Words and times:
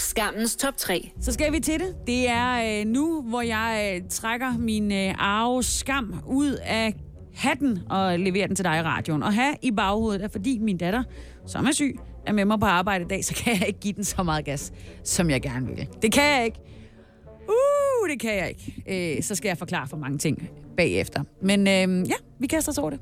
Skammens 0.00 0.56
top 0.56 0.76
3. 0.76 1.10
Så 1.20 1.32
skal 1.32 1.52
vi 1.52 1.60
til 1.60 1.80
det. 1.80 1.96
Det 2.06 2.28
er 2.28 2.80
øh, 2.80 2.86
nu, 2.86 3.22
hvor 3.22 3.42
jeg 3.42 3.92
øh, 3.94 4.08
trækker 4.10 4.58
min 4.58 4.92
øh, 4.92 5.14
arve 5.18 5.62
skam 5.62 6.22
ud 6.26 6.58
af 6.64 6.94
hatten 7.34 7.78
og 7.90 8.18
leverer 8.18 8.46
den 8.46 8.56
til 8.56 8.64
dig 8.64 8.78
i 8.78 8.82
radioen. 8.82 9.22
Og 9.22 9.34
have 9.34 9.54
i 9.62 9.70
baghovedet 9.70 10.24
er, 10.24 10.28
fordi 10.28 10.58
min 10.58 10.76
datter, 10.76 11.02
som 11.46 11.66
er 11.66 11.72
syg, 11.72 11.98
er 12.26 12.32
med 12.32 12.44
mig 12.44 12.60
på 12.60 12.66
arbejde 12.66 13.04
i 13.04 13.08
dag, 13.08 13.24
så 13.24 13.34
kan 13.34 13.58
jeg 13.60 13.68
ikke 13.68 13.80
give 13.80 13.94
den 13.94 14.04
så 14.04 14.22
meget 14.22 14.44
gas, 14.44 14.72
som 15.04 15.30
jeg 15.30 15.42
gerne 15.42 15.66
vil. 15.66 15.88
Det 16.02 16.12
kan 16.12 16.24
jeg 16.36 16.44
ikke. 16.44 16.60
Uh, 17.48 18.08
det 18.10 18.20
kan 18.20 18.36
jeg 18.36 18.48
ikke. 18.48 19.16
Øh, 19.16 19.22
så 19.22 19.34
skal 19.34 19.48
jeg 19.48 19.58
forklare 19.58 19.88
for 19.88 19.96
mange 19.96 20.18
ting 20.18 20.48
bagefter. 20.76 21.22
Men 21.42 21.60
øh, 21.60 22.08
ja, 22.08 22.14
vi 22.38 22.46
kaster 22.46 22.72
os 22.72 22.78
over 22.78 22.90
det. 22.90 23.00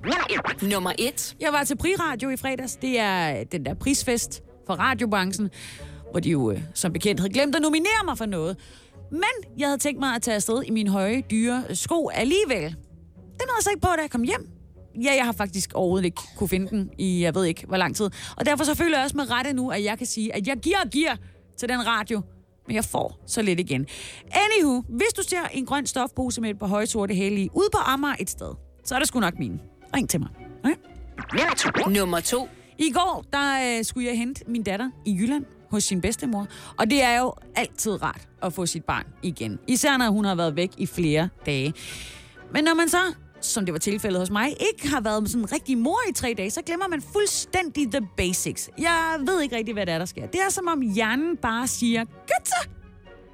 Nummer 0.62 0.92
1. 0.98 1.36
Jeg 1.40 1.48
var 1.52 1.64
til 1.64 1.76
Priradio 1.76 2.30
i 2.30 2.36
fredags. 2.36 2.76
Det 2.76 3.00
er 3.00 3.44
den 3.44 3.64
der 3.64 3.74
prisfest 3.74 4.42
for 4.66 4.74
radiobranchen, 4.74 5.50
hvor 6.16 6.20
de 6.20 6.30
jo 6.30 6.50
øh, 6.50 6.60
som 6.74 6.92
bekendt 6.92 7.20
havde 7.20 7.32
glemt 7.32 7.56
at 7.56 7.62
nominere 7.62 8.04
mig 8.04 8.18
for 8.18 8.26
noget. 8.26 8.56
Men 9.10 9.58
jeg 9.58 9.68
havde 9.68 9.78
tænkt 9.78 10.00
mig 10.00 10.14
at 10.14 10.22
tage 10.22 10.34
afsted 10.34 10.62
i 10.62 10.70
mine 10.70 10.90
høje, 10.90 11.22
dyre 11.30 11.64
sko 11.74 12.08
alligevel. 12.08 12.62
Den 12.62 13.46
havde 13.48 13.56
jeg 13.56 13.62
så 13.62 13.70
ikke 13.70 13.80
på, 13.80 13.88
da 13.96 14.02
jeg 14.02 14.10
kom 14.10 14.22
hjem. 14.22 14.48
Ja, 15.02 15.14
jeg 15.16 15.24
har 15.24 15.32
faktisk 15.32 15.74
overhovedet 15.74 16.04
ikke 16.04 16.20
kunne 16.36 16.48
finde 16.48 16.68
den 16.68 16.90
i, 16.98 17.22
jeg 17.22 17.34
ved 17.34 17.44
ikke, 17.44 17.66
hvor 17.66 17.76
lang 17.76 17.96
tid. 17.96 18.10
Og 18.36 18.46
derfor 18.46 18.64
så 18.64 18.74
føler 18.74 18.98
jeg 18.98 19.04
også 19.04 19.16
med 19.16 19.30
rette 19.30 19.52
nu, 19.52 19.70
at 19.70 19.84
jeg 19.84 19.98
kan 19.98 20.06
sige, 20.06 20.34
at 20.34 20.46
jeg 20.46 20.56
giver 20.56 20.76
og 20.84 20.90
giver 20.90 21.16
til 21.58 21.68
den 21.68 21.86
radio, 21.86 22.22
men 22.66 22.76
jeg 22.76 22.84
får 22.84 23.22
så 23.26 23.42
lidt 23.42 23.60
igen. 23.60 23.86
Anywho, 24.30 24.82
hvis 24.88 25.12
du 25.16 25.22
ser 25.22 25.42
en 25.52 25.66
grøn 25.66 25.86
stofpose 25.86 26.40
med 26.40 26.50
et 26.50 26.58
par 26.58 26.66
høje 26.66 26.86
sorte 26.86 27.14
hæle 27.14 27.40
i, 27.40 27.48
ude 27.54 27.68
på 27.72 27.78
Amager 27.78 28.16
et 28.20 28.30
sted, 28.30 28.54
så 28.84 28.94
er 28.94 28.98
det 28.98 29.08
sgu 29.08 29.20
nok 29.20 29.38
min. 29.38 29.60
Ring 29.96 30.10
til 30.10 30.20
mig. 30.20 30.28
Okay? 30.64 30.76
Nummer 31.98 32.20
2. 32.20 32.48
I 32.78 32.90
går, 32.90 33.24
der 33.32 33.78
øh, 33.78 33.84
skulle 33.84 34.08
jeg 34.08 34.18
hente 34.18 34.44
min 34.46 34.62
datter 34.62 34.90
i 35.06 35.14
Jylland 35.14 35.44
hos 35.70 35.84
sin 35.84 36.00
bedstemor. 36.00 36.46
Og 36.78 36.90
det 36.90 37.02
er 37.02 37.18
jo 37.18 37.34
altid 37.56 38.02
rart 38.02 38.28
at 38.42 38.52
få 38.52 38.66
sit 38.66 38.84
barn 38.84 39.04
igen. 39.22 39.58
Især 39.66 39.96
når 39.96 40.10
hun 40.10 40.24
har 40.24 40.34
været 40.34 40.56
væk 40.56 40.70
i 40.78 40.86
flere 40.86 41.28
dage. 41.46 41.74
Men 42.52 42.64
når 42.64 42.74
man 42.74 42.88
så, 42.88 42.98
som 43.40 43.64
det 43.64 43.72
var 43.72 43.78
tilfældet 43.78 44.20
hos 44.20 44.30
mig, 44.30 44.48
ikke 44.72 44.88
har 44.88 45.00
været 45.00 45.30
sådan 45.30 45.42
en 45.42 45.52
rigtig 45.52 45.78
mor 45.78 45.98
i 46.08 46.12
tre 46.12 46.34
dage, 46.36 46.50
så 46.50 46.62
glemmer 46.62 46.88
man 46.88 47.02
fuldstændig 47.12 47.90
the 47.92 48.08
basics. 48.16 48.70
Jeg 48.78 49.18
ved 49.26 49.42
ikke 49.42 49.56
rigtig, 49.56 49.74
hvad 49.74 49.86
det 49.86 49.94
er, 49.94 49.98
der 49.98 50.04
sker. 50.04 50.26
Det 50.26 50.40
er 50.40 50.50
som 50.50 50.68
om 50.68 50.80
hjernen 50.80 51.36
bare 51.36 51.66
siger, 51.66 52.04
godt 52.04 52.48
så, 52.48 52.68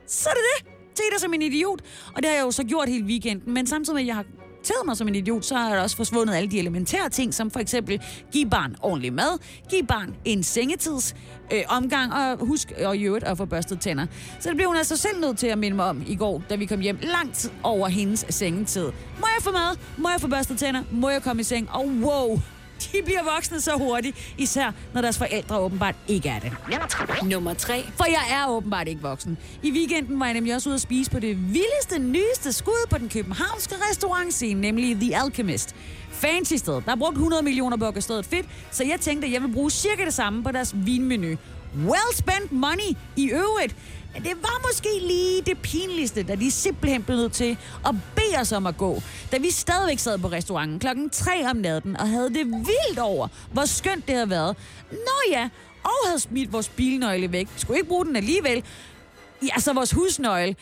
så 0.06 0.28
er 0.28 0.34
det 0.34 0.42
det. 0.56 0.72
Se 0.94 1.02
dig 1.12 1.20
som 1.20 1.34
en 1.34 1.42
idiot. 1.42 1.82
Og 2.16 2.22
det 2.22 2.24
har 2.24 2.36
jeg 2.36 2.44
jo 2.44 2.50
så 2.50 2.64
gjort 2.64 2.88
hele 2.88 3.04
weekenden. 3.04 3.54
Men 3.54 3.66
samtidig 3.66 3.94
med, 3.94 4.02
at 4.02 4.06
jeg 4.06 4.14
har 4.14 4.24
tædet 4.62 4.86
mig 4.86 4.96
som 4.96 5.08
en 5.08 5.14
idiot, 5.14 5.44
så 5.44 5.56
er 5.56 5.74
der 5.74 5.82
også 5.82 5.96
forsvundet 5.96 6.34
alle 6.34 6.50
de 6.50 6.58
elementære 6.58 7.08
ting, 7.08 7.34
som 7.34 7.50
for 7.50 7.60
eksempel 7.60 8.00
give 8.32 8.50
barn 8.50 8.76
ordentlig 8.82 9.12
mad, 9.12 9.38
give 9.70 9.86
barn 9.86 10.14
en 10.24 10.42
sengetids 10.42 11.14
øh, 11.52 11.62
omgang, 11.68 12.12
og 12.12 12.46
husk 12.46 12.72
og 12.84 12.96
i 12.96 13.02
øvrigt 13.02 13.24
at 13.24 13.36
få 13.36 13.44
børstet 13.44 13.80
tænder. 13.80 14.06
Så 14.40 14.48
det 14.48 14.56
blev 14.56 14.68
hun 14.68 14.76
altså 14.76 14.96
selv 14.96 15.20
nødt 15.20 15.38
til 15.38 15.46
at 15.46 15.58
minde 15.58 15.76
mig 15.76 15.84
om 15.84 16.02
i 16.06 16.16
går, 16.16 16.42
da 16.50 16.56
vi 16.56 16.66
kom 16.66 16.80
hjem 16.80 16.98
langt 17.02 17.52
over 17.62 17.88
hendes 17.88 18.26
sengetid. 18.28 18.84
Må 19.20 19.26
jeg 19.36 19.42
få 19.42 19.50
mad? 19.50 19.76
Må 19.98 20.08
jeg 20.08 20.20
få 20.20 20.28
børstet 20.28 20.58
tænder? 20.58 20.82
Må 20.90 21.08
jeg 21.08 21.22
komme 21.22 21.40
i 21.40 21.44
seng? 21.44 21.70
Og 21.70 21.86
wow, 22.02 22.40
de 22.92 23.02
bliver 23.04 23.34
voksne 23.34 23.60
så 23.60 23.72
hurtigt, 23.76 24.34
især 24.38 24.70
når 24.94 25.00
deres 25.00 25.18
forældre 25.18 25.58
åbenbart 25.58 25.94
ikke 26.08 26.28
er 26.28 26.38
det. 26.38 26.52
Nummer 27.22 27.54
3. 27.54 27.84
For 27.96 28.04
jeg 28.04 28.22
er 28.30 28.48
åbenbart 28.48 28.88
ikke 28.88 29.02
voksen. 29.02 29.38
I 29.62 29.70
weekenden 29.70 30.20
var 30.20 30.26
jeg 30.26 30.34
nemlig 30.34 30.54
også 30.54 30.68
ude 30.68 30.74
at 30.74 30.80
spise 30.80 31.10
på 31.10 31.18
det 31.18 31.52
vildeste, 31.52 31.98
nyeste 31.98 32.52
skud 32.52 32.86
på 32.90 32.98
den 32.98 33.08
københavnske 33.08 33.74
restaurantscene, 33.90 34.60
nemlig 34.60 34.96
The 34.96 35.16
Alchemist. 35.16 35.74
Fancy 36.10 36.54
sted. 36.54 36.74
Der 36.74 36.92
er 36.92 36.96
brugt 36.96 37.14
100 37.14 37.42
millioner 37.42 37.76
på 37.76 37.88
at 37.88 38.02
stedet 38.02 38.26
fedt, 38.26 38.46
så 38.70 38.84
jeg 38.84 39.00
tænkte, 39.00 39.26
at 39.26 39.32
jeg 39.32 39.42
vil 39.42 39.52
bruge 39.52 39.70
cirka 39.70 40.04
det 40.04 40.14
samme 40.14 40.42
på 40.42 40.52
deres 40.52 40.74
vinmenu. 40.74 41.36
Well 41.86 42.14
spent 42.14 42.52
money 42.52 42.96
i 43.16 43.30
øvrigt. 43.30 43.76
Men 44.12 44.22
det 44.22 44.42
var 44.42 44.66
måske 44.68 44.88
lige 45.06 45.42
det 45.42 45.62
pinligste, 45.62 46.22
da 46.22 46.34
de 46.34 46.50
simpelthen 46.50 47.02
blev 47.02 47.16
nødt 47.16 47.32
til 47.32 47.56
at 47.86 47.94
bede 48.16 48.40
os 48.40 48.52
om 48.52 48.66
at 48.66 48.76
gå. 48.76 49.02
Da 49.32 49.38
vi 49.38 49.50
stadigvæk 49.50 49.98
sad 49.98 50.18
på 50.18 50.28
restauranten 50.28 50.78
klokken 50.78 51.10
3 51.10 51.50
om 51.50 51.56
natten 51.56 51.96
og 51.96 52.08
havde 52.08 52.28
det 52.28 52.46
vildt 52.46 52.98
over, 52.98 53.28
hvor 53.52 53.64
skønt 53.64 54.06
det 54.06 54.14
havde 54.14 54.30
været. 54.30 54.56
Nå 54.90 55.30
ja, 55.30 55.48
og 55.84 56.06
havde 56.06 56.20
smidt 56.20 56.52
vores 56.52 56.68
bilnøgle 56.68 57.32
væk. 57.32 57.48
Vi 57.54 57.60
skulle 57.60 57.78
ikke 57.78 57.88
bruge 57.88 58.06
den 58.06 58.16
alligevel. 58.16 58.64
Ja, 59.42 59.60
så 59.60 59.72
vores 59.72 59.90
husnøgle. 59.90 60.56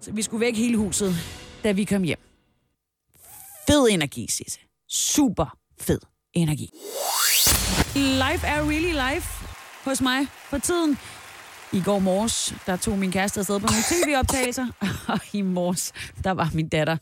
Så 0.00 0.12
vi 0.12 0.22
skulle 0.22 0.40
væk 0.40 0.56
hele 0.56 0.76
huset, 0.76 1.16
da 1.64 1.72
vi 1.72 1.84
kom 1.84 2.02
hjem. 2.02 2.18
Fed 3.66 3.88
energi, 3.90 4.26
Sisse. 4.30 4.58
Super 4.88 5.56
fed 5.80 6.00
energi. 6.32 6.70
Life 7.94 8.46
er 8.46 8.62
really 8.68 9.14
life 9.14 9.28
hos 9.84 10.00
mig 10.00 10.26
for 10.50 10.58
tiden. 10.58 10.98
I 11.72 11.80
går 11.80 11.98
morges, 11.98 12.54
der 12.66 12.76
tog 12.76 12.98
min 12.98 13.12
kæreste 13.12 13.40
afsted 13.40 13.60
på 13.60 13.66
nogle 13.66 13.82
tv-optagelser, 13.88 14.66
og 15.12 15.18
i 15.32 15.42
morges, 15.42 15.92
der 16.24 16.30
var 16.30 16.50
min 16.54 16.68
datter 16.68 16.96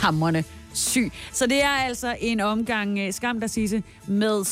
hammerne 0.00 0.44
syg. 0.74 1.12
Så 1.32 1.46
det 1.46 1.62
er 1.62 1.68
altså 1.68 2.16
en 2.20 2.40
omgang 2.40 3.06
uh, 3.06 3.12
skam, 3.12 3.40
der 3.40 3.46
sige 3.46 3.82
med 4.06 4.44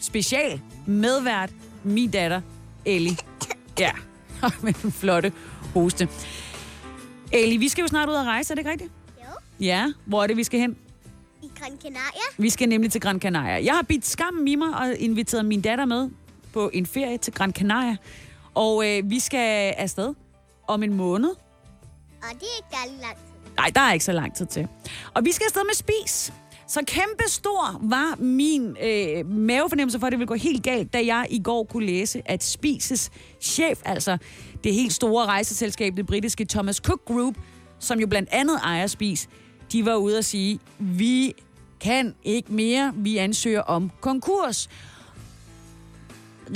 special 0.00 0.60
medvært 0.86 1.50
min 1.84 2.10
datter, 2.10 2.40
Ellie. 2.84 3.16
Ja, 3.78 3.90
med 4.62 4.74
en 4.84 4.92
flotte 4.92 5.32
hoste. 5.74 6.08
Ellie, 7.32 7.58
vi 7.58 7.68
skal 7.68 7.82
jo 7.82 7.88
snart 7.88 8.08
ud 8.08 8.14
og 8.14 8.26
rejse, 8.26 8.52
er 8.52 8.54
det 8.54 8.60
ikke 8.60 8.70
rigtigt? 8.70 8.90
Jo, 9.18 9.30
Ja, 9.60 9.92
hvor 10.04 10.22
er 10.22 10.26
det, 10.26 10.36
vi 10.36 10.44
skal 10.44 10.60
hen? 10.60 10.76
i 11.42 11.50
Gran 11.58 11.72
Canaria. 11.82 12.20
Vi 12.38 12.50
skal 12.50 12.68
nemlig 12.68 12.92
til 12.92 13.00
Gran 13.00 13.20
Canaria. 13.20 13.64
Jeg 13.64 13.74
har 13.74 13.82
bidt 13.82 14.06
skammen 14.06 14.48
i 14.48 14.54
mig 14.54 14.68
og 14.68 14.94
inviteret 14.98 15.44
min 15.44 15.60
datter 15.60 15.84
med 15.84 16.10
på 16.52 16.70
en 16.72 16.86
ferie 16.86 17.18
til 17.18 17.32
Gran 17.32 17.52
Canaria. 17.52 17.96
Og 18.56 18.88
øh, 18.88 19.10
vi 19.10 19.20
skal 19.20 19.74
afsted 19.76 20.14
om 20.68 20.82
en 20.82 20.94
måned. 20.94 21.28
Og 21.28 22.28
det 22.32 22.42
er 22.42 22.56
ikke 22.56 22.68
dejligt 22.72 23.02
lang 23.02 23.16
tid. 23.16 23.54
Nej, 23.56 23.70
der 23.74 23.80
er 23.80 23.92
ikke 23.92 24.04
så 24.04 24.12
lang 24.12 24.36
tid 24.36 24.46
til. 24.46 24.68
Og 25.14 25.24
vi 25.24 25.32
skal 25.32 25.44
afsted 25.44 25.62
med 25.64 25.74
spis. 25.74 26.32
Så 26.68 26.80
kæmpe 26.86 27.24
stor 27.28 27.80
var 27.82 28.16
min 28.18 28.76
øh, 28.82 29.26
mavefornemmelse 29.26 29.98
for, 29.98 30.06
at 30.06 30.10
det 30.10 30.18
ville 30.18 30.28
gå 30.28 30.34
helt 30.34 30.62
galt, 30.62 30.92
da 30.92 31.06
jeg 31.06 31.26
i 31.30 31.42
går 31.42 31.64
kunne 31.64 31.86
læse, 31.86 32.22
at 32.24 32.44
Spises 32.44 33.10
chef, 33.40 33.80
altså 33.84 34.18
det 34.64 34.74
helt 34.74 34.92
store 34.92 35.26
rejseselskab, 35.26 35.96
det 35.96 36.06
britiske 36.06 36.44
Thomas 36.44 36.76
Cook 36.76 37.04
Group, 37.04 37.34
som 37.78 38.00
jo 38.00 38.06
blandt 38.06 38.28
andet 38.32 38.60
ejer 38.62 38.86
Spis, 38.86 39.28
de 39.72 39.86
var 39.86 39.94
ude 39.94 40.18
at 40.18 40.24
sige, 40.24 40.58
vi 40.78 41.34
kan 41.80 42.14
ikke 42.24 42.52
mere, 42.52 42.92
vi 42.96 43.16
ansøger 43.16 43.60
om 43.60 43.90
konkurs. 44.00 44.68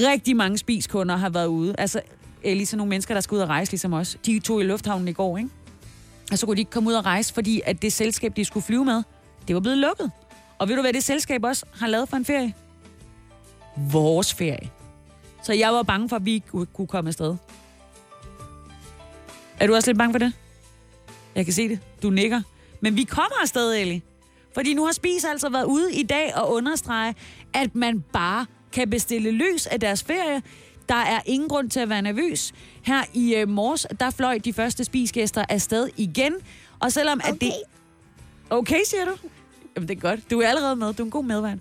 Rigtig 0.01 0.37
mange 0.37 0.59
spiskunder 0.59 1.17
har 1.17 1.29
været 1.31 1.47
ude. 1.47 1.75
Altså, 1.79 2.01
Ellie, 2.43 2.67
så 2.67 2.77
nogle 2.77 2.91
mennesker, 2.91 3.15
der 3.15 3.21
skal 3.21 3.35
ud 3.35 3.41
og 3.41 3.49
rejse 3.49 3.73
ligesom 3.73 3.93
os. 3.93 4.19
De 4.27 4.39
tog 4.41 4.61
i 4.61 4.65
lufthavnen 4.65 5.09
i 5.09 5.13
går, 5.13 5.39
ikke? 5.39 5.51
Og 6.33 6.39
så 6.39 6.47
kunne 6.47 6.57
de 6.57 6.61
ikke 6.61 6.71
komme 6.71 6.89
ud 6.91 6.95
og 6.95 7.05
rejse, 7.05 7.35
fordi 7.35 7.61
at 7.67 7.83
det 7.83 7.93
selskab, 7.93 8.37
de 8.37 8.45
skulle 8.45 8.65
flyve 8.67 8.85
med, 8.85 9.03
det 9.49 9.55
var 9.55 9.61
blevet 9.61 9.79
lukket. 9.79 10.11
Og 10.59 10.69
ved 10.69 10.77
du, 10.77 10.83
hvad 10.83 10.93
det 10.93 11.05
selskab 11.05 11.45
også 11.45 11.67
har 11.75 11.87
lavet 11.87 12.09
for 12.09 12.17
en 12.17 12.25
ferie? 12.25 12.55
Vores 13.93 14.35
ferie. 14.35 14.71
Så 15.43 15.53
jeg 15.53 15.73
var 15.73 15.83
bange 15.83 16.09
for, 16.09 16.17
at 16.17 16.25
vi 16.25 16.33
ikke 16.33 16.47
kunne- 16.49 16.67
kunne 16.67 16.87
komme 16.87 17.09
afsted. 17.09 17.37
Er 19.61 19.67
du 19.67 19.75
også 19.75 19.89
lidt 19.91 19.99
bange 19.99 20.13
for 20.15 20.19
det? 20.19 20.33
Jeg 21.35 21.45
kan 21.45 21.55
se 21.55 21.69
det. 21.69 21.79
Du 22.03 22.11
nikker. 22.11 22.43
Men 22.81 22.97
vi 22.97 23.05
kommer 23.05 23.43
afsted, 23.43 23.75
Ellie. 23.75 24.03
Fordi 24.55 24.75
nu 24.75 24.85
har 24.85 24.93
Spis 24.93 25.25
altså 25.25 25.49
været 25.49 25.65
ude 25.65 25.95
i 25.95 26.03
dag 26.03 26.33
og 26.37 26.53
understrege, 26.53 27.15
at 27.55 27.75
man 27.75 28.05
bare 28.13 28.47
kan 28.73 28.91
bestille 28.91 29.31
løs 29.31 29.67
af 29.67 29.81
deres 29.81 30.03
ferie. 30.03 30.43
Der 30.89 30.95
er 30.95 31.21
ingen 31.27 31.49
grund 31.49 31.71
til 31.71 31.81
at 31.81 31.89
være 31.89 32.03
nervøs. 32.03 32.53
Her 32.83 33.03
i 33.15 33.35
øh, 33.35 33.49
morges, 33.49 33.87
der 34.01 34.11
fløj 34.11 34.39
de 34.39 34.53
første 34.53 34.85
spisgæster 34.85 35.45
afsted 35.49 35.89
igen. 35.97 36.33
Og 36.81 36.93
selvom 36.93 37.21
at 37.25 37.35
det... 37.41 37.53
Okay, 38.51 38.81
siger 38.87 39.05
du? 39.05 39.13
Jamen, 39.77 39.89
det 39.89 39.97
er 39.97 40.01
godt. 40.01 40.31
Du 40.31 40.41
er 40.41 40.49
allerede 40.49 40.77
med. 40.77 40.93
Du 40.93 41.03
er 41.03 41.05
en 41.05 41.11
god 41.11 41.25
medvært. 41.25 41.59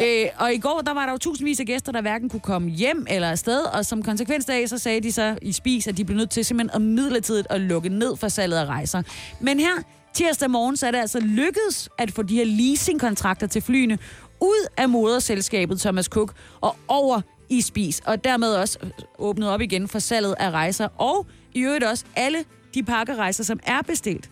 Øh, 0.00 0.26
og 0.38 0.54
i 0.54 0.58
går, 0.58 0.80
der 0.80 0.94
var 0.94 1.06
der 1.06 1.12
jo 1.12 1.18
tusindvis 1.18 1.60
af 1.60 1.66
gæster, 1.66 1.92
der 1.92 2.00
hverken 2.00 2.28
kunne 2.28 2.40
komme 2.40 2.70
hjem 2.70 3.06
eller 3.10 3.30
afsted, 3.30 3.60
og 3.60 3.86
som 3.86 4.02
konsekvens 4.02 4.48
af, 4.48 4.68
så 4.68 4.78
sagde 4.78 5.00
de 5.00 5.12
så 5.12 5.38
i 5.42 5.52
Spis, 5.52 5.86
at 5.86 5.96
de 5.96 6.04
blev 6.04 6.16
nødt 6.16 6.30
til 6.30 6.44
simpelthen 6.44 6.82
at 6.82 6.82
midlertidigt 6.82 7.46
at 7.50 7.60
lukke 7.60 7.88
ned 7.88 8.16
for 8.16 8.28
salget 8.28 8.56
af 8.56 8.66
rejser. 8.66 9.02
Men 9.40 9.60
her 9.60 9.74
tirsdag 10.14 10.50
morgen, 10.50 10.76
så 10.76 10.86
er 10.86 10.90
det 10.90 10.98
altså 10.98 11.20
lykkedes 11.20 11.88
at 11.98 12.10
få 12.12 12.22
de 12.22 12.34
her 12.36 12.44
leasingkontrakter 12.44 13.46
til 13.46 13.62
flyene 13.62 13.98
ud 14.40 14.66
af 14.76 14.88
moderselskabet 14.88 15.80
Thomas 15.80 16.06
Cook 16.06 16.32
og 16.60 16.76
over 16.88 17.20
i 17.48 17.60
Spis, 17.60 18.02
og 18.06 18.24
dermed 18.24 18.54
også 18.54 18.78
åbnet 19.18 19.48
op 19.50 19.60
igen 19.60 19.88
for 19.88 19.98
salget 19.98 20.34
af 20.40 20.50
rejser, 20.50 20.88
og 20.98 21.26
i 21.52 21.60
øvrigt 21.60 21.84
også 21.84 22.04
alle 22.16 22.44
de 22.74 22.82
pakkerejser, 22.82 23.44
som 23.44 23.60
er 23.66 23.82
bestilt 23.82 24.30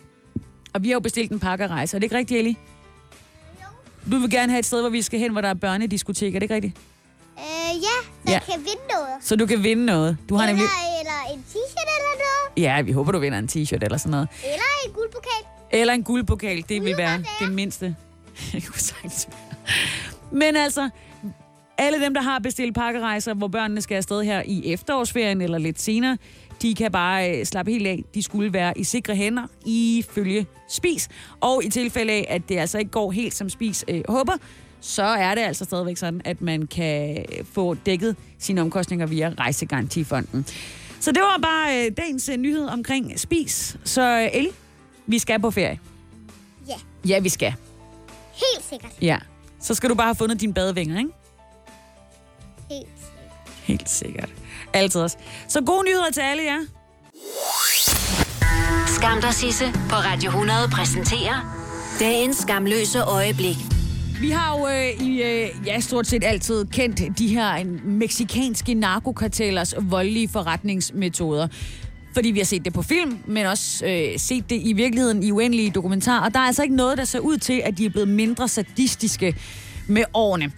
Og 0.75 0.83
vi 0.83 0.89
har 0.89 0.93
jo 0.93 1.01
bestilt 1.01 1.33
en 1.33 1.41
pakkerejse. 1.41 1.97
Er 1.97 1.99
det 1.99 2.05
ikke 2.05 2.17
rigtigt, 2.17 2.39
Ellie? 2.39 2.57
Du 4.13 4.19
vil 4.19 4.31
gerne 4.31 4.53
have 4.53 4.59
et 4.59 4.67
sted, 4.67 4.81
hvor 4.81 4.91
vi 4.91 5.03
skal 5.03 5.19
hen, 5.21 5.33
hvor 5.33 5.41
der 5.41 5.49
er 5.49 5.55
børnediskotek. 5.55 6.35
Er 6.35 6.39
det 6.39 6.43
ikke 6.43 6.55
rigtigt? 6.55 6.77
Øh, 7.39 7.43
ja, 7.77 7.81
så 7.81 8.09
Ja. 8.27 8.33
jeg 8.33 8.43
kan 8.43 8.59
vinde 8.59 8.83
noget. 8.95 9.09
Så 9.21 9.37
du 9.37 9.47
kan 9.47 9.63
vinde 9.63 9.85
noget. 9.87 10.17
Du 10.29 10.35
har 10.35 10.43
eller, 10.43 10.53
nemlig... 10.57 10.69
eller 11.01 11.35
en 11.35 11.45
t-shirt 11.51 11.89
eller 11.97 12.13
noget. 12.19 12.63
Ja, 12.67 12.81
vi 12.83 12.93
håber, 12.93 13.13
du 13.13 13.19
vinder 13.19 13.39
en 13.39 13.49
t-shirt 13.53 13.79
eller 13.85 13.99
sådan 13.99 14.11
noget. 14.11 14.29
Eller 14.45 14.71
en. 14.87 14.93
Eller 15.73 15.93
en 15.95 16.03
guldpokal. 16.03 16.65
Det 16.69 16.85
vil 16.85 16.97
være 16.97 17.25
det 17.41 17.53
mindste. 17.53 17.97
Jeg 18.55 18.63
kunne 18.63 18.81
sagtens. 18.81 19.29
Men 20.33 20.57
altså, 20.57 20.89
alle 21.79 22.05
dem, 22.05 22.15
der 22.15 22.23
har 22.23 22.39
bestilt 22.39 22.75
pakkerejser, 22.75 23.35
hvor 23.35 23.49
børnene 23.49 23.83
skal 23.83 23.97
afsted 23.97 24.23
her 24.23 24.43
i 24.47 24.73
efterårsferien 24.73 25.41
eller 25.41 25.59
lidt 25.59 25.81
senere, 25.81 26.19
de 26.63 26.75
kan 26.75 26.93
bare 26.93 27.39
øh, 27.39 27.47
slappe 27.47 27.73
helt 27.73 27.87
af. 27.87 28.05
De 28.15 28.23
skulle 28.23 28.53
være 28.53 28.79
i 28.79 28.85
sikre 28.85 29.15
hænder 29.15 29.47
ifølge 29.67 30.47
Spis. 30.69 31.09
Og 31.41 31.65
i 31.65 31.69
tilfælde 31.69 32.13
af, 32.13 32.27
at 32.29 32.43
det 32.49 32.59
altså 32.59 32.79
ikke 32.79 32.91
går 32.91 33.11
helt 33.11 33.35
som 33.35 33.49
Spis 33.49 33.85
øh, 33.89 34.03
håber, 34.09 34.33
så 34.81 35.03
er 35.03 35.35
det 35.35 35.43
altså 35.43 35.65
stadigvæk 35.65 35.97
sådan, 35.97 36.21
at 36.25 36.43
man 36.43 36.67
kan 36.67 37.25
få 37.53 37.75
dækket 37.75 38.17
sine 38.39 38.61
omkostninger 38.61 39.07
via 39.07 39.33
Rejsegarantifonden. 39.39 40.47
Så 41.01 41.13
det 41.13 41.23
var 41.23 41.39
bare 41.43 41.87
øh, 41.87 41.93
dagens 41.97 42.29
øh, 42.29 42.37
nyhed 42.37 42.67
omkring 42.67 43.21
Spis. 43.21 43.77
Så 43.85 44.03
øh, 44.03 44.37
Ellie, 44.37 44.53
vi 45.07 45.19
skal 45.19 45.41
på 45.41 45.51
ferie. 45.51 45.81
Ja, 46.69 46.75
Ja, 47.09 47.19
vi 47.19 47.29
skal. 47.29 47.55
helt 48.33 48.65
sikkert. 48.71 48.93
Ja. 49.03 49.19
Så 49.61 49.75
skal 49.75 49.91
du 49.91 49.95
bare 49.95 50.07
have 50.07 50.15
fundet 50.15 50.41
dine 50.41 50.55
badevinger, 50.55 50.99
ikke? 50.99 51.11
Helt 52.71 52.89
sikkert. 52.99 53.63
Helt 53.65 53.91
sikkert. 53.91 54.29
Altid 54.73 55.01
også. 55.01 55.17
Så 55.49 55.61
gode 55.61 55.85
nyheder 55.85 56.11
til 56.11 56.21
alle 56.21 56.43
jer. 56.43 56.59
Skam 58.87 59.21
dig, 59.21 59.35
Sisse 59.35 59.65
på 59.73 59.95
Radio 59.97 60.29
100 60.31 60.69
præsenterer 60.73 61.59
dagens 62.01 62.37
skamløse 62.37 63.01
øjeblik. 63.03 63.57
Vi 64.21 64.31
har 64.31 64.59
jo 64.59 64.69
øh, 64.69 65.07
i, 65.09 65.23
øh, 65.23 65.49
ja, 65.67 65.81
stort 65.81 66.07
set 66.07 66.25
altid 66.25 66.65
kendt 66.67 67.19
de 67.19 67.29
her 67.29 67.59
øh, 67.61 67.67
meksikanske 67.87 68.75
narkokartellers 68.75 69.75
voldelige 69.81 70.29
forretningsmetoder. 70.29 71.49
Fordi 72.15 72.31
vi 72.31 72.39
har 72.39 72.45
set 72.45 72.65
det 72.65 72.73
på 72.73 72.83
film, 72.83 73.19
men 73.27 73.47
også 73.47 73.87
øh, 73.87 74.19
set 74.19 74.51
det 74.51 74.61
i 74.65 74.73
virkeligheden 74.73 75.23
i 75.23 75.33
uendelige 75.33 75.71
dokumentarer. 75.71 76.21
Og 76.21 76.35
der 76.35 76.41
er 76.41 76.45
altså 76.45 76.63
ikke 76.63 76.77
noget, 76.77 76.99
der 76.99 77.05
ser 77.05 77.19
ud 77.19 77.37
til, 77.37 77.63
at 77.65 77.79
de 77.79 77.87
er 77.87 77.91
blevet 77.91 78.09
mindre 78.09 78.49
sadistiske 78.49 79.35
med 79.89 80.05
årene. 80.15 80.53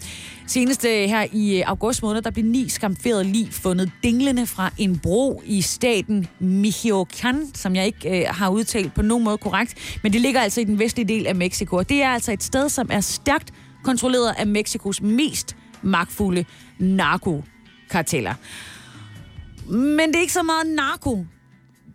Senest 0.47 0.83
her 0.83 1.27
i 1.33 1.59
øh, 1.59 1.63
august 1.67 2.03
måned, 2.03 2.23
der 2.23 2.31
blev 2.31 2.45
ni 2.45 2.69
skamferede 2.69 3.25
lig 3.25 3.49
fundet 3.53 3.91
dinglende 4.03 4.47
fra 4.47 4.71
en 4.79 4.99
bro 4.99 5.43
i 5.47 5.63
staten 5.63 6.29
Michoacán, 6.41 7.37
som 7.55 7.77
jeg 7.77 7.87
ikke 7.87 8.21
øh, 8.21 8.27
har 8.29 8.49
udtalt 8.49 8.95
på 8.95 9.03
nogen 9.03 9.25
måde 9.25 9.39
korrekt. 9.39 9.99
Men 10.03 10.13
det 10.13 10.21
ligger 10.21 10.41
altså 10.41 10.61
i 10.61 10.65
den 10.65 10.79
vestlige 10.79 11.09
del 11.09 11.27
af 11.27 11.35
Mexico. 11.35 11.77
Og 11.77 11.89
det 11.89 12.03
er 12.03 12.09
altså 12.09 12.33
et 12.33 12.43
sted, 12.43 12.69
som 12.69 12.89
er 12.93 13.01
stærkt 13.01 13.53
kontrolleret 13.85 14.35
af 14.39 14.47
Mexikos 14.47 15.03
mest 15.03 15.57
magtfulde 15.83 16.45
narkokarteller. 16.79 18.35
Men 19.69 20.09
det 20.09 20.17
er 20.17 20.21
ikke 20.21 20.33
så 20.33 20.43
meget 20.43 20.67
narko, 20.67 21.27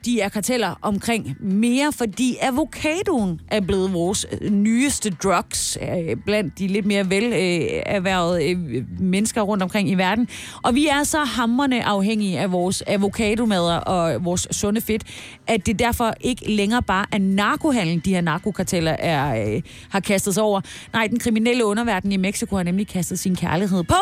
de 0.06 0.22
er 0.22 0.30
karteller 0.30 0.80
omkring 0.82 1.36
mere, 1.40 1.92
fordi 1.94 2.38
avocadoen 2.42 3.42
er 3.48 3.62
blevet 3.62 3.94
vores 3.94 4.26
øh, 4.42 4.52
nyeste 4.52 5.10
drugs 5.24 5.78
øh, 5.82 6.16
blandt 6.26 6.60
de 6.60 6.68
lidt 6.68 6.86
mere 6.86 7.10
velerhvervede 7.10 8.52
øh, 8.52 8.84
mennesker 9.00 9.42
rundt 9.42 9.64
omkring 9.64 9.90
i 9.90 9.96
verden. 9.96 10.28
Og 10.64 10.76
vi 10.76 10.88
er 10.88 11.04
så 11.04 11.20
hammerne 11.20 11.86
afhængige 11.86 12.40
af 12.40 12.52
vores 12.52 12.84
avocadomader 12.88 13.78
og 13.78 14.26
vores 14.26 14.48
sunde 14.52 14.82
fedt, 14.82 15.04
at 15.48 15.66
det 15.66 15.80
derfor 15.80 16.14
ikke 16.22 16.52
længere 16.52 16.84
bare 16.84 17.06
er 17.12 17.18
narkohandlen, 17.18 18.00
de 18.00 18.14
her 18.14 18.22
narkokarteller 18.22 18.92
er, 18.92 19.54
øh, 19.56 19.62
har 19.90 20.00
kastet 20.00 20.34
sig 20.34 20.44
over. 20.44 20.62
Nej, 20.94 21.08
den 21.08 21.20
kriminelle 21.20 21.66
underverden 21.66 22.12
i 22.12 22.18
Mexico 22.18 22.56
har 22.56 22.64
nemlig 22.64 22.88
kastet 22.88 23.20
sin 23.20 23.36
kærlighed 23.36 23.84
på 23.84 23.96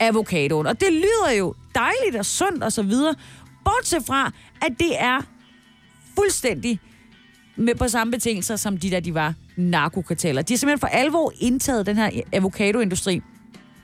avocadoen. 0.00 0.66
Og 0.66 0.80
det 0.80 0.92
lyder 0.92 1.38
jo 1.38 1.54
dejligt 1.74 2.16
og 2.18 2.24
sundt 2.24 2.62
og 2.62 2.72
så 2.72 2.82
videre, 2.82 3.14
bortset 3.64 4.06
fra, 4.06 4.32
at 4.62 4.72
det 4.78 5.00
er 5.02 5.20
fuldstændig 6.14 6.80
med 7.56 7.74
på 7.74 7.88
samme 7.88 8.10
betingelser, 8.10 8.56
som 8.56 8.76
de 8.76 8.90
der, 8.90 9.00
de 9.00 9.14
var 9.14 9.34
narkokarteller. 9.56 10.42
De 10.42 10.52
har 10.52 10.58
simpelthen 10.58 10.80
for 10.80 10.86
alvor 10.86 11.32
indtaget 11.40 11.86
den 11.86 11.96
her 11.96 12.10
avocadoindustri. 12.32 13.20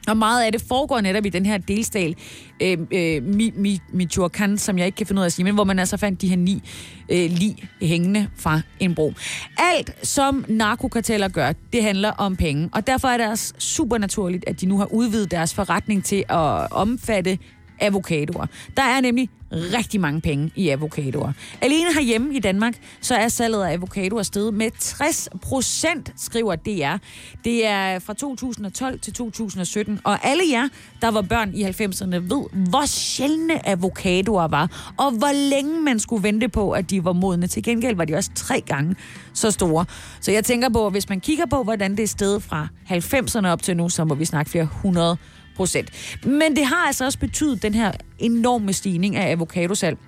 Og 0.09 0.17
meget 0.17 0.45
af 0.45 0.53
det 0.53 0.63
foregår 0.69 1.01
netop 1.01 1.27
i 1.27 1.29
den 1.29 1.47
her 1.47 1.59
delstal, 1.59 2.17
øh, 2.63 2.79
øh, 2.91 3.23
Mi, 3.23 3.53
Mi, 3.57 3.81
Michoacán, 3.93 4.57
som 4.57 4.79
jeg 4.79 4.87
ikke 4.87 4.97
kan 4.97 5.07
finde 5.07 5.21
ud 5.21 5.23
af 5.23 5.27
at 5.27 5.33
sige, 5.33 5.45
men 5.45 5.55
hvor 5.55 5.65
man 5.65 5.79
altså 5.79 5.97
fandt 5.97 6.21
de 6.21 6.29
her 6.29 6.37
ni 6.37 6.63
øh, 7.09 7.31
lig 7.31 7.69
hængende 7.83 8.29
fra 8.37 8.61
en 8.81 8.95
bro. 8.95 9.13
Alt, 9.59 10.07
som 10.07 10.45
narkokarteller 10.49 11.29
gør, 11.29 11.53
det 11.73 11.83
handler 11.83 12.11
om 12.11 12.37
penge. 12.37 12.69
Og 12.73 12.87
derfor 12.87 13.09
er 13.09 13.17
det 13.17 13.25
altså 13.25 13.55
også 13.55 13.67
super 13.67 13.99
naturligt, 13.99 14.45
at 14.47 14.61
de 14.61 14.67
nu 14.67 14.79
har 14.79 14.87
udvidet 14.93 15.31
deres 15.31 15.55
forretning 15.55 16.05
til 16.05 16.25
at 16.29 16.73
omfatte 16.73 17.39
avocadoer. 17.81 18.47
Der 18.77 18.83
er 18.83 19.01
nemlig 19.01 19.31
rigtig 19.53 20.01
mange 20.01 20.21
penge 20.21 20.51
i 20.57 20.69
avocadoer. 20.69 21.33
Alene 21.61 21.95
herhjemme 21.95 22.35
i 22.35 22.39
Danmark, 22.39 22.75
så 23.01 23.15
er 23.15 23.29
salget 23.29 23.65
af 23.65 23.73
avocadoer 23.73 24.23
steget 24.23 24.55
med 24.55 24.71
60 24.79 25.29
procent, 25.43 26.13
skriver 26.17 26.57
DR. 26.57 26.97
Det 27.45 27.67
er 27.67 27.99
fra 27.99 28.15
2012 28.15 29.01
til 29.01 29.13
2017, 29.13 30.01
og 30.05 30.19
alle 30.27 30.43
jer, 30.51 30.69
der 31.03 31.11
var 31.11 31.23
børn 31.23 31.55
i 31.55 31.65
90'erne, 31.65 32.17
ved, 32.17 32.69
hvor 32.71 32.87
sjældne 32.87 33.69
avocadoer 33.69 34.49
var, 34.49 34.93
og 34.97 35.11
hvor 35.11 35.51
længe 35.51 35.81
man 35.81 35.99
skulle 35.99 36.23
vente 36.23 36.49
på, 36.49 36.71
at 36.71 36.91
de 36.91 37.05
var 37.05 37.13
modne. 37.13 37.47
Til 37.47 37.63
gengæld 37.63 37.97
var 37.97 38.05
de 38.05 38.15
også 38.15 38.31
tre 38.35 38.61
gange 38.61 38.97
så 39.33 39.51
store. 39.51 39.85
Så 40.21 40.33
jeg 40.33 40.45
tænker 40.45 40.69
på, 40.69 40.87
at 40.87 40.93
hvis 40.93 41.09
man 41.09 41.21
kigger 41.21 41.47
på, 41.47 41.63
hvordan 41.63 41.97
det 41.97 42.03
er 42.03 42.07
steget 42.07 42.43
fra 42.43 42.69
90'erne 42.91 43.47
op 43.47 43.63
til 43.63 43.77
nu, 43.77 43.89
så 43.89 44.05
må 44.05 44.15
vi 44.15 44.25
snakke 44.25 44.51
flere 44.51 44.69
hundrede 44.83 45.17
procent. 45.61 45.91
Men 46.25 46.57
det 46.57 46.67
har 46.67 46.87
altså 46.87 47.05
også 47.05 47.19
betydet 47.19 47.63
den 47.63 47.75
her 47.75 47.93
enorme 48.19 48.73
stigning 48.73 49.17
af 49.17 49.31
avocadosalg, 49.31 49.99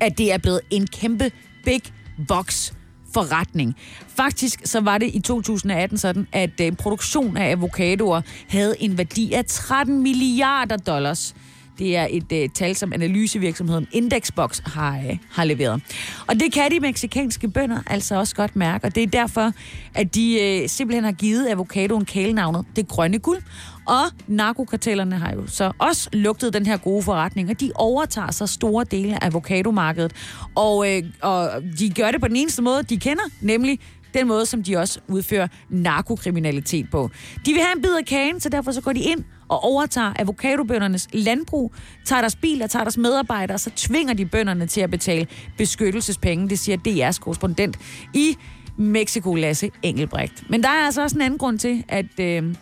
at 0.00 0.18
det 0.18 0.32
er 0.32 0.38
blevet 0.38 0.60
en 0.70 0.86
kæmpe 0.86 1.30
big 1.64 1.82
box 2.28 2.72
forretning. 3.14 3.76
Faktisk 4.08 4.60
så 4.64 4.80
var 4.80 4.98
det 4.98 5.10
i 5.14 5.20
2018 5.20 5.98
sådan, 5.98 6.26
at 6.32 6.60
øh, 6.60 6.72
produktion 6.72 7.36
af 7.36 7.50
avocadoer 7.50 8.20
havde 8.48 8.74
en 8.80 8.98
værdi 8.98 9.32
af 9.32 9.44
13 9.44 10.02
milliarder 10.02 10.76
dollars. 10.76 11.34
Det 11.82 11.96
er 11.96 12.06
et 12.10 12.32
øh, 12.32 12.48
tal, 12.54 12.76
som 12.76 12.92
analysevirksomheden 12.92 13.86
Indexbox 13.92 14.60
har, 14.64 14.96
øh, 14.96 15.18
har 15.30 15.44
leveret. 15.44 15.82
Og 16.26 16.34
det 16.34 16.52
kan 16.52 16.70
de 16.70 16.80
meksikanske 16.80 17.48
bønder 17.48 17.78
altså 17.86 18.14
også 18.14 18.34
godt 18.34 18.56
mærke, 18.56 18.84
og 18.84 18.94
det 18.94 19.02
er 19.02 19.06
derfor, 19.06 19.52
at 19.94 20.14
de 20.14 20.40
øh, 20.40 20.68
simpelthen 20.68 21.04
har 21.04 21.12
givet 21.12 21.48
avocadoen 21.48 22.04
kælenavnet 22.04 22.64
det 22.76 22.88
grønne 22.88 23.18
guld. 23.18 23.38
Og 23.86 24.02
narkokartellerne 24.26 25.18
har 25.18 25.32
jo 25.32 25.46
så 25.46 25.72
også 25.78 26.08
lugtet 26.12 26.54
den 26.54 26.66
her 26.66 26.76
gode 26.76 27.02
forretning, 27.02 27.50
og 27.50 27.60
de 27.60 27.72
overtager 27.74 28.30
så 28.30 28.46
store 28.46 28.84
dele 28.90 29.24
af 29.24 29.26
avocadomarkedet. 29.26 30.12
Og, 30.54 30.96
øh, 30.96 31.02
og 31.22 31.50
de 31.78 31.90
gør 31.90 32.10
det 32.10 32.20
på 32.20 32.28
den 32.28 32.36
eneste 32.36 32.62
måde, 32.62 32.82
de 32.82 32.96
kender, 32.96 33.24
nemlig 33.40 33.80
den 34.14 34.28
måde, 34.28 34.46
som 34.46 34.62
de 34.62 34.76
også 34.76 35.00
udfører 35.08 35.48
narkokriminalitet 35.68 36.90
på. 36.90 37.10
De 37.46 37.52
vil 37.52 37.62
have 37.62 37.76
en 37.76 37.82
bid 37.82 37.96
af 37.98 38.04
kagen, 38.04 38.40
så 38.40 38.48
derfor 38.48 38.72
så 38.72 38.80
går 38.80 38.92
de 38.92 39.00
ind 39.00 39.24
og 39.52 39.64
overtager 39.64 40.12
avocadobøndernes 40.18 41.08
landbrug, 41.12 41.74
tager 42.04 42.20
deres 42.20 42.36
biler, 42.36 42.66
tager 42.66 42.84
deres 42.84 42.96
medarbejdere, 42.98 43.58
så 43.58 43.70
tvinger 43.76 44.14
de 44.14 44.26
bønderne 44.26 44.66
til 44.66 44.80
at 44.80 44.90
betale 44.90 45.26
beskyttelsespenge. 45.58 46.48
Det 46.48 46.58
siger 46.58 46.78
DR's 46.88 47.18
korrespondent 47.18 47.78
i 48.14 48.36
Mexico, 48.76 49.34
Lasse 49.34 49.70
Engelbrecht. 49.82 50.50
Men 50.50 50.62
der 50.62 50.68
er 50.68 50.86
altså 50.86 51.02
også 51.02 51.16
en 51.16 51.22
anden 51.22 51.38
grund 51.38 51.58
til, 51.58 51.84
at 51.88 52.20
øh, 52.20 52.54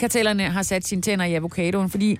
kartellerne 0.00 0.42
har 0.42 0.62
sat 0.62 0.86
sine 0.86 1.02
tænder 1.02 1.24
i 1.24 1.34
avocadoen, 1.34 1.90
fordi 1.90 2.18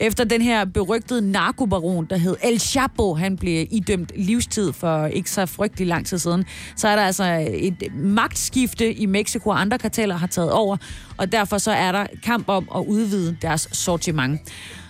efter 0.00 0.24
den 0.24 0.42
her 0.42 0.64
berygtede 0.64 1.30
narkobaron, 1.32 2.06
der 2.10 2.16
hed 2.16 2.36
El 2.42 2.60
Chapo, 2.60 3.14
han 3.14 3.36
blev 3.36 3.66
idømt 3.70 4.12
livstid 4.16 4.72
for 4.72 5.06
ikke 5.06 5.30
så 5.30 5.46
frygtelig 5.46 5.86
lang 5.86 6.06
tid 6.06 6.18
siden, 6.18 6.44
så 6.76 6.88
er 6.88 6.96
der 6.96 7.02
altså 7.02 7.46
et 7.50 7.94
magtskifte 7.94 8.94
i 8.94 9.06
Mexico, 9.06 9.50
og 9.50 9.60
andre 9.60 9.78
karteller 9.78 10.16
har 10.16 10.26
taget 10.26 10.52
over, 10.52 10.76
og 11.16 11.32
derfor 11.32 11.58
så 11.58 11.70
er 11.70 11.92
der 11.92 12.06
kamp 12.22 12.48
om 12.48 12.68
at 12.74 12.84
udvide 12.86 13.36
deres 13.42 13.68
sortiment. 13.72 14.40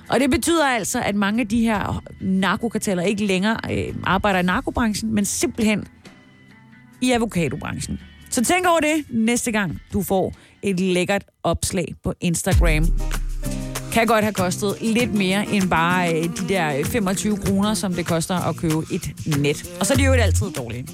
Og 0.09 0.21
det 0.21 0.31
betyder 0.31 0.67
altså, 0.67 1.01
at 1.01 1.15
mange 1.15 1.41
af 1.41 1.49
de 1.49 1.61
her 1.61 2.03
narkokarteller 2.21 3.03
ikke 3.03 3.27
længere 3.27 3.57
øh, 3.71 3.95
arbejder 4.05 4.39
i 4.39 4.43
narkobranchen, 4.43 5.15
men 5.15 5.25
simpelthen 5.25 5.87
i 7.01 7.13
avocadobranchen. 7.13 8.01
Så 8.31 8.45
tænk 8.45 8.67
over 8.67 8.81
det 8.81 9.05
næste 9.11 9.53
gang, 9.53 9.81
du 9.93 10.03
får 10.03 10.33
et 10.63 10.81
lækkert 10.81 11.25
opslag 11.43 11.95
på 12.05 12.15
Instagram. 12.21 12.87
Kan 13.95 14.07
godt 14.07 14.25
have 14.25 14.35
kostet 14.35 14.77
lidt 14.81 15.15
mere 15.15 15.47
end 15.49 15.71
bare 15.71 16.15
øh, 16.15 16.25
de 16.25 16.49
der 16.49 16.85
25 16.85 17.37
kroner, 17.37 17.75
som 17.75 17.95
det 17.95 18.07
koster 18.07 18.35
at 18.49 18.57
købe 18.57 18.75
et 18.93 19.11
net. 19.39 19.77
Og 19.81 19.87
så 19.87 19.95
er 19.95 19.97
det 19.97 20.07
jo 20.07 20.13
altid 20.13 20.47
dårligt. 20.51 20.91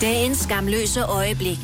Dagens 0.00 0.38
skamløse 0.38 1.02
øjeblik. 1.04 1.58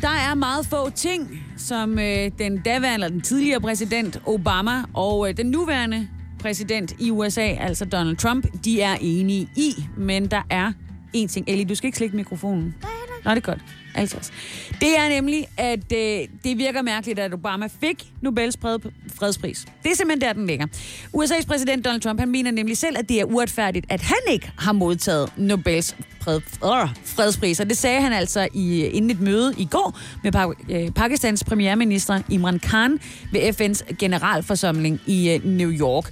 Der 0.00 0.08
er 0.08 0.34
meget 0.34 0.66
få 0.66 0.90
ting, 0.90 1.42
som 1.56 1.98
øh, 1.98 2.30
den 2.38 2.58
daværende 2.64 2.94
eller 2.94 3.08
den 3.08 3.20
tidligere 3.20 3.60
præsident 3.60 4.20
Obama 4.26 4.82
og 4.94 5.28
øh, 5.28 5.36
den 5.36 5.46
nuværende 5.46 6.08
præsident 6.40 6.94
i 6.98 7.10
USA, 7.10 7.46
altså 7.46 7.84
Donald 7.84 8.16
Trump, 8.16 8.46
de 8.64 8.80
er 8.80 8.96
enige 9.00 9.48
i. 9.56 9.84
Men 9.96 10.26
der 10.26 10.42
er 10.50 10.72
en 11.12 11.28
ting. 11.28 11.48
Ellie, 11.48 11.64
du 11.64 11.74
skal 11.74 11.86
ikke 11.86 11.98
slikke 11.98 12.16
mikrofonen. 12.16 12.74
Nå, 13.24 13.30
det 13.30 13.36
er 13.36 13.40
godt. 13.40 13.60
Altså. 13.94 14.16
Det 14.80 14.98
er 14.98 15.08
nemlig, 15.08 15.46
at 15.56 15.92
øh, 15.92 16.28
det 16.44 16.58
virker 16.58 16.82
mærkeligt, 16.82 17.18
at 17.18 17.34
Obama 17.34 17.68
fik 17.80 18.04
Nobels 18.20 18.58
fredspris. 19.18 19.66
Det 19.82 19.92
er 19.92 19.96
simpelthen 19.96 20.20
der, 20.20 20.32
den 20.32 20.46
ligger. 20.46 20.66
USA's 21.16 21.46
præsident 21.46 21.84
Donald 21.84 22.00
Trump, 22.00 22.20
han 22.20 22.28
mener 22.30 22.50
nemlig 22.50 22.76
selv, 22.76 22.98
at 22.98 23.08
det 23.08 23.20
er 23.20 23.24
uretfærdigt, 23.24 23.86
at 23.88 24.00
han 24.02 24.16
ikke 24.30 24.50
har 24.58 24.72
modtaget 24.72 25.32
Nobels 25.36 25.96
fred, 26.20 26.36
øh, 26.64 26.88
fredspris. 27.04 27.60
Og 27.60 27.68
det 27.68 27.76
sagde 27.76 28.00
han 28.00 28.12
altså 28.12 28.48
i, 28.54 28.84
inden 28.84 29.10
et 29.10 29.20
møde 29.20 29.54
i 29.58 29.64
går 29.70 29.98
med 30.24 30.34
pa- 30.36 30.72
øh, 30.74 30.90
Pakistans 30.90 31.44
premierminister 31.44 32.22
Imran 32.28 32.58
Khan 32.58 33.00
ved 33.32 33.40
FN's 33.60 33.94
generalforsamling 33.98 35.00
i 35.06 35.30
øh, 35.30 35.44
New 35.44 35.70
York. 35.70 36.10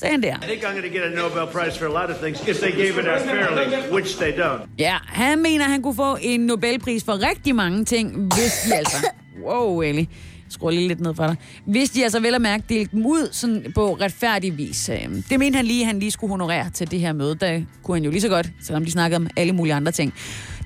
Sagde 0.00 0.12
han 0.12 0.22
der. 0.22 0.36
I 0.36 0.46
think 0.46 0.62
I'm 0.64 0.72
going 0.72 0.82
to 0.92 0.98
get 0.98 1.02
a 1.02 1.14
Nobel 1.16 1.46
Prize 1.52 1.78
for 1.78 1.86
a 1.86 2.02
lot 2.06 2.10
of 2.10 2.16
things 2.22 2.48
if 2.48 2.56
they 2.56 2.72
gave 2.72 2.98
it 3.00 3.06
out 3.08 3.20
fairly, 3.20 3.92
which 3.92 4.16
they 4.18 4.32
don't. 4.32 4.68
Ja, 4.78 4.96
han 5.06 5.42
mener, 5.42 5.64
han 5.64 5.82
kunne 5.82 5.94
få 5.94 6.16
en 6.20 6.40
Nobelpris 6.40 7.04
for 7.04 7.28
rigtig 7.30 7.54
mange 7.54 7.84
ting, 7.84 8.34
hvis 8.34 8.52
de 8.68 8.74
altså... 8.74 8.96
Wow, 9.46 9.80
Ellie. 9.82 10.06
Skru 10.48 10.70
lige 10.70 10.88
lidt 10.88 11.00
ned 11.00 11.14
for 11.14 11.26
dig. 11.26 11.36
Hvis 11.66 11.90
de 11.90 12.02
altså 12.02 12.20
vel 12.20 12.34
at 12.34 12.40
mærke 12.40 12.64
delte 12.68 12.96
dem 12.96 13.06
ud 13.06 13.28
sådan 13.32 13.72
på 13.74 13.94
retfærdig 14.00 14.58
vis. 14.58 14.88
Øhm, 14.88 15.22
Det 15.30 15.38
mente 15.38 15.56
han 15.56 15.64
lige, 15.66 15.84
han 15.84 15.98
lige 15.98 16.10
skulle 16.10 16.30
honorere 16.30 16.70
til 16.70 16.90
det 16.90 17.00
her 17.00 17.12
møde. 17.12 17.34
Der 17.34 17.60
kunne 17.82 17.96
han 17.96 18.04
jo 18.04 18.10
lige 18.10 18.20
så 18.20 18.28
godt, 18.28 18.50
selvom 18.62 18.84
de 18.84 18.90
snakkede 18.90 19.16
om 19.16 19.26
alle 19.36 19.52
mulige 19.52 19.74
andre 19.74 19.92
ting. 19.92 20.14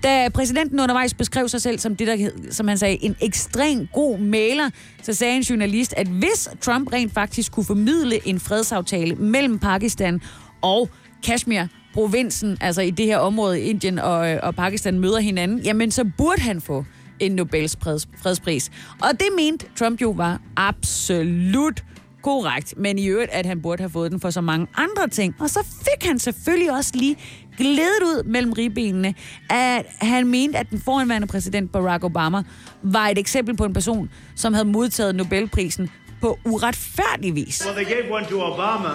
Da 0.05 0.29
præsidenten 0.29 0.81
undervejs 0.81 1.15
beskrev 1.15 1.49
sig 1.49 1.63
selv 1.63 1.79
som 1.79 1.97
det, 1.97 2.07
der, 2.07 2.17
hed- 2.17 2.53
som 2.53 2.69
han 2.69 2.79
sagde, 2.79 3.05
en 3.05 3.17
ekstrem 3.21 3.89
god 3.93 4.19
maler, 4.19 4.71
så 5.03 5.13
sagde 5.13 5.37
en 5.37 5.43
journalist, 5.43 5.95
at 5.97 6.07
hvis 6.07 6.49
Trump 6.61 6.93
rent 6.93 7.15
faktisk 7.15 7.53
kunne 7.53 7.65
formidle 7.65 8.29
en 8.29 8.41
fredsaftale 8.41 9.15
mellem 9.15 9.59
Pakistan 9.59 10.21
og 10.63 10.89
Kashmir, 11.23 11.63
provinsen, 11.95 12.59
altså 12.61 12.83
i 12.83 12.91
det 12.91 13.07
her 13.07 13.19
område, 13.19 13.61
Indien 13.61 13.99
og, 13.99 14.31
øh, 14.33 14.39
og 14.43 14.55
Pakistan 14.55 15.01
møder 15.01 15.19
hinanden, 15.19 15.59
jamen 15.59 15.91
så 15.91 16.05
burde 16.19 16.41
han 16.41 16.61
få 16.61 16.85
en 17.21 17.33
Nobels 17.33 17.77
fredspris. 18.23 18.71
Og 19.03 19.11
det 19.11 19.29
mente 19.37 19.67
Trump 19.77 20.03
jo 20.03 20.11
var 20.11 20.41
absolut 20.57 21.85
korrekt, 22.25 22.75
men 22.77 22.99
i 22.99 23.07
øvrigt, 23.07 23.31
at 23.31 23.47
han 23.47 23.63
burde 23.63 23.83
have 23.83 23.91
fået 23.91 24.13
den 24.13 24.21
for 24.21 24.31
så 24.31 24.41
mange 24.41 24.67
andre 24.77 25.09
ting. 25.09 25.35
Og 25.41 25.51
så 25.51 25.59
fik 25.63 26.09
han 26.09 26.19
selvfølgelig 26.19 26.73
også 26.73 26.91
lige 26.95 27.17
glædet 27.59 28.03
ud 28.03 28.23
mellem 28.25 28.53
ribbenene, 28.53 29.15
at 29.51 29.87
han 30.01 30.27
mente, 30.27 30.59
at 30.59 30.71
den 30.71 30.81
forhenværende 30.81 31.27
præsident 31.27 31.73
Barack 31.73 32.05
Obama 32.05 32.43
var 32.83 33.09
et 33.09 33.19
eksempel 33.19 33.57
på 33.57 33.65
en 33.65 33.73
person, 33.73 34.11
som 34.37 34.55
havde 34.55 34.69
modtaget 34.69 35.15
Nobelprisen 35.15 35.91
på 36.21 36.39
uretfærdig 36.45 37.35
vis. 37.35 37.63
Well, 37.67 37.85
they 37.85 37.95
gave 37.95 38.15
one 38.15 38.27
to 38.27 38.41
Obama 38.41 38.89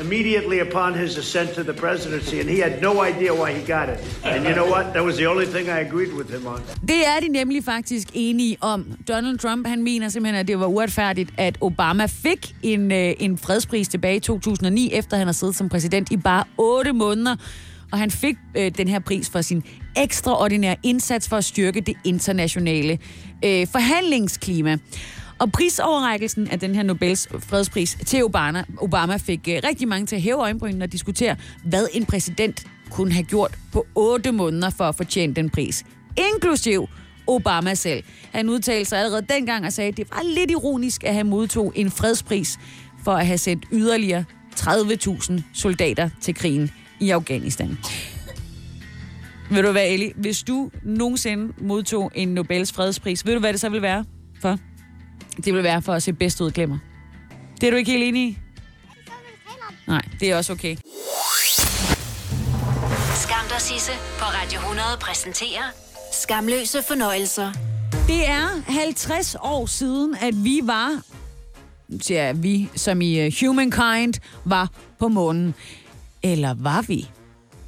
immediately 0.00 0.60
upon 0.60 0.94
his 0.94 1.18
ascent 1.18 1.50
to 1.50 1.62
the 1.62 1.72
presidency, 1.72 2.40
and 2.40 2.50
he 2.50 2.58
had 2.60 2.82
no 2.82 3.02
idea 3.04 3.32
why 3.32 3.52
he 3.52 3.72
got 3.72 3.88
it. 3.88 3.98
And 4.24 4.44
you 4.46 4.54
know 4.54 4.68
what? 4.74 4.84
That 4.94 5.04
was 5.04 5.16
the 5.16 5.26
only 5.26 5.46
thing 5.46 5.68
I 5.68 5.80
agreed 5.88 6.12
with 6.12 6.30
him 6.30 6.46
on. 6.46 6.60
Det 6.88 7.06
er 7.06 7.20
de 7.20 7.28
nemlig 7.28 7.64
faktisk 7.64 8.08
enige 8.14 8.56
om. 8.60 8.86
Donald 9.08 9.38
Trump 9.38 9.66
han 9.66 9.82
mener 9.82 10.08
simpelthen, 10.08 10.40
at 10.40 10.48
det 10.48 10.60
var 10.60 10.66
uretfærdigt, 10.66 11.30
at 11.36 11.58
Obama 11.60 12.06
fik 12.06 12.54
en, 12.62 12.92
øh, 12.92 13.14
en 13.18 13.38
fredspris 13.38 13.88
tilbage 13.88 14.16
i 14.16 14.20
2009, 14.20 14.90
efter 14.92 15.16
han 15.16 15.26
har 15.26 15.32
siddet 15.32 15.56
som 15.56 15.68
præsident 15.68 16.10
i 16.10 16.16
bare 16.16 16.44
8 16.58 16.92
måneder. 16.92 17.36
Og 17.92 17.98
han 17.98 18.10
fik 18.10 18.36
øh, 18.56 18.70
den 18.78 18.88
her 18.88 18.98
pris 18.98 19.30
for 19.30 19.40
sin 19.40 19.62
ekstraordinære 19.96 20.76
indsats 20.82 21.28
for 21.28 21.36
at 21.36 21.44
styrke 21.44 21.80
det 21.80 21.96
internationale 22.04 22.98
øh, 23.44 23.66
forhandlingsklima. 23.72 24.78
Og 25.38 25.52
prisoverrækkelsen 25.52 26.48
af 26.48 26.60
den 26.60 26.74
her 26.74 26.82
Nobels 26.82 27.28
fredspris 27.38 27.98
til 28.06 28.24
Obama, 28.24 28.64
Obama 28.78 29.16
fik 29.16 29.48
øh, 29.48 29.60
rigtig 29.64 29.88
mange 29.88 30.06
til 30.06 30.16
at 30.16 30.22
hæve 30.22 30.36
øjenbrynene 30.36 30.84
og 30.84 30.92
diskutere, 30.92 31.36
hvad 31.64 31.88
en 31.92 32.06
præsident 32.06 32.66
kunne 32.90 33.12
have 33.12 33.24
gjort 33.24 33.58
på 33.72 33.86
8 33.94 34.32
måneder 34.32 34.70
for 34.70 34.84
at 34.84 34.94
fortjene 34.94 35.34
den 35.34 35.50
pris. 35.50 35.84
Inklusiv 36.16 36.88
Obama 37.26 37.74
selv. 37.74 38.04
Han 38.32 38.48
udtalte 38.48 38.84
sig 38.84 38.98
allerede 38.98 39.26
dengang 39.28 39.66
og 39.66 39.72
sagde, 39.72 39.88
at 39.88 39.96
det 39.96 40.06
var 40.10 40.22
lidt 40.22 40.50
ironisk, 40.50 41.04
at 41.04 41.14
han 41.14 41.26
modtog 41.26 41.72
en 41.74 41.90
fredspris 41.90 42.58
for 43.04 43.12
at 43.12 43.26
have 43.26 43.38
sendt 43.38 43.64
yderligere 43.72 44.24
30.000 44.56 45.40
soldater 45.54 46.10
til 46.20 46.34
krigen 46.34 46.70
i 47.00 47.10
Afghanistan. 47.10 47.78
Ved 49.50 49.62
du 49.62 49.72
være, 49.72 49.88
Eli? 49.88 50.12
Hvis 50.16 50.42
du 50.42 50.70
nogensinde 50.82 51.52
modtog 51.58 52.12
en 52.14 52.28
Nobels 52.28 52.72
fredspris, 52.72 53.26
ved 53.26 53.34
du, 53.34 53.40
hvad 53.40 53.52
det 53.52 53.60
så 53.60 53.68
vil 53.68 53.82
være 53.82 54.04
for? 54.40 54.58
Det 55.44 55.54
vil 55.54 55.62
være 55.62 55.82
for 55.82 55.92
at 55.92 56.02
se 56.02 56.12
bedst 56.12 56.40
ud, 56.40 56.50
glemmer. 56.50 56.78
Det 57.60 57.66
er 57.66 57.70
du 57.70 57.76
ikke 57.76 57.90
helt 57.90 58.04
enig 58.04 58.22
i? 58.22 58.38
Nej, 59.86 60.02
det 60.20 60.30
er 60.30 60.36
også 60.36 60.52
okay. 60.52 60.76
Skam 63.14 63.46
dig, 63.48 63.60
Sisse 63.60 63.92
på 64.18 64.24
Radio 64.24 64.58
100 64.58 64.88
præsenterer 65.00 65.62
Skamløse 66.12 66.82
fornøjelser. 66.88 67.52
Det 68.06 68.28
er 68.28 68.72
50 68.72 69.36
år 69.42 69.66
siden, 69.66 70.16
at 70.20 70.44
vi 70.44 70.60
var, 70.62 71.00
ja, 72.10 72.32
vi 72.32 72.68
som 72.76 73.00
i 73.00 73.26
uh, 73.26 73.32
humankind, 73.40 74.14
var 74.44 74.70
på 74.98 75.08
månen. 75.08 75.54
Eller 76.22 76.54
var 76.54 76.82
vi? 76.82 77.08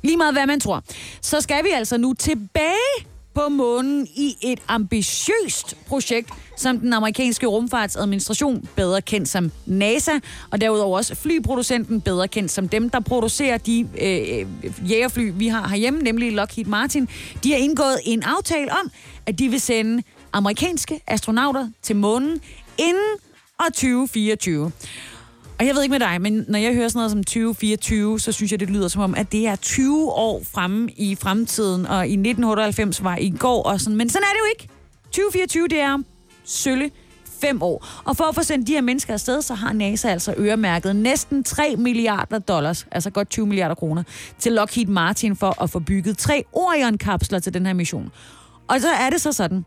Lige 0.02 0.16
meget 0.16 0.34
hvad 0.34 0.46
man 0.46 0.60
tror. 0.60 0.82
Så 1.20 1.40
skal 1.40 1.64
vi 1.64 1.68
altså 1.74 1.96
nu 1.96 2.14
tilbage 2.14 3.06
på 3.38 3.48
månen 3.48 4.06
i 4.16 4.36
et 4.40 4.58
ambitiøst 4.68 5.76
projekt, 5.86 6.30
som 6.56 6.78
den 6.78 6.92
amerikanske 6.92 7.46
rumfartsadministration, 7.46 8.68
bedre 8.76 9.02
kendt 9.02 9.28
som 9.28 9.52
NASA, 9.66 10.12
og 10.50 10.60
derudover 10.60 10.96
også 10.96 11.14
flyproducenten, 11.14 12.00
bedre 12.00 12.28
kendt 12.28 12.50
som 12.50 12.68
dem, 12.68 12.90
der 12.90 13.00
producerer 13.00 13.58
de 13.58 13.88
øh, 14.00 14.90
jægerfly, 14.90 15.32
vi 15.34 15.48
har 15.48 15.68
herhjemme, 15.68 16.00
nemlig 16.00 16.32
Lockheed 16.32 16.66
Martin, 16.66 17.08
de 17.44 17.50
har 17.50 17.58
indgået 17.58 17.98
en 18.04 18.22
aftale 18.22 18.72
om, 18.72 18.90
at 19.26 19.38
de 19.38 19.48
vil 19.48 19.60
sende 19.60 20.02
amerikanske 20.32 21.00
astronauter 21.06 21.68
til 21.82 21.96
månen 21.96 22.40
inden 22.78 23.18
år 23.60 23.68
2024. 23.68 24.72
Og 25.58 25.66
jeg 25.66 25.74
ved 25.74 25.82
ikke 25.82 25.92
med 25.92 26.00
dig, 26.00 26.20
men 26.20 26.44
når 26.48 26.58
jeg 26.58 26.74
hører 26.74 26.88
sådan 26.88 26.98
noget 26.98 27.10
som 27.10 27.24
2024, 27.24 28.20
så 28.20 28.32
synes 28.32 28.52
jeg, 28.52 28.60
det 28.60 28.70
lyder 28.70 28.88
som 28.88 29.02
om, 29.02 29.14
at 29.14 29.32
det 29.32 29.46
er 29.46 29.56
20 29.56 30.12
år 30.12 30.42
fremme 30.52 30.90
i 30.96 31.14
fremtiden, 31.14 31.86
og 31.86 32.08
i 32.08 32.12
1998 32.12 33.04
var 33.04 33.16
i 33.16 33.30
går 33.38 33.62
og 33.62 33.80
sådan. 33.80 33.96
Men 33.96 34.08
sådan 34.08 34.22
er 34.22 34.32
det 34.32 34.38
jo 34.38 34.46
ikke. 34.58 34.74
2024, 35.04 35.68
det 35.68 35.80
er 35.80 35.98
sølle 36.44 36.90
fem 37.40 37.62
år. 37.62 37.86
Og 38.04 38.16
for 38.16 38.24
at 38.24 38.34
få 38.34 38.42
sendt 38.42 38.66
de 38.66 38.72
her 38.72 38.80
mennesker 38.80 39.12
afsted, 39.12 39.42
så 39.42 39.54
har 39.54 39.72
NASA 39.72 40.08
altså 40.08 40.34
øremærket 40.38 40.96
næsten 40.96 41.44
3 41.44 41.76
milliarder 41.76 42.38
dollars, 42.38 42.86
altså 42.90 43.10
godt 43.10 43.30
20 43.30 43.46
milliarder 43.46 43.74
kroner, 43.74 44.02
til 44.38 44.52
Lockheed 44.52 44.86
Martin 44.86 45.36
for 45.36 45.62
at 45.62 45.70
få 45.70 45.78
bygget 45.78 46.18
tre 46.18 46.44
Orion-kapsler 46.52 47.38
til 47.38 47.54
den 47.54 47.66
her 47.66 47.72
mission. 47.72 48.10
Og 48.68 48.80
så 48.80 48.88
er 48.88 49.10
det 49.10 49.20
så 49.20 49.32
sådan, 49.32 49.64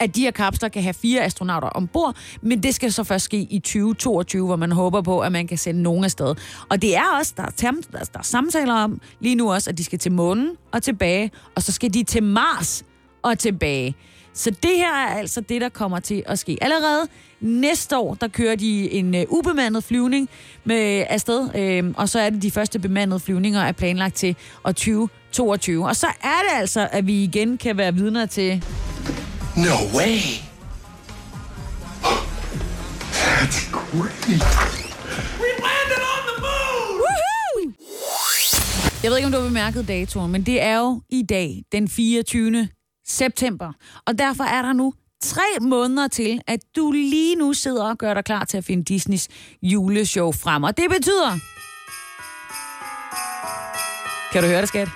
at 0.00 0.16
de 0.16 0.20
her 0.20 0.30
kapsler 0.30 0.68
kan 0.68 0.82
have 0.82 0.94
fire 0.94 1.24
astronauter 1.24 1.68
ombord, 1.68 2.16
men 2.42 2.62
det 2.62 2.74
skal 2.74 2.92
så 2.92 3.04
først 3.04 3.24
ske 3.24 3.36
i 3.36 3.58
2022, 3.58 4.46
hvor 4.46 4.56
man 4.56 4.72
håber 4.72 5.02
på, 5.02 5.20
at 5.20 5.32
man 5.32 5.46
kan 5.46 5.58
sende 5.58 5.82
nogen 5.82 6.04
afsted. 6.04 6.34
Og 6.68 6.82
det 6.82 6.96
er 6.96 7.18
også, 7.18 7.34
der 7.36 7.42
er, 7.42 7.50
term, 7.56 7.82
der, 7.92 7.98
der 7.98 8.18
er 8.18 8.22
samtaler 8.22 8.74
om 8.74 9.00
lige 9.20 9.34
nu 9.34 9.52
også, 9.52 9.70
at 9.70 9.78
de 9.78 9.84
skal 9.84 9.98
til 9.98 10.12
månen 10.12 10.50
og 10.72 10.82
tilbage, 10.82 11.30
og 11.54 11.62
så 11.62 11.72
skal 11.72 11.94
de 11.94 12.02
til 12.02 12.22
Mars 12.22 12.84
og 13.22 13.38
tilbage. 13.38 13.96
Så 14.32 14.50
det 14.50 14.76
her 14.76 14.92
er 14.92 15.18
altså 15.18 15.40
det, 15.40 15.60
der 15.60 15.68
kommer 15.68 16.00
til 16.00 16.22
at 16.26 16.38
ske. 16.38 16.58
Allerede 16.60 17.08
næste 17.40 17.98
år, 17.98 18.14
der 18.14 18.28
kører 18.28 18.56
de 18.56 18.92
en 18.92 19.14
uh, 19.14 19.20
ubemandet 19.28 19.84
flyvning 19.84 20.28
med 20.64 21.04
afsted, 21.08 21.54
øh, 21.54 21.94
og 21.96 22.08
så 22.08 22.20
er 22.20 22.30
det 22.30 22.42
de 22.42 22.50
første 22.50 22.78
bemandede 22.78 23.20
flyvninger 23.20 23.60
er 23.60 23.72
planlagt 23.72 24.14
til 24.14 24.36
år 24.64 24.72
2022. 24.72 25.86
Og 25.86 25.96
så 25.96 26.06
er 26.06 26.40
det 26.48 26.60
altså, 26.60 26.88
at 26.92 27.06
vi 27.06 27.24
igen 27.24 27.58
kan 27.58 27.76
være 27.76 27.94
vidner 27.94 28.26
til 28.26 28.64
No 29.60 29.76
way. 29.96 30.18
That's 33.12 33.60
great. 33.70 34.40
Woohoo! 37.00 37.72
Jeg 39.02 39.10
ved 39.10 39.16
ikke, 39.16 39.26
om 39.26 39.32
du 39.32 39.38
har 39.38 39.46
bemærket 39.48 39.88
datoen, 39.88 40.32
men 40.32 40.46
det 40.46 40.62
er 40.62 40.78
jo 40.78 41.02
i 41.10 41.22
dag, 41.22 41.62
den 41.72 41.88
24. 41.88 42.68
september. 43.06 43.72
Og 44.06 44.18
derfor 44.18 44.44
er 44.44 44.62
der 44.62 44.72
nu 44.72 44.94
tre 45.22 45.60
måneder 45.60 46.08
til, 46.08 46.40
at 46.46 46.60
du 46.76 46.92
lige 46.92 47.36
nu 47.36 47.52
sidder 47.52 47.84
og 47.84 47.98
gør 47.98 48.14
dig 48.14 48.24
klar 48.24 48.44
til 48.44 48.58
at 48.58 48.64
finde 48.64 48.84
Disneys 48.84 49.28
juleshow 49.62 50.32
frem. 50.32 50.62
Og 50.62 50.76
det 50.76 50.86
betyder... 50.90 51.38
Kan 54.32 54.42
du 54.42 54.48
høre 54.48 54.60
det, 54.60 54.68
skat? 54.68 54.88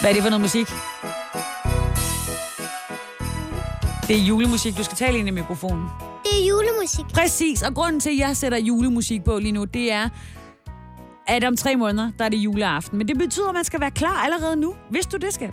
Hvad 0.00 0.10
er 0.10 0.14
det 0.14 0.22
for 0.22 0.30
noget 0.30 0.40
musik? 0.40 0.66
Det 4.08 4.16
er 4.16 4.24
julemusik. 4.24 4.76
Du 4.76 4.84
skal 4.84 4.96
tale 4.96 5.18
ind 5.18 5.28
i 5.28 5.30
mikrofonen. 5.30 5.84
Det 6.24 6.42
er 6.42 6.46
julemusik. 6.48 7.04
Præcis, 7.14 7.62
og 7.62 7.74
grunden 7.74 8.00
til, 8.00 8.10
at 8.10 8.18
jeg 8.18 8.36
sætter 8.36 8.58
julemusik 8.58 9.24
på 9.24 9.38
lige 9.38 9.52
nu, 9.52 9.64
det 9.64 9.92
er, 9.92 10.08
at 11.26 11.44
om 11.44 11.56
tre 11.56 11.76
måneder, 11.76 12.10
der 12.18 12.24
er 12.24 12.28
det 12.28 12.36
juleaften. 12.36 12.98
Men 12.98 13.08
det 13.08 13.18
betyder, 13.18 13.48
at 13.48 13.54
man 13.54 13.64
skal 13.64 13.80
være 13.80 13.90
klar 13.90 14.24
allerede 14.24 14.56
nu. 14.56 14.74
Vidste 14.90 15.18
du 15.18 15.26
det, 15.26 15.34
skat? 15.34 15.50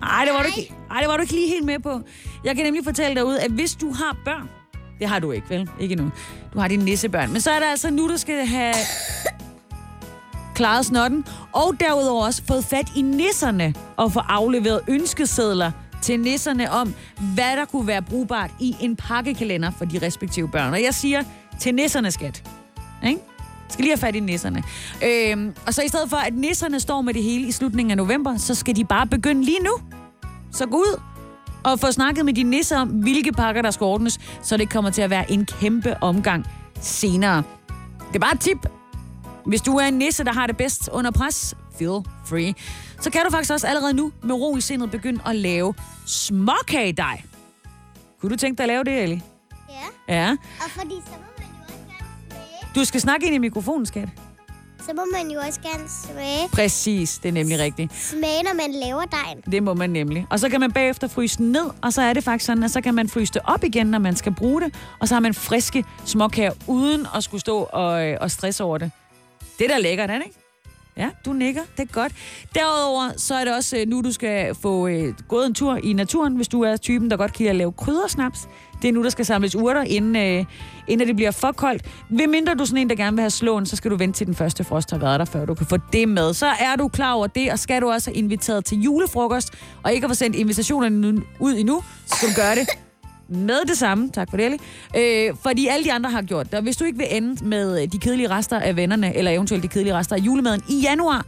Nej, 0.00 0.24
det 0.24 0.34
var, 0.34 0.40
du 0.42 0.46
ikke, 0.56 0.74
ej, 0.90 1.00
det 1.00 1.08
var 1.08 1.16
du 1.16 1.20
ikke 1.22 1.34
lige 1.34 1.48
helt 1.48 1.64
med 1.64 1.78
på. 1.78 2.00
Jeg 2.44 2.56
kan 2.56 2.64
nemlig 2.64 2.84
fortælle 2.84 3.14
dig 3.14 3.24
ud, 3.24 3.36
at 3.36 3.50
hvis 3.50 3.74
du 3.74 3.92
har 3.92 4.16
børn, 4.24 4.50
det 4.98 5.08
har 5.08 5.18
du 5.18 5.30
ikke, 5.30 5.50
vel? 5.50 5.70
Ikke 5.80 5.94
nu. 5.94 6.10
Du 6.54 6.58
har 6.58 6.68
dine 6.68 6.84
nissebørn. 6.84 7.32
Men 7.32 7.40
så 7.40 7.50
er 7.50 7.58
det 7.58 7.66
altså 7.66 7.90
nu, 7.90 8.08
du 8.08 8.16
skal 8.16 8.46
have... 8.46 8.74
klaret 10.54 10.86
snotten, 10.86 11.24
og 11.52 11.74
derudover 11.80 12.24
også 12.26 12.42
fået 12.48 12.64
fat 12.64 12.88
i 12.96 13.02
nisserne 13.02 13.74
og 13.96 14.12
få 14.12 14.20
afleveret 14.20 14.80
ønskesedler 14.88 15.70
til 16.02 16.20
nisserne 16.20 16.70
om, 16.70 16.94
hvad 17.34 17.56
der 17.56 17.64
kunne 17.64 17.86
være 17.86 18.02
brugbart 18.02 18.50
i 18.60 18.76
en 18.80 18.96
pakkekalender 18.96 19.70
for 19.78 19.84
de 19.84 19.98
respektive 20.02 20.48
børn. 20.48 20.72
Og 20.72 20.82
jeg 20.82 20.94
siger 20.94 21.22
til 21.60 21.74
nisserne, 21.74 22.10
skat. 22.10 22.44
Ikke? 23.06 23.20
Skal 23.68 23.82
lige 23.82 23.92
have 23.92 24.00
fat 24.00 24.14
i 24.14 24.20
nisserne. 24.20 24.62
Øhm, 25.04 25.54
og 25.66 25.74
så 25.74 25.82
i 25.82 25.88
stedet 25.88 26.10
for, 26.10 26.16
at 26.16 26.34
nisserne 26.34 26.80
står 26.80 27.00
med 27.00 27.14
det 27.14 27.22
hele 27.22 27.46
i 27.46 27.52
slutningen 27.52 27.90
af 27.90 27.96
november, 27.96 28.36
så 28.36 28.54
skal 28.54 28.76
de 28.76 28.84
bare 28.84 29.06
begynde 29.06 29.44
lige 29.44 29.60
nu. 29.60 29.72
Så 30.52 30.66
gå 30.66 30.76
ud 30.76 31.00
og 31.64 31.80
få 31.80 31.92
snakket 31.92 32.24
med 32.24 32.34
de 32.34 32.42
nisser 32.42 32.78
om, 32.78 32.88
hvilke 32.88 33.32
pakker, 33.32 33.62
der 33.62 33.70
skal 33.70 33.84
ordnes, 33.84 34.20
så 34.42 34.56
det 34.56 34.70
kommer 34.70 34.90
til 34.90 35.02
at 35.02 35.10
være 35.10 35.32
en 35.32 35.46
kæmpe 35.46 36.02
omgang 36.02 36.46
senere. 36.80 37.42
Det 38.08 38.14
er 38.14 38.18
bare 38.18 38.34
et 38.34 38.40
tip. 38.40 38.66
Hvis 39.46 39.60
du 39.60 39.76
er 39.76 39.84
en 39.84 39.94
nisse, 39.94 40.24
der 40.24 40.32
har 40.32 40.46
det 40.46 40.56
bedst 40.56 40.88
under 40.92 41.10
pres, 41.10 41.54
feel 41.78 42.00
free. 42.26 42.54
Så 43.00 43.10
kan 43.10 43.20
du 43.24 43.30
faktisk 43.30 43.52
også 43.52 43.66
allerede 43.66 43.94
nu 43.94 44.12
med 44.22 44.34
ro 44.34 44.56
i 44.56 44.60
sindet 44.60 44.90
begynde 44.90 45.20
at 45.26 45.36
lave 45.36 45.74
småkagedej. 46.06 47.22
Kunne 48.20 48.30
du 48.30 48.36
tænke 48.36 48.58
dig 48.58 48.64
at 48.64 48.68
lave 48.68 48.84
det, 48.84 49.02
Ellie? 49.02 49.22
Ja. 50.08 50.14
Ja. 50.14 50.36
Og 50.64 50.70
fordi 50.70 50.94
så 51.06 51.12
må 51.12 51.26
man 51.38 51.46
jo 51.46 51.62
også 51.64 51.84
gerne 51.88 52.30
smage. 52.30 52.74
Du 52.74 52.84
skal 52.84 53.00
snakke 53.00 53.26
ind 53.26 53.34
i 53.34 53.38
mikrofonen, 53.38 53.86
skat. 53.86 54.08
Så 54.86 54.92
må 54.96 55.02
man 55.12 55.30
jo 55.30 55.40
også 55.40 55.60
gerne 55.60 55.88
smage. 55.88 56.48
Præcis, 56.52 57.18
det 57.18 57.28
er 57.28 57.32
nemlig 57.32 57.58
rigtigt. 57.58 57.94
Smage, 57.94 58.42
når 58.42 58.54
man 58.54 58.72
laver 58.72 59.04
dejen. 59.04 59.40
Det 59.52 59.62
må 59.62 59.74
man 59.74 59.90
nemlig. 59.90 60.26
Og 60.30 60.40
så 60.40 60.48
kan 60.48 60.60
man 60.60 60.72
bagefter 60.72 61.08
fryse 61.08 61.38
den 61.38 61.52
ned, 61.52 61.70
og 61.82 61.92
så 61.92 62.02
er 62.02 62.12
det 62.12 62.24
faktisk 62.24 62.46
sådan, 62.46 62.62
at 62.62 62.70
så 62.70 62.80
kan 62.80 62.94
man 62.94 63.08
fryse 63.08 63.32
det 63.32 63.42
op 63.44 63.64
igen, 63.64 63.86
når 63.86 63.98
man 63.98 64.16
skal 64.16 64.34
bruge 64.34 64.60
det. 64.60 64.74
Og 65.00 65.08
så 65.08 65.14
har 65.14 65.20
man 65.20 65.34
friske 65.34 65.84
småkager, 66.04 66.52
uden 66.66 67.06
at 67.16 67.24
skulle 67.24 67.40
stå 67.40 67.68
og, 67.72 68.06
øh, 68.06 68.16
og 68.20 68.30
stresse 68.30 68.64
over 68.64 68.78
det. 68.78 68.90
Det 69.58 69.64
er 69.64 69.68
da 69.74 69.78
lækkert, 69.78 70.10
er 70.10 70.18
det 70.18 70.24
ikke? 70.26 70.38
Ja, 70.96 71.08
du 71.26 71.32
nikker. 71.32 71.60
Det 71.76 71.88
er 71.88 71.92
godt. 71.92 72.12
Derudover 72.54 73.10
så 73.16 73.34
er 73.34 73.44
det 73.44 73.54
også 73.54 73.76
øh, 73.76 73.88
nu, 73.88 74.00
du 74.00 74.12
skal 74.12 74.54
få 74.54 74.86
øh, 74.88 75.14
gået 75.28 75.46
en 75.46 75.54
tur 75.54 75.76
i 75.76 75.92
naturen, 75.92 76.36
hvis 76.36 76.48
du 76.48 76.62
er 76.62 76.76
typen, 76.76 77.10
der 77.10 77.16
godt 77.16 77.32
kan 77.32 77.38
lide 77.38 77.50
at 77.50 77.56
lave 77.56 77.72
kryddersnaps. 77.72 78.38
Det 78.82 78.88
er 78.88 78.92
nu, 78.92 79.02
der 79.02 79.10
skal 79.10 79.26
samles 79.26 79.56
urter, 79.56 79.82
inden, 79.82 80.16
øh, 80.16 80.44
inden 80.88 81.08
det 81.08 81.16
bliver 81.16 81.30
for 81.30 81.52
koldt. 81.52 81.84
Ved 82.10 82.26
mindre 82.26 82.54
du 82.54 82.62
er 82.62 82.64
sådan 82.64 82.78
en, 82.82 82.88
der 82.90 82.96
gerne 82.96 83.16
vil 83.16 83.22
have 83.22 83.30
slåen, 83.30 83.66
så 83.66 83.76
skal 83.76 83.90
du 83.90 83.96
vente 83.96 84.18
til 84.18 84.26
den 84.26 84.34
første 84.34 84.64
frost 84.64 84.90
har 84.90 84.98
været 84.98 85.18
der, 85.20 85.24
før 85.26 85.44
du 85.44 85.54
kan 85.54 85.66
få 85.66 85.76
det 85.92 86.08
med. 86.08 86.34
Så 86.34 86.46
er 86.46 86.76
du 86.78 86.88
klar 86.88 87.12
over 87.12 87.26
det, 87.26 87.52
og 87.52 87.58
skal 87.58 87.82
du 87.82 87.90
også 87.90 88.10
have 88.10 88.16
inviteret 88.16 88.64
til 88.64 88.80
julefrokost, 88.82 89.50
og 89.82 89.92
ikke 89.92 90.06
har 90.06 90.14
sendt 90.14 90.36
invitationerne 90.36 91.00
nu- 91.12 91.22
ud 91.40 91.54
endnu, 91.54 91.82
så 92.06 92.16
skal 92.16 92.28
du 92.28 92.34
gøre 92.34 92.54
det 92.54 92.91
med 93.34 93.68
det 93.68 93.78
samme. 93.78 94.10
Tak 94.10 94.30
for 94.30 94.36
det, 94.36 94.46
Ellie. 94.46 94.58
Øh, 95.28 95.34
fordi 95.42 95.66
alle 95.66 95.84
de 95.84 95.92
andre 95.92 96.10
har 96.10 96.22
gjort 96.22 96.46
det. 96.46 96.54
Og 96.54 96.62
hvis 96.62 96.76
du 96.76 96.84
ikke 96.84 96.98
vil 96.98 97.06
ende 97.10 97.44
med 97.44 97.82
øh, 97.82 97.92
de 97.92 97.98
kedelige 97.98 98.30
rester 98.30 98.58
af 98.58 98.76
vennerne, 98.76 99.16
eller 99.16 99.30
eventuelt 99.30 99.62
de 99.62 99.68
kedelige 99.68 99.94
rester 99.94 100.16
af 100.16 100.20
julemaden 100.20 100.62
i 100.68 100.80
januar, 100.80 101.26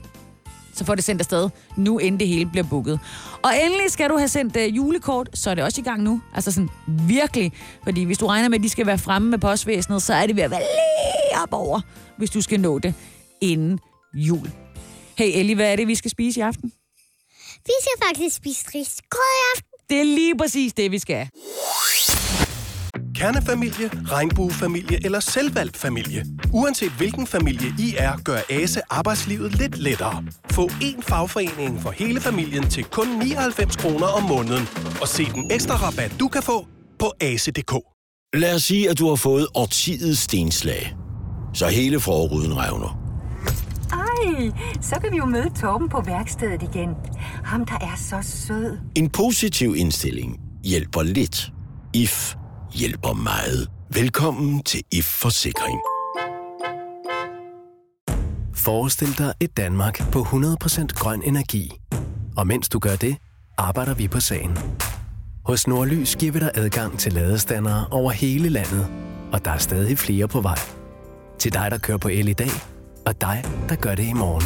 så 0.75 0.85
får 0.85 0.95
det 0.95 1.05
sendt 1.05 1.21
afsted 1.21 1.51
nu, 1.77 1.99
inden 1.99 2.21
det 2.21 2.29
hele 2.29 2.47
bliver 2.47 2.67
booket. 2.71 3.01
Og 3.43 3.51
endelig 3.65 3.91
skal 3.91 4.11
du 4.11 4.17
have 4.17 4.29
sendt 4.29 4.57
øh, 4.57 4.77
julekort, 4.77 5.29
så 5.35 5.51
er 5.51 5.55
det 5.55 5.65
også 5.65 5.81
i 5.81 5.85
gang 5.85 6.03
nu. 6.03 6.21
Altså 6.35 6.53
sådan 6.53 6.71
virkelig. 6.87 7.53
Fordi 7.85 8.05
hvis 8.05 8.19
du 8.19 8.27
regner 8.27 8.49
med, 8.49 8.59
at 8.59 8.63
de 8.63 8.69
skal 8.69 8.87
være 8.87 8.99
fremme 8.99 9.31
med 9.31 9.39
postvæsenet, 9.39 10.03
så 10.03 10.15
er 10.15 10.27
det 10.27 10.37
ved 10.37 10.43
at 10.43 10.51
være 10.51 10.61
lige 10.61 11.43
op 11.43 11.53
over, 11.53 11.81
hvis 12.19 12.31
du 12.31 12.41
skal 12.41 12.61
nå 12.61 12.79
det 12.79 12.95
inden 13.41 13.79
jul. 14.15 14.51
Hey 15.19 15.31
Ellie, 15.35 15.55
hvad 15.55 15.73
er 15.73 15.77
det, 15.77 15.89
vi 15.89 15.95
skal 15.95 16.11
spise 16.11 16.41
i 16.41 16.43
aften? 16.43 16.73
Vi 17.67 17.73
skal 17.81 18.07
faktisk 18.09 18.37
spise 18.37 18.65
risgrød 18.75 19.35
i 19.39 19.43
aften. 19.57 19.74
Det 19.89 20.01
er 20.01 20.05
lige 20.05 20.37
præcis 20.39 20.73
det, 20.73 20.91
vi 20.91 20.99
skal. 20.99 21.29
Kernefamilie, 23.15 23.91
regnbuefamilie 24.11 25.05
eller 25.05 25.21
selvvalgt 25.21 25.77
familie. 25.77 26.25
Uanset 26.53 26.91
hvilken 26.91 27.27
familie 27.27 27.69
I 27.79 27.95
er, 27.99 28.13
gør 28.25 28.39
ASE 28.51 28.81
arbejdslivet 28.91 29.59
lidt 29.59 29.79
lettere. 29.79 30.25
Få 30.51 30.67
én 30.67 31.01
fagforening 31.03 31.83
for 31.83 31.91
hele 31.91 32.21
familien 32.21 32.71
til 32.71 32.85
kun 32.85 33.09
99 33.09 33.77
kroner 33.77 34.07
om 34.07 34.23
måneden. 34.23 34.69
Og 35.01 35.09
se 35.09 35.25
den 35.25 35.51
ekstra 35.53 35.75
rabat, 35.77 36.17
du 36.21 36.29
kan 36.29 36.43
få 36.43 36.67
på 36.99 37.13
ase.dk. 37.21 37.75
Lad 38.35 38.55
os 38.55 38.63
sige, 38.63 38.91
at 38.91 38.99
du 38.99 39.09
har 39.09 39.17
fået 39.17 39.47
årtidets 39.55 40.21
stenslag. 40.21 40.95
Så 41.55 41.67
hele 41.67 42.01
forruden 42.01 42.57
revner. 42.57 43.04
Ej, 43.95 44.51
så 44.81 45.01
kan 45.01 45.13
vi 45.13 45.17
jo 45.17 45.25
møde 45.25 45.51
Torben 45.61 45.89
på 45.89 46.01
værkstedet 46.01 46.63
igen. 46.63 46.91
Ham, 47.45 47.65
der 47.65 47.75
er 47.81 47.97
så 47.97 48.17
sød. 48.23 48.79
En 48.95 49.11
positiv 49.11 49.75
indstilling 49.77 50.41
hjælper 50.65 51.03
lidt. 51.03 51.53
IF 51.95 52.35
hjælper 52.73 53.13
meget. 53.13 53.69
Velkommen 53.91 54.63
til 54.63 54.83
IF 54.93 55.05
Forsikring. 55.05 55.79
Forestil 58.55 59.19
dig 59.19 59.35
et 59.41 59.57
Danmark 59.57 60.11
på 60.13 60.23
100% 60.23 60.87
grøn 60.87 61.23
energi. 61.25 61.73
Og 62.37 62.47
mens 62.47 62.69
du 62.69 62.79
gør 62.79 62.97
det, 62.97 63.17
arbejder 63.59 63.95
vi 63.95 64.09
på 64.09 64.21
sagen. 64.21 64.59
Hos 65.45 65.67
Nordlys 65.67 66.17
giver 66.17 66.33
vi 66.33 66.39
dig 66.39 66.51
adgang 66.55 66.99
til 66.99 67.13
ladestandere 67.13 67.87
over 67.91 68.11
hele 68.11 68.49
landet, 68.49 68.87
og 69.33 69.45
der 69.45 69.51
er 69.51 69.59
stadig 69.59 69.99
flere 69.99 70.29
på 70.29 70.41
vej. 70.41 70.59
Til 71.39 71.53
dig, 71.53 71.71
der 71.71 71.79
kører 71.79 71.99
på 71.99 72.09
el 72.09 72.29
i 72.29 72.33
dag, 72.33 72.51
og 73.07 73.21
dig, 73.21 73.45
der 73.69 73.77
gør 73.77 73.95
det 73.95 74.07
i 74.07 74.13
morgen. 74.13 74.45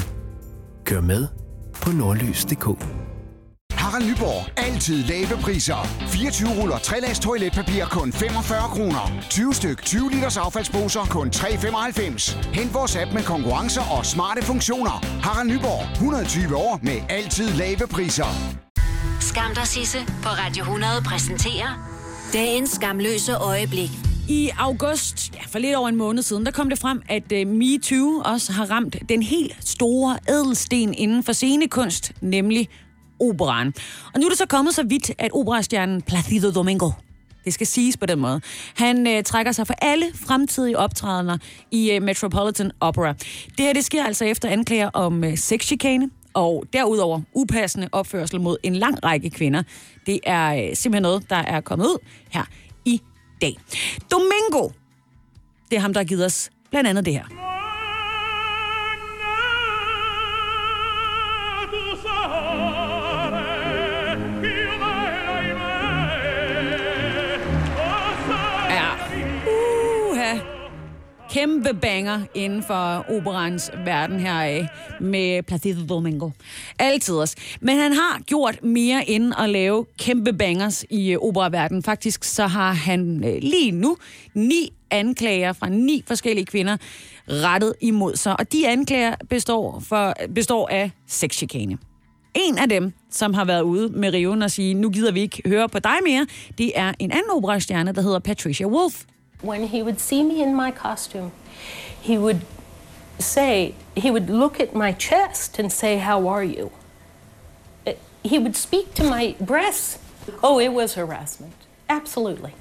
Kør 0.84 1.00
med 1.00 1.26
på 1.82 1.90
nordlys.dk. 1.90 2.66
Harald 3.72 4.04
Nyborg. 4.10 4.58
Altid 4.58 5.04
lave 5.04 5.42
priser. 5.42 5.86
24 6.06 6.48
ruller 6.62 6.78
3 6.78 7.00
lags 7.00 7.18
toiletpapir 7.18 7.84
kun 7.84 8.12
45 8.12 8.60
kroner. 8.68 9.12
20 9.30 9.54
styk 9.54 9.82
20 9.82 10.10
liters 10.10 10.36
affaldsposer 10.36 11.00
kun 11.00 11.30
3,95. 11.34 12.48
Hent 12.54 12.74
vores 12.74 12.96
app 12.96 13.12
med 13.12 13.22
konkurrencer 13.22 13.82
og 13.98 14.06
smarte 14.06 14.42
funktioner. 14.42 15.04
Harald 15.22 15.48
Nyborg. 15.48 15.92
120 15.92 16.56
år 16.56 16.80
med 16.82 17.00
altid 17.08 17.50
lave 17.50 17.86
priser. 17.90 18.26
Skam 19.20 19.54
dig, 19.54 19.66
Sisse 19.66 19.98
på 20.22 20.28
Radio 20.28 20.62
100 20.62 20.92
præsenterer 21.04 21.70
dagens 22.32 22.70
skamløse 22.70 23.36
øjeblik. 23.36 24.07
I 24.30 24.50
august, 24.58 25.34
ja, 25.34 25.40
for 25.46 25.58
lidt 25.58 25.76
over 25.76 25.88
en 25.88 25.96
måned 25.96 26.22
siden, 26.22 26.46
der 26.46 26.52
kom 26.52 26.68
det 26.68 26.78
frem, 26.78 27.02
at 27.08 27.32
uh, 27.32 27.52
MeToo 27.52 28.22
også 28.24 28.52
har 28.52 28.70
ramt 28.70 28.96
den 29.08 29.22
helt 29.22 29.56
store 29.60 30.18
ædelsten 30.28 30.94
inden 30.94 31.22
for 31.22 31.32
scenekunst, 31.32 32.12
nemlig 32.20 32.68
operan. 33.20 33.74
Og 34.14 34.20
nu 34.20 34.26
er 34.26 34.28
det 34.28 34.38
så 34.38 34.46
kommet 34.46 34.74
så 34.74 34.82
vidt, 34.82 35.10
at 35.18 35.30
operastjernen 35.32 36.02
Placido 36.02 36.50
Domingo, 36.50 36.90
det 37.44 37.54
skal 37.54 37.66
siges 37.66 37.96
på 37.96 38.06
den 38.06 38.18
måde, 38.18 38.40
han 38.74 39.06
øh, 39.06 39.22
trækker 39.22 39.52
sig 39.52 39.66
for 39.66 39.74
alle 39.78 40.06
fremtidige 40.14 40.78
optrædener 40.78 41.38
i 41.70 41.90
øh, 41.90 42.02
Metropolitan 42.02 42.70
Opera. 42.80 43.12
Det 43.58 43.60
her, 43.60 43.72
det 43.72 43.84
sker 43.84 44.04
altså 44.04 44.24
efter 44.24 44.48
anklager 44.48 44.90
om 44.92 45.24
øh, 45.24 45.36
sexchikane, 45.36 46.10
og 46.34 46.64
derudover 46.72 47.20
upassende 47.34 47.88
opførsel 47.92 48.40
mod 48.40 48.56
en 48.62 48.76
lang 48.76 49.04
række 49.04 49.30
kvinder. 49.30 49.62
Det 50.06 50.20
er 50.22 50.54
øh, 50.54 50.76
simpelthen 50.76 51.02
noget, 51.02 51.30
der 51.30 51.36
er 51.36 51.60
kommet 51.60 51.86
ud 51.86 51.98
her 52.30 52.44
dag. 53.42 53.56
Domingo, 54.10 54.68
det 55.70 55.76
er 55.76 55.80
ham, 55.80 55.92
der 55.92 56.00
har 56.00 56.04
givet 56.04 56.24
os 56.24 56.50
blandt 56.70 56.88
andet 56.88 57.04
det 57.04 57.12
her. 57.12 57.57
Kæmpe 71.30 71.74
banger 71.74 72.20
inden 72.34 72.62
for 72.62 73.04
operans 73.16 73.70
verden 73.84 74.20
her 74.20 74.32
af 74.32 74.68
med 75.00 75.42
Placido 75.42 75.86
Domingo. 75.88 76.30
Altid 76.78 77.14
også. 77.14 77.36
Men 77.60 77.78
han 77.78 77.92
har 77.92 78.20
gjort 78.26 78.62
mere 78.62 79.10
end 79.10 79.32
at 79.38 79.50
lave 79.50 79.86
kæmpe 79.98 80.32
bangers 80.32 80.84
i 80.90 81.12
øh, 81.12 81.18
operaverdenen. 81.18 81.82
Faktisk 81.82 82.24
så 82.24 82.46
har 82.46 82.72
han 82.72 83.24
øh, 83.24 83.38
lige 83.42 83.70
nu 83.70 83.96
ni 84.34 84.72
anklager 84.90 85.52
fra 85.52 85.68
ni 85.68 86.04
forskellige 86.06 86.46
kvinder 86.46 86.76
rettet 87.28 87.72
imod 87.80 88.16
sig. 88.16 88.40
Og 88.40 88.52
de 88.52 88.68
anklager 88.68 89.14
består, 89.30 89.80
for, 89.80 90.14
består 90.34 90.68
af 90.68 90.90
sexchikane. 91.06 91.78
En 92.34 92.58
af 92.58 92.68
dem, 92.68 92.92
som 93.10 93.34
har 93.34 93.44
været 93.44 93.62
ude 93.62 93.88
med 93.88 94.12
riven 94.12 94.42
og 94.42 94.50
sige, 94.50 94.74
nu 94.74 94.90
gider 94.90 95.12
vi 95.12 95.20
ikke 95.20 95.42
høre 95.46 95.68
på 95.68 95.78
dig 95.78 95.96
mere, 96.06 96.26
det 96.58 96.72
er 96.74 96.92
en 96.98 97.10
anden 97.10 97.30
operastjerne, 97.30 97.92
der 97.92 98.02
hedder 98.02 98.18
Patricia 98.18 98.66
Wolf. 98.66 99.04
When 99.40 99.64
he 99.68 99.82
would 99.82 100.00
see 100.00 100.22
me 100.24 100.42
in 100.42 100.54
my 100.54 100.70
costume, 100.70 101.32
he 102.00 102.18
would 102.18 102.42
say, 103.18 103.74
he 103.94 104.10
would 104.10 104.28
look 104.30 104.58
at 104.60 104.74
my 104.74 104.92
chest 104.92 105.58
and 105.58 105.72
say, 105.72 105.98
How 105.98 106.26
are 106.28 106.44
you? 106.44 106.72
Uh, 107.86 107.92
He 108.22 108.38
would 108.38 108.56
speak 108.56 108.94
to 108.94 109.04
my 109.04 109.36
breasts. 109.40 109.98
Oh, 110.42 110.58
it 110.58 110.72
was 110.72 110.94
harassment. 110.94 111.54
Absolutely. 111.88 112.54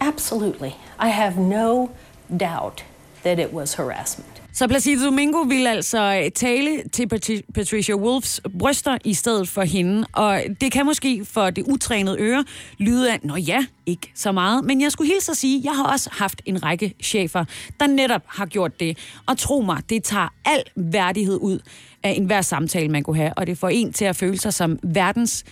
Absolutely. 0.00 0.76
I 0.98 1.08
have 1.08 1.36
no 1.36 1.94
doubt 2.34 2.84
that 3.22 3.38
it 3.38 3.52
was 3.52 3.74
harassment. 3.74 4.40
Så 4.56 4.68
Placido 4.68 5.04
Domingo 5.04 5.38
vil 5.38 5.66
altså 5.66 6.20
øh, 6.24 6.30
tale 6.30 6.82
til 6.92 7.08
Patricia 7.54 7.94
Wolfs 7.94 8.40
bryster 8.58 8.98
i 9.04 9.14
stedet 9.14 9.48
for 9.48 9.62
hende, 9.62 10.06
og 10.12 10.42
det 10.60 10.72
kan 10.72 10.86
måske 10.86 11.24
for 11.24 11.50
det 11.50 11.64
utrænede 11.68 12.16
øre 12.18 12.44
lyde 12.78 13.12
af, 13.12 13.20
nå 13.22 13.36
ja, 13.36 13.66
ikke 13.86 14.12
så 14.14 14.32
meget, 14.32 14.64
men 14.64 14.80
jeg 14.80 14.92
skulle 14.92 15.12
hilse 15.12 15.30
at 15.30 15.36
sige, 15.36 15.60
jeg 15.64 15.72
har 15.72 15.92
også 15.92 16.10
haft 16.12 16.42
en 16.46 16.62
række 16.62 16.94
chefer, 17.02 17.44
der 17.80 17.86
netop 17.86 18.22
har 18.26 18.46
gjort 18.46 18.80
det, 18.80 18.98
og 19.26 19.38
tro 19.38 19.60
mig, 19.60 19.82
det 19.88 20.04
tager 20.04 20.28
al 20.44 20.62
værdighed 20.76 21.38
ud 21.40 21.58
af 22.02 22.10
enhver 22.10 22.42
samtale, 22.42 22.88
man 22.88 23.02
kunne 23.02 23.16
have, 23.16 23.32
og 23.36 23.46
det 23.46 23.58
får 23.58 23.68
en 23.68 23.92
til 23.92 24.04
at 24.04 24.16
føle 24.16 24.38
sig 24.38 24.54
som 24.54 24.78
verdens 24.82 25.44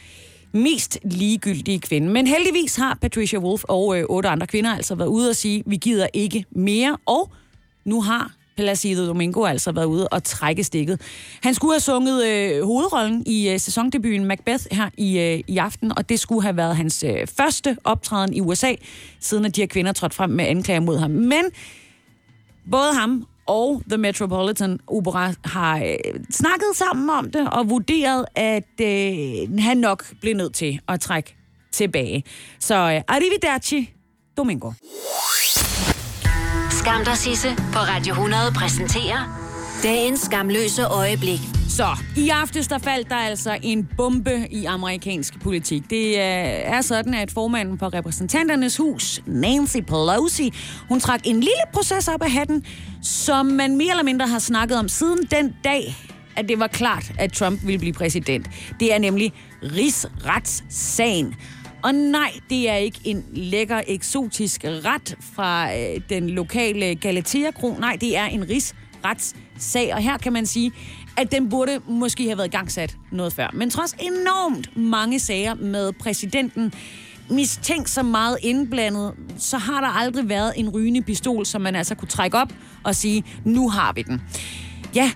mest 0.52 0.98
ligegyldige 1.04 1.80
kvinde. 1.80 2.08
Men 2.08 2.26
heldigvis 2.26 2.76
har 2.76 2.98
Patricia 3.00 3.38
Wolf 3.38 3.64
og 3.64 3.98
øh, 3.98 4.04
otte 4.08 4.28
andre 4.28 4.46
kvinder 4.46 4.76
altså 4.76 4.94
været 4.94 5.08
ude 5.08 5.30
og 5.30 5.36
sige, 5.36 5.62
vi 5.66 5.76
gider 5.76 6.06
ikke 6.12 6.44
mere, 6.50 6.96
og 7.06 7.30
nu 7.84 8.02
har 8.02 8.41
Placido 8.56 9.06
Domingo 9.06 9.44
altså 9.44 9.72
været 9.72 9.84
ude 9.84 10.08
og 10.08 10.24
trække 10.24 10.64
stikket. 10.64 11.00
Han 11.42 11.54
skulle 11.54 11.72
have 11.74 11.80
sunget 11.80 12.26
øh, 12.26 12.64
hovedrollen 12.64 13.22
i 13.26 13.48
øh, 13.48 13.60
sæsondebuten 13.60 14.24
Macbeth 14.24 14.64
her 14.70 14.90
i, 14.96 15.18
øh, 15.18 15.40
i 15.46 15.58
aften, 15.58 15.98
og 15.98 16.08
det 16.08 16.20
skulle 16.20 16.42
have 16.42 16.56
været 16.56 16.76
hans 16.76 17.04
øh, 17.06 17.26
første 17.26 17.76
optræden 17.84 18.34
i 18.34 18.40
USA, 18.40 18.74
siden 19.20 19.44
at 19.44 19.56
de 19.56 19.60
her 19.60 19.68
kvinder 19.68 19.92
trådte 19.92 20.16
frem 20.16 20.30
med 20.30 20.44
anklager 20.44 20.80
mod 20.80 20.98
ham. 20.98 21.10
Men 21.10 21.44
både 22.70 22.94
ham 22.94 23.26
og 23.46 23.82
The 23.88 23.98
Metropolitan 23.98 24.80
Opera 24.86 25.32
har 25.44 25.78
øh, 25.78 25.94
snakket 26.30 26.68
sammen 26.74 27.10
om 27.10 27.30
det 27.30 27.50
og 27.50 27.70
vurderet, 27.70 28.24
at 28.34 28.80
øh, 28.80 29.58
han 29.58 29.76
nok 29.76 30.04
blev 30.20 30.36
nødt 30.36 30.54
til 30.54 30.80
at 30.88 31.00
trække 31.00 31.36
tilbage. 31.72 32.24
Så 32.58 32.74
øh, 32.74 33.00
arrivederci, 33.08 33.90
Domingo. 34.36 34.70
Skam 36.82 37.04
dig, 37.04 37.16
Sisse, 37.16 37.48
på 37.56 37.78
Radio 37.78 38.12
100 38.12 38.42
præsenterer 38.54 39.40
dagens 39.82 40.20
skamløse 40.20 40.84
øjeblik. 40.84 41.40
Så, 41.68 41.86
i 42.16 42.28
aftes 42.28 42.68
der 42.68 42.78
faldt 42.78 43.08
der 43.08 43.16
altså 43.16 43.58
en 43.62 43.88
bombe 43.96 44.46
i 44.50 44.64
amerikansk 44.64 45.40
politik. 45.40 45.90
Det 45.90 46.06
øh, 46.06 46.14
er 46.74 46.80
sådan, 46.80 47.14
at 47.14 47.30
formanden 47.30 47.78
for 47.78 47.94
repræsentanternes 47.94 48.76
hus, 48.76 49.22
Nancy 49.26 49.76
Pelosi, 49.76 50.52
hun 50.88 51.00
trak 51.00 51.20
en 51.24 51.34
lille 51.34 51.62
proces 51.72 52.08
op 52.08 52.22
af 52.22 52.30
hatten, 52.30 52.64
som 53.02 53.46
man 53.46 53.76
mere 53.76 53.90
eller 53.90 54.04
mindre 54.04 54.26
har 54.26 54.38
snakket 54.38 54.78
om 54.78 54.88
siden 54.88 55.18
den 55.30 55.54
dag, 55.64 55.96
at 56.36 56.48
det 56.48 56.58
var 56.58 56.66
klart, 56.66 57.12
at 57.18 57.32
Trump 57.32 57.60
ville 57.66 57.78
blive 57.78 57.92
præsident. 57.92 58.50
Det 58.80 58.94
er 58.94 58.98
nemlig 58.98 59.32
rigsretssagen. 59.62 61.34
Og 61.82 61.94
nej, 61.94 62.32
det 62.50 62.68
er 62.68 62.74
ikke 62.74 63.00
en 63.04 63.24
lækker, 63.32 63.80
eksotisk 63.86 64.64
ret 64.64 65.16
fra 65.34 65.76
øh, 65.76 66.00
den 66.08 66.30
lokale 66.30 66.94
Galatea-kro. 66.94 67.76
Nej, 67.78 67.96
det 68.00 68.16
er 68.16 68.24
en 68.24 68.48
rigsretssag. 68.48 69.94
Og 69.94 70.02
her 70.02 70.18
kan 70.18 70.32
man 70.32 70.46
sige, 70.46 70.72
at 71.16 71.32
den 71.32 71.50
burde 71.50 71.80
måske 71.88 72.24
have 72.24 72.38
været 72.38 72.50
gangsat 72.50 72.96
noget 73.12 73.32
før. 73.32 73.50
Men 73.52 73.70
trods 73.70 73.92
enormt 74.00 74.76
mange 74.76 75.18
sager 75.18 75.54
med 75.54 75.92
præsidenten 75.92 76.72
mistænkt 77.30 77.90
så 77.90 78.02
meget 78.02 78.38
indblandet, 78.42 79.12
så 79.38 79.58
har 79.58 79.80
der 79.80 79.88
aldrig 79.88 80.28
været 80.28 80.52
en 80.56 80.68
rygende 80.68 81.02
pistol, 81.02 81.46
som 81.46 81.60
man 81.60 81.76
altså 81.76 81.94
kunne 81.94 82.08
trække 82.08 82.38
op 82.38 82.52
og 82.84 82.94
sige, 82.94 83.24
nu 83.44 83.68
har 83.68 83.92
vi 83.92 84.02
den. 84.02 84.22
Ja, 84.94 85.10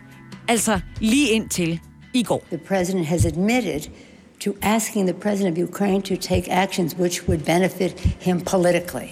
altså 0.49 0.81
lige 1.01 1.29
indtil 1.31 1.81
i 2.15 2.23
går. 2.23 2.45
The 2.49 2.59
president 2.59 3.07
has 3.07 3.27
admitted 3.27 3.81
to 4.47 4.57
asking 4.63 5.07
the 5.07 5.19
president 5.27 5.51
of 5.55 5.59
Ukraine 5.59 6.01
to 6.03 6.17
take 6.17 6.45
actions 6.49 6.95
which 6.95 7.17
would 7.27 7.43
benefit 7.45 7.99
him 8.27 8.41
politically. 8.41 9.11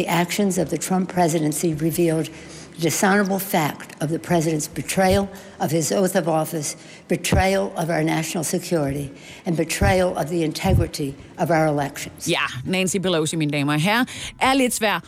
The 0.00 0.08
actions 0.08 0.58
of 0.58 0.66
the 0.70 0.78
Trump 0.86 1.04
presidency 1.18 1.70
revealed 1.88 2.26
the 2.74 2.80
dishonorable 2.88 3.38
fact 3.38 3.88
of 4.02 4.08
the 4.14 4.18
president's 4.18 4.66
betrayal 4.80 5.28
of 5.60 5.70
his 5.70 5.92
oath 5.92 6.16
of 6.16 6.26
office, 6.42 6.68
betrayal 7.06 7.72
of 7.76 7.88
our 7.88 8.02
national 8.02 8.42
security, 8.42 9.06
and 9.46 9.56
betrayal 9.56 10.10
of 10.20 10.26
the 10.28 10.42
integrity 10.42 11.14
of 11.38 11.52
our 11.52 11.66
elections. 11.74 12.28
Ja, 12.28 12.46
Nancy 12.64 12.98
Pelosi, 12.98 13.36
mine 13.36 13.50
damer 13.50 13.72
og 13.72 13.80
herrer, 13.80 14.04
er 14.40 14.54
lidt 14.54 14.74
svær 14.74 15.00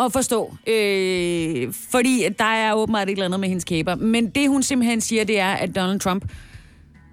at 0.00 0.12
forstå, 0.12 0.54
øh, 0.66 1.72
fordi 1.90 2.28
der 2.38 2.44
er 2.44 2.74
åbenbart 2.74 3.08
et 3.08 3.12
eller 3.12 3.24
andet 3.24 3.40
med 3.40 3.48
hendes 3.48 3.64
kæber. 3.64 3.94
Men 3.94 4.30
det, 4.30 4.48
hun 4.48 4.62
simpelthen 4.62 5.00
siger, 5.00 5.24
det 5.24 5.40
er, 5.40 5.52
at 5.52 5.76
Donald 5.76 6.00
Trump 6.00 6.24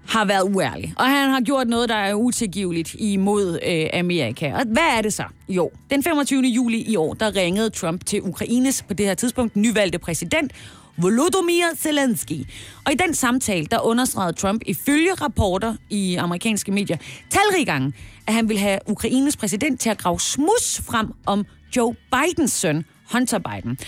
har 0.08 0.24
været 0.24 0.42
uærlig. 0.54 0.94
Og 0.96 1.06
han 1.06 1.30
har 1.30 1.40
gjort 1.40 1.68
noget, 1.68 1.88
der 1.88 1.94
er 1.94 2.14
utilgiveligt 2.14 2.96
imod 2.98 3.58
øh, 3.66 3.86
Amerika. 3.92 4.52
Og 4.54 4.62
hvad 4.66 4.96
er 4.96 5.02
det 5.02 5.12
så? 5.12 5.24
Jo, 5.48 5.70
den 5.90 6.02
25. 6.02 6.42
juli 6.42 6.82
i 6.82 6.96
år, 6.96 7.14
der 7.14 7.36
ringede 7.36 7.70
Trump 7.70 8.06
til 8.06 8.22
Ukraines, 8.22 8.82
på 8.82 8.94
det 8.94 9.06
her 9.06 9.14
tidspunkt, 9.14 9.56
nyvalgte 9.56 9.98
præsident, 9.98 10.52
Volodymyr 10.96 11.64
Zelensky. 11.76 12.44
Og 12.86 12.92
i 12.92 12.94
den 12.94 13.14
samtale, 13.14 13.66
der 13.66 13.80
understregede 13.80 14.32
Trump 14.32 14.62
ifølge 14.66 15.14
rapporter 15.14 15.74
i 15.90 16.14
amerikanske 16.14 16.72
medier 16.72 16.96
talrige 17.30 17.64
gange, 17.64 17.92
at 18.26 18.34
han 18.34 18.48
ville 18.48 18.60
have 18.60 18.78
Ukraines 18.86 19.36
præsident 19.36 19.80
til 19.80 19.90
at 19.90 19.98
grave 19.98 20.20
smus 20.20 20.80
frem 20.86 21.12
om 21.26 21.44
Joe 21.76 21.94
Bidens 22.12 22.52
søn, 22.52 22.84
Hunter 23.12 23.38
Biden. 23.38 23.78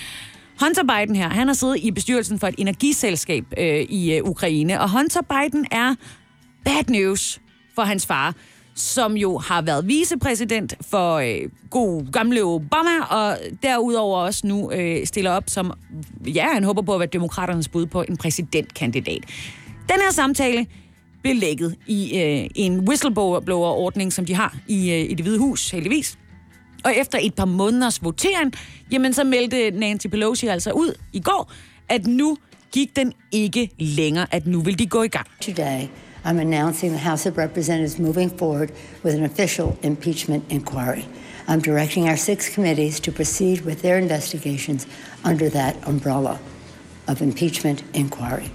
Hunter 0.60 0.82
Biden 0.82 1.16
her, 1.16 1.28
han 1.28 1.46
har 1.46 1.54
siddet 1.54 1.76
i 1.76 1.90
bestyrelsen 1.90 2.38
for 2.38 2.46
et 2.46 2.54
energiselskab 2.58 3.44
øh, 3.58 3.80
i 3.80 4.16
øh, 4.16 4.24
Ukraine, 4.24 4.80
og 4.80 4.90
Hunter 4.90 5.20
Biden 5.22 5.66
er 5.70 5.94
bad 6.64 6.84
news 6.88 7.40
for 7.74 7.82
hans 7.82 8.06
far, 8.06 8.34
som 8.74 9.16
jo 9.16 9.38
har 9.38 9.62
været 9.62 9.88
vicepræsident 9.88 10.74
for 10.80 11.14
øh, 11.14 11.50
god 11.70 12.12
gamle 12.12 12.42
Obama, 12.42 13.04
og 13.10 13.38
derudover 13.62 14.18
også 14.18 14.46
nu 14.46 14.72
øh, 14.72 15.06
stiller 15.06 15.30
op 15.30 15.44
som, 15.46 15.72
ja, 16.26 16.46
han 16.52 16.64
håber 16.64 16.82
på 16.82 16.94
at 16.94 17.00
være 17.00 17.08
demokraternes 17.12 17.68
bud 17.68 17.86
på 17.86 18.02
en 18.08 18.16
præsidentkandidat. 18.16 19.24
Den 19.88 19.96
her 20.04 20.10
samtale 20.10 20.66
blev 21.22 21.36
lægget 21.36 21.76
i 21.86 22.18
øh, 22.18 22.50
en 22.54 22.88
whistleblower-ordning, 22.88 24.12
som 24.12 24.26
de 24.26 24.34
har 24.34 24.56
i, 24.68 24.90
øh, 24.92 25.10
i 25.10 25.14
det 25.14 25.24
hvide 25.24 25.38
hus, 25.38 25.70
heldigvis. 25.70 26.18
Og 26.84 26.94
efter 26.96 27.18
et 27.22 27.34
par 27.34 27.44
måneders 27.44 28.02
votering, 28.02 28.52
jamen 28.92 29.12
så 29.12 29.24
meldte 29.24 29.70
Nancy 29.70 30.06
Pelosi 30.06 30.46
altså 30.46 30.70
ud 30.70 30.94
i 31.12 31.20
går, 31.20 31.52
at 31.88 32.06
nu 32.06 32.36
gik 32.72 32.96
den 32.96 33.12
ikke 33.32 33.70
længere, 33.78 34.26
at 34.30 34.46
nu 34.46 34.60
vil 34.60 34.78
de 34.78 34.86
gå 34.86 35.02
i 35.02 35.08
gang. 35.08 35.26
Today, 35.40 35.88
I'm 36.24 36.38
announcing 36.40 36.92
the 36.92 37.08
House 37.08 37.28
of 37.28 37.38
Representatives 37.38 37.98
moving 37.98 38.38
forward 38.38 38.68
with 39.04 39.16
an 39.16 39.24
official 39.24 39.76
impeachment 39.82 40.44
inquiry. 40.50 41.02
I'm 41.48 41.60
directing 41.60 42.08
our 42.08 42.16
six 42.16 42.54
committees 42.54 43.00
to 43.00 43.12
proceed 43.12 43.60
with 43.64 43.82
their 43.82 43.98
investigations 43.98 44.86
under 45.24 45.50
that 45.50 45.76
umbrella 45.86 46.38
of 47.08 47.22
impeachment 47.22 47.82
inquiry. 47.94 48.50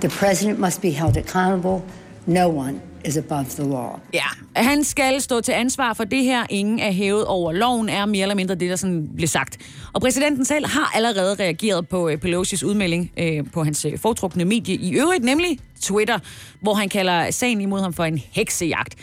The 0.00 0.08
president 0.08 0.58
must 0.58 0.80
be 0.80 0.90
held 0.90 1.16
accountable. 1.16 1.82
No 2.26 2.48
one 2.48 2.80
is 3.04 3.16
above 3.16 3.44
the 3.44 3.62
law. 3.62 3.98
Ja, 4.14 4.24
han 4.56 4.84
skal 4.84 5.20
stå 5.20 5.40
til 5.40 5.52
ansvar 5.52 5.92
for 5.92 6.04
det 6.04 6.24
her. 6.24 6.46
Ingen 6.50 6.78
er 6.78 6.90
hævet 6.90 7.24
over 7.24 7.52
loven, 7.52 7.88
er 7.88 8.06
mere 8.06 8.22
eller 8.22 8.34
mindre 8.34 8.54
det, 8.54 8.70
der 8.70 8.76
sådan 8.76 9.08
blev 9.16 9.28
sagt. 9.28 9.58
Og 9.92 10.00
præsidenten 10.00 10.44
selv 10.44 10.66
har 10.66 10.90
allerede 10.94 11.34
reageret 11.34 11.88
på 11.88 12.08
øh, 12.08 12.18
Pelosi's 12.24 12.66
udmelding 12.66 13.12
øh, 13.16 13.44
på 13.52 13.64
hans 13.64 13.84
øh, 13.84 13.98
foretrukne 13.98 14.44
medie 14.44 14.74
i 14.74 14.94
øvrigt, 14.94 15.24
nemlig 15.24 15.58
Twitter, 15.80 16.18
hvor 16.60 16.74
han 16.74 16.88
kalder 16.88 17.30
sagen 17.30 17.60
imod 17.60 17.80
ham 17.80 17.92
for 17.92 18.04
en 18.04 18.22
heksejagt. 18.30 18.94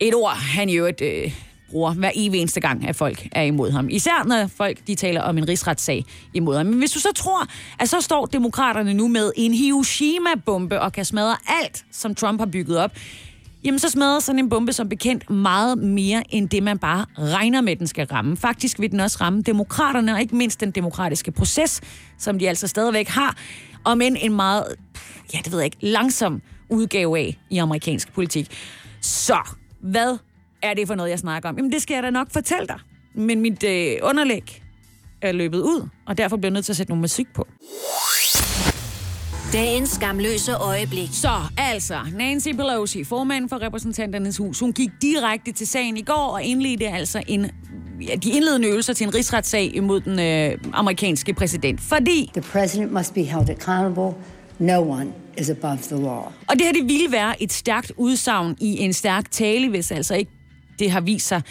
Et 0.00 0.14
ord, 0.14 0.36
han 0.36 0.68
i 0.68 0.76
øvrigt 0.76 1.00
øh, 1.00 1.32
bruger 1.72 1.92
hver 1.94 2.10
evig 2.14 2.40
eneste 2.40 2.60
gang, 2.60 2.88
at 2.88 2.96
folk 2.96 3.28
er 3.32 3.42
imod 3.42 3.70
ham. 3.70 3.88
Især 3.88 4.24
når 4.26 4.46
folk 4.46 4.78
de 4.86 4.94
taler 4.94 5.20
om 5.20 5.38
en 5.38 5.48
rigsretssag 5.48 6.04
imod 6.34 6.56
ham. 6.56 6.66
Men 6.66 6.78
hvis 6.78 6.90
du 6.90 7.00
så 7.00 7.12
tror, 7.14 7.46
at 7.78 7.88
så 7.88 8.00
står 8.00 8.26
demokraterne 8.26 8.94
nu 8.94 9.08
med 9.08 9.32
en 9.36 9.54
Hiroshima-bombe 9.54 10.80
og 10.80 10.92
kan 10.92 11.04
smadre 11.04 11.36
alt, 11.62 11.84
som 11.92 12.14
Trump 12.14 12.40
har 12.40 12.46
bygget 12.46 12.78
op, 12.78 12.90
jamen 13.64 13.78
så 13.78 13.88
smadrer 13.88 14.20
sådan 14.20 14.38
en 14.38 14.48
bombe 14.48 14.72
som 14.72 14.88
bekendt 14.88 15.30
meget 15.30 15.78
mere 15.78 16.22
end 16.30 16.48
det, 16.48 16.62
man 16.62 16.78
bare 16.78 17.06
regner 17.18 17.60
med, 17.60 17.76
den 17.76 17.86
skal 17.86 18.06
ramme. 18.06 18.36
Faktisk 18.36 18.80
vil 18.80 18.90
den 18.90 19.00
også 19.00 19.18
ramme 19.20 19.42
demokraterne, 19.42 20.12
og 20.14 20.20
ikke 20.20 20.36
mindst 20.36 20.60
den 20.60 20.70
demokratiske 20.70 21.32
proces, 21.32 21.80
som 22.18 22.38
de 22.38 22.48
altså 22.48 22.68
stadigvæk 22.68 23.08
har, 23.08 23.36
om 23.84 24.00
end 24.00 24.16
en 24.20 24.32
meget, 24.32 24.64
ja 25.34 25.38
det 25.44 25.52
ved 25.52 25.58
jeg 25.58 25.64
ikke, 25.64 25.76
langsom 25.80 26.42
udgave 26.68 27.18
af 27.18 27.38
i 27.50 27.58
amerikansk 27.58 28.12
politik. 28.12 28.48
Så, 29.00 29.38
hvad 29.80 30.18
er 30.62 30.74
det 30.74 30.86
for 30.86 30.94
noget, 30.94 31.10
jeg 31.10 31.18
snakker 31.18 31.48
om? 31.48 31.56
Jamen, 31.56 31.72
det 31.72 31.82
skal 31.82 31.94
jeg 31.94 32.02
da 32.02 32.10
nok 32.10 32.30
fortælle 32.30 32.66
dig. 32.66 32.78
Men 33.14 33.40
mit 33.40 33.64
øh, 33.64 33.96
underlæg 34.02 34.62
er 35.22 35.32
løbet 35.32 35.58
ud, 35.58 35.88
og 36.06 36.18
derfor 36.18 36.36
bliver 36.36 36.50
jeg 36.50 36.54
nødt 36.54 36.64
til 36.64 36.72
at 36.72 36.76
sætte 36.76 36.90
noget 36.90 37.00
musik 37.00 37.26
på. 37.34 37.46
Dagens 39.52 39.90
skamløse 39.90 40.54
øjeblik. 40.54 41.08
Så 41.12 41.30
altså, 41.58 41.98
Nancy 42.18 42.48
Pelosi, 42.48 43.04
formand 43.04 43.48
for 43.48 43.62
repræsentanternes 43.62 44.36
hus, 44.36 44.60
hun 44.60 44.72
gik 44.72 44.90
direkte 45.02 45.52
til 45.52 45.66
sagen 45.66 45.96
i 45.96 46.02
går 46.02 46.30
og 46.32 46.42
indledte 46.42 46.88
altså 46.88 47.22
en 47.28 47.50
ja, 48.08 48.14
de 48.14 48.30
indledende 48.30 48.68
øvelser 48.68 48.92
til 48.92 49.06
en 49.06 49.14
rigsretssag 49.14 49.70
imod 49.74 50.00
den 50.00 50.18
øh, 50.18 50.58
amerikanske 50.72 51.34
præsident. 51.34 51.80
Fordi... 51.80 52.30
The 52.32 52.42
president 52.42 52.92
must 52.92 53.14
be 53.14 53.22
held 53.22 53.50
accountable. 53.50 54.14
No 54.58 54.90
one 54.90 55.12
is 55.38 55.50
above 55.50 55.78
the 55.82 55.96
law. 55.96 56.32
Og 56.48 56.52
det 56.52 56.62
her, 56.62 56.72
det 56.72 56.84
ville 56.84 57.12
være 57.12 57.42
et 57.42 57.52
stærkt 57.52 57.92
udsagn 57.96 58.56
i 58.60 58.78
en 58.78 58.92
stærk 58.92 59.30
tale, 59.30 59.68
hvis 59.68 59.90
altså 59.90 60.14
ikke 60.14 60.30
det 60.82 60.90
har 60.90 61.00
vist 61.00 61.26
sig 61.26 61.42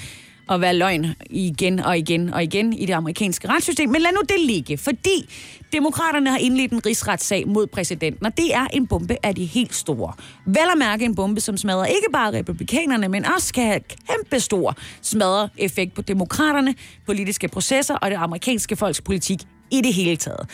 at 0.50 0.62
være 0.62 0.76
løgn 0.76 1.08
igen 1.30 1.80
og 1.80 1.98
igen 1.98 2.34
og 2.34 2.44
igen 2.44 2.74
i 2.74 2.86
det 2.86 2.94
amerikanske 2.94 3.50
retssystem. 3.50 3.90
Men 3.90 4.02
lad 4.02 4.12
nu 4.12 4.22
det 4.30 4.46
ligge, 4.46 4.78
fordi 4.78 5.30
demokraterne 5.74 6.30
har 6.30 6.38
indledt 6.38 6.72
en 6.72 6.86
rigsretssag 6.86 7.48
mod 7.48 7.68
præsidenten, 7.68 8.26
og 8.26 8.38
det 8.38 8.56
er 8.56 8.68
en 8.74 8.88
bombe 8.88 9.18
af 9.24 9.36
de 9.36 9.46
helt 9.46 9.76
store. 9.76 10.14
Vel 10.46 10.58
at 10.72 10.78
mærke 10.78 11.06
en 11.06 11.16
bombe, 11.16 11.42
som 11.42 11.58
smadrer 11.58 11.86
ikke 11.86 12.08
bare 12.14 12.34
republikanerne, 12.34 13.08
men 13.08 13.26
også 13.26 13.54
kan 13.54 13.66
have 13.66 13.80
kæmpe 14.10 14.40
stor 14.40 14.76
smadre 15.02 15.50
effekt 15.58 15.94
på 15.94 16.02
demokraterne, 16.02 16.76
politiske 17.06 17.48
processer 17.48 17.96
og 17.96 18.12
det 18.12 18.18
amerikanske 18.18 18.76
folks 18.76 19.02
politik 19.02 19.40
i 19.72 19.82
det 19.82 19.94
hele 19.94 20.18
taget. 20.18 20.50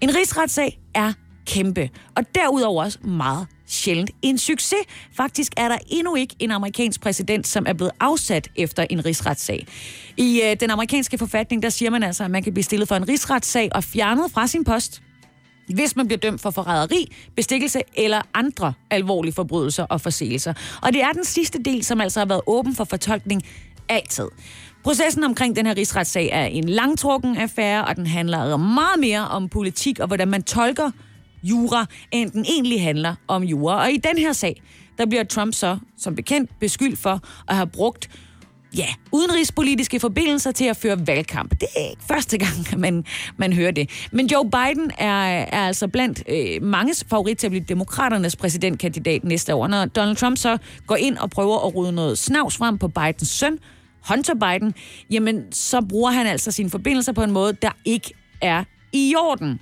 En 0.00 0.16
rigsretssag 0.16 0.78
er 0.94 1.12
kæmpe, 1.46 1.90
og 2.14 2.24
derudover 2.34 2.84
også 2.84 2.98
meget 3.02 3.46
sjældent 3.66 4.10
en 4.22 4.38
succes. 4.38 4.78
Faktisk 5.16 5.52
er 5.56 5.68
der 5.68 5.78
endnu 5.86 6.14
ikke 6.14 6.36
en 6.38 6.50
amerikansk 6.50 7.00
præsident, 7.00 7.46
som 7.46 7.66
er 7.68 7.72
blevet 7.72 7.92
afsat 8.00 8.48
efter 8.56 8.86
en 8.90 9.04
rigsretssag. 9.04 9.66
I 10.16 10.42
øh, 10.44 10.60
den 10.60 10.70
amerikanske 10.70 11.18
forfatning, 11.18 11.62
der 11.62 11.68
siger 11.68 11.90
man 11.90 12.02
altså, 12.02 12.24
at 12.24 12.30
man 12.30 12.42
kan 12.42 12.52
blive 12.52 12.64
stillet 12.64 12.88
for 12.88 12.94
en 12.94 13.08
rigsretssag 13.08 13.68
og 13.74 13.84
fjernet 13.84 14.30
fra 14.30 14.46
sin 14.46 14.64
post, 14.64 15.02
hvis 15.74 15.96
man 15.96 16.06
bliver 16.06 16.18
dømt 16.18 16.40
for 16.40 16.50
forræderi, 16.50 17.12
bestikkelse 17.36 17.80
eller 17.94 18.22
andre 18.34 18.72
alvorlige 18.90 19.32
forbrydelser 19.32 19.84
og 19.84 20.00
forseelser. 20.00 20.54
Og 20.82 20.92
det 20.92 21.02
er 21.02 21.12
den 21.12 21.24
sidste 21.24 21.58
del, 21.62 21.84
som 21.84 22.00
altså 22.00 22.20
har 22.20 22.26
været 22.26 22.40
åben 22.46 22.74
for 22.74 22.84
fortolkning 22.84 23.42
altid. 23.88 24.28
Processen 24.84 25.24
omkring 25.24 25.56
den 25.56 25.66
her 25.66 25.76
rigsretssag 25.76 26.28
er 26.32 26.44
en 26.44 26.68
langtrukken 26.68 27.36
affære, 27.36 27.84
og 27.84 27.96
den 27.96 28.06
handler 28.06 28.38
altså 28.38 28.56
meget 28.56 29.00
mere 29.00 29.28
om 29.28 29.48
politik 29.48 29.98
og 29.98 30.06
hvordan 30.06 30.28
man 30.28 30.42
tolker 30.42 30.90
jura, 31.44 31.86
end 32.12 32.30
den 32.30 32.44
egentlig 32.44 32.82
handler 32.82 33.14
om 33.28 33.42
jura. 33.42 33.82
Og 33.82 33.92
i 33.92 33.96
den 33.96 34.18
her 34.18 34.32
sag, 34.32 34.62
der 34.98 35.06
bliver 35.06 35.24
Trump 35.24 35.54
så, 35.54 35.78
som 35.98 36.14
bekendt, 36.14 36.50
beskyldt 36.60 36.98
for 36.98 37.20
at 37.48 37.56
have 37.56 37.66
brugt 37.66 38.10
ja, 38.76 38.86
udenrigspolitiske 39.12 40.00
forbindelser 40.00 40.52
til 40.52 40.64
at 40.64 40.76
føre 40.76 41.06
valgkamp. 41.06 41.50
Det 41.50 41.68
er 41.76 41.90
ikke 41.90 42.02
første 42.08 42.38
gang, 42.38 42.52
man, 42.80 43.04
man 43.36 43.52
hører 43.52 43.70
det. 43.70 43.90
Men 44.12 44.26
Joe 44.26 44.50
Biden 44.50 44.90
er, 44.98 45.14
er 45.52 45.66
altså 45.66 45.88
blandt 45.88 46.22
øh, 46.28 46.62
manges 46.62 47.04
favorit 47.10 47.38
til 47.38 47.46
at 47.46 47.50
blive 47.50 47.64
demokraternes 47.68 48.36
præsidentkandidat 48.36 49.24
næste 49.24 49.54
år. 49.54 49.66
Når 49.66 49.84
Donald 49.84 50.16
Trump 50.16 50.38
så 50.38 50.58
går 50.86 50.96
ind 50.96 51.18
og 51.18 51.30
prøver 51.30 51.66
at 51.66 51.76
rydde 51.76 51.92
noget 51.92 52.18
snavs 52.18 52.56
frem 52.56 52.78
på 52.78 52.88
Bidens 52.88 53.28
søn, 53.28 53.58
Hunter 54.08 54.34
Biden, 54.34 54.74
jamen 55.10 55.52
så 55.52 55.80
bruger 55.88 56.10
han 56.10 56.26
altså 56.26 56.50
sine 56.50 56.70
forbindelser 56.70 57.12
på 57.12 57.22
en 57.22 57.30
måde, 57.30 57.52
der 57.52 57.70
ikke 57.84 58.14
er 58.40 58.64
i 58.92 59.14
orden. 59.18 59.60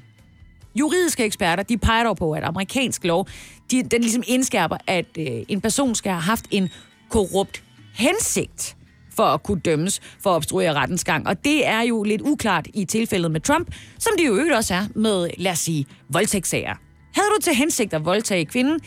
Juridiske 0.75 1.25
eksperter, 1.25 1.63
de 1.63 1.79
peger 1.79 2.05
dog 2.05 2.17
på, 2.17 2.33
at 2.33 2.45
amerikansk 2.45 3.05
lov, 3.05 3.27
de, 3.71 3.83
den 3.83 4.01
ligesom 4.01 4.23
indskærper, 4.27 4.77
at 4.87 5.07
øh, 5.19 5.27
en 5.49 5.61
person 5.61 5.95
skal 5.95 6.13
have 6.13 6.23
haft 6.23 6.45
en 6.51 6.69
korrupt 7.11 7.63
hensigt 7.95 8.77
for 9.17 9.23
at 9.23 9.43
kunne 9.43 9.61
dømmes 9.61 10.01
for 10.23 10.31
at 10.31 10.35
obstruere 10.35 10.73
rettens 10.73 11.05
gang. 11.05 11.27
Og 11.27 11.45
det 11.45 11.67
er 11.67 11.81
jo 11.81 12.03
lidt 12.03 12.21
uklart 12.21 12.69
i 12.75 12.85
tilfældet 12.85 13.31
med 13.31 13.41
Trump, 13.41 13.75
som 13.99 14.13
det 14.19 14.27
jo 14.27 14.33
øvrigt 14.33 14.55
også 14.55 14.75
er 14.75 14.87
med, 14.95 15.31
lad 15.39 15.53
os 15.53 15.59
sige, 15.59 15.87
voldtægtssager. 16.09 16.75
Havde 17.15 17.29
du 17.37 17.43
til 17.43 17.55
hensigt 17.55 17.95
at 17.95 18.05
voldtage 18.05 18.45
kvinden? 18.45 18.81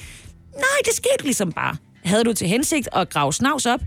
Nej, 0.54 0.80
det 0.86 0.94
skete 0.94 1.24
ligesom 1.24 1.52
bare. 1.52 1.76
Havde 2.04 2.24
du 2.24 2.34
til 2.34 2.48
hensigt 2.48 2.90
at 2.94 3.10
grave 3.10 3.34
snavs 3.34 3.66
op? 3.66 3.80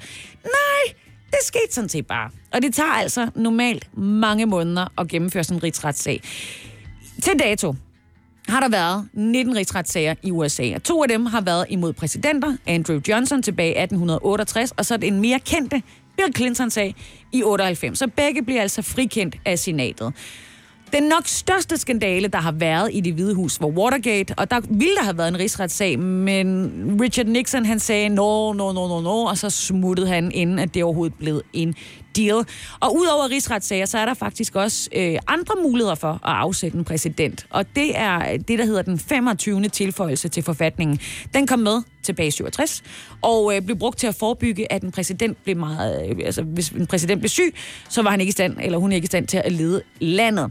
Nej, 0.45 0.95
det 1.31 1.39
skete 1.43 1.75
sådan 1.75 1.89
set 1.89 2.07
bare. 2.07 2.31
Og 2.53 2.63
det 2.63 2.75
tager 2.75 2.93
altså 2.93 3.31
normalt 3.35 3.99
mange 3.99 4.47
måneder 4.47 4.87
at 4.99 5.09
gennemføre 5.09 5.45
sådan 5.45 5.59
en 5.59 5.63
rigsretssag. 5.63 6.23
Til 7.23 7.39
dato 7.39 7.75
har 8.49 8.61
der 8.61 8.69
været 8.69 9.09
19 9.13 9.57
rigsretssager 9.57 10.15
i 10.23 10.31
USA, 10.31 10.75
og 10.75 10.83
to 10.83 11.03
af 11.03 11.09
dem 11.09 11.27
har 11.27 11.41
været 11.41 11.67
imod 11.69 11.93
præsidenter, 11.93 12.57
Andrew 12.67 13.01
Johnson 13.09 13.43
tilbage 13.43 13.75
i 13.75 13.83
1868, 13.83 14.73
og 14.77 14.87
så 14.87 14.97
den 14.97 15.15
en 15.15 15.21
mere 15.21 15.39
kendte 15.39 15.83
Bill 16.17 16.37
Clinton-sag 16.37 16.95
i 17.33 17.43
98. 17.43 17.99
Så 17.99 18.07
begge 18.07 18.43
bliver 18.43 18.63
altså 18.63 18.83
frikendt 18.83 19.37
af 19.45 19.59
senatet. 19.59 20.13
Den 20.93 21.03
nok 21.03 21.27
største 21.27 21.77
skandale, 21.77 22.29
der 22.29 22.39
har 22.39 22.53
været 22.53 22.91
i 22.93 23.01
det 23.01 23.15
hvide 23.15 23.35
hus, 23.35 23.61
var 23.61 23.67
Watergate, 23.67 24.35
og 24.37 24.51
der 24.51 24.61
ville 24.61 24.95
der 24.95 25.03
have 25.03 25.19
været 25.19 25.29
en 25.29 25.39
rigsretssag, 25.39 25.99
men 25.99 26.99
Richard 27.01 27.27
Nixon 27.27 27.67
han 27.67 27.79
sagde 27.79 28.09
no, 28.09 28.53
no, 28.53 28.73
no, 28.73 28.89
no, 28.89 29.01
no, 29.01 29.25
og 29.25 29.39
så 29.39 29.51
smuttede 29.51 30.09
han, 30.09 30.33
inden 30.33 30.59
at 30.59 30.75
det 30.75 30.85
overhovedet 30.85 31.19
blev 31.19 31.43
en 31.53 31.75
deal. 32.17 32.45
Og 32.81 32.97
udover 32.97 33.31
rigsretssager, 33.31 33.87
så 33.87 33.99
er 33.99 34.05
der 34.05 34.15
faktisk 34.15 34.57
også 34.57 34.89
øh, 34.97 35.19
andre 35.27 35.55
muligheder 35.63 35.95
for 35.95 36.13
at 36.13 36.19
afsætte 36.23 36.79
en 36.79 36.85
præsident, 36.85 37.47
og 37.51 37.65
det 37.77 37.99
er 37.99 38.37
det, 38.37 38.59
der 38.59 38.65
hedder 38.65 38.83
den 38.83 38.99
25. 38.99 39.69
tilføjelse 39.69 40.29
til 40.29 40.43
forfatningen. 40.43 41.01
Den 41.35 41.47
kom 41.47 41.59
med 41.59 41.83
tilbage 42.03 42.29
i 42.29 42.31
67, 42.31 42.83
og 43.23 43.57
øh, 43.57 43.63
blev 43.63 43.79
brugt 43.79 43.99
til 43.99 44.07
at 44.07 44.15
forebygge, 44.15 44.73
at 44.73 44.83
en 44.83 44.91
præsident 44.91 45.45
blev 45.45 45.57
meget, 45.57 46.11
øh, 46.11 46.17
altså 46.25 46.43
hvis 46.43 46.69
en 46.69 46.87
præsident 46.87 47.21
blev 47.21 47.29
syg, 47.29 47.55
så 47.89 48.03
var 48.03 48.11
han 48.11 48.21
ikke 48.21 48.29
i 48.29 48.33
stand, 48.33 48.57
eller 48.61 48.79
hun 48.79 48.93
ikke 48.93 49.05
i 49.05 49.07
stand 49.07 49.27
til 49.27 49.43
at 49.45 49.53
lede 49.53 49.83
landet. 50.01 50.51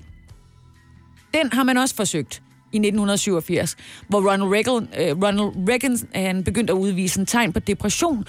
Den 1.33 1.53
har 1.53 1.63
man 1.63 1.77
også 1.77 1.95
forsøgt 1.95 2.41
i 2.73 2.77
1987, 2.77 3.75
hvor 4.07 4.31
Ronald 4.31 4.53
Reagan, 4.53 4.89
øh, 4.99 5.23
Ronald 5.23 5.69
Reagan 5.69 5.97
han 6.15 6.43
begyndte 6.43 6.73
at 6.73 6.77
udvise 6.77 7.19
en 7.19 7.25
tegn 7.25 7.53
på 7.53 7.59
depression. 7.59 8.25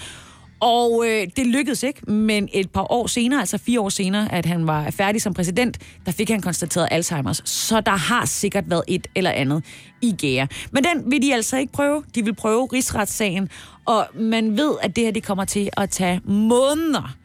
Og 0.59 1.05
øh, 1.07 1.27
det 1.35 1.47
lykkedes 1.47 1.83
ikke, 1.83 2.11
men 2.11 2.49
et 2.53 2.71
par 2.71 2.91
år 2.91 3.07
senere, 3.07 3.39
altså 3.39 3.57
fire 3.57 3.81
år 3.81 3.89
senere, 3.89 4.31
at 4.31 4.45
han 4.45 4.67
var 4.67 4.89
færdig 4.89 5.21
som 5.21 5.33
præsident, 5.33 5.77
der 6.05 6.11
fik 6.11 6.29
han 6.29 6.41
konstateret 6.41 6.87
Alzheimer's. 6.91 7.41
Så 7.45 7.81
der 7.81 7.91
har 7.91 8.25
sikkert 8.25 8.69
været 8.69 8.83
et 8.87 9.07
eller 9.15 9.31
andet 9.31 9.65
i 10.01 10.15
gære. 10.17 10.47
Men 10.71 10.83
den 10.83 11.11
vil 11.11 11.21
de 11.21 11.33
altså 11.33 11.57
ikke 11.57 11.73
prøve. 11.73 12.03
De 12.15 12.23
vil 12.23 12.35
prøve 12.35 12.65
rigsretssagen, 12.73 13.49
og 13.85 14.07
man 14.15 14.57
ved, 14.57 14.75
at 14.81 14.95
det 14.95 15.03
her 15.03 15.11
det 15.11 15.23
kommer 15.23 15.45
til 15.45 15.69
at 15.77 15.89
tage 15.89 16.21
måneder. 16.25 17.15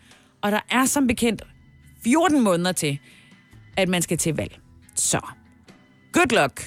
Og 0.42 0.52
der 0.52 0.60
er 0.70 0.84
som 0.84 1.06
bekendt 1.06 1.42
14 2.04 2.42
måneder 2.42 2.72
til, 2.72 2.98
at 3.76 3.88
man 3.88 4.02
skal 4.02 4.18
til 4.18 4.36
valg. 4.36 4.58
Så 4.94 5.20
Good 6.14 6.32
luck. 6.32 6.60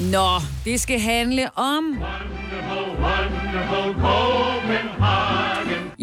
Nå, 0.00 0.40
det 0.64 0.80
skal 0.80 1.00
handle 1.00 1.50
om... 1.54 1.84
Wonderful, 1.84 3.02
wonderful 3.02 3.94
Copenhagen. 3.94 5.21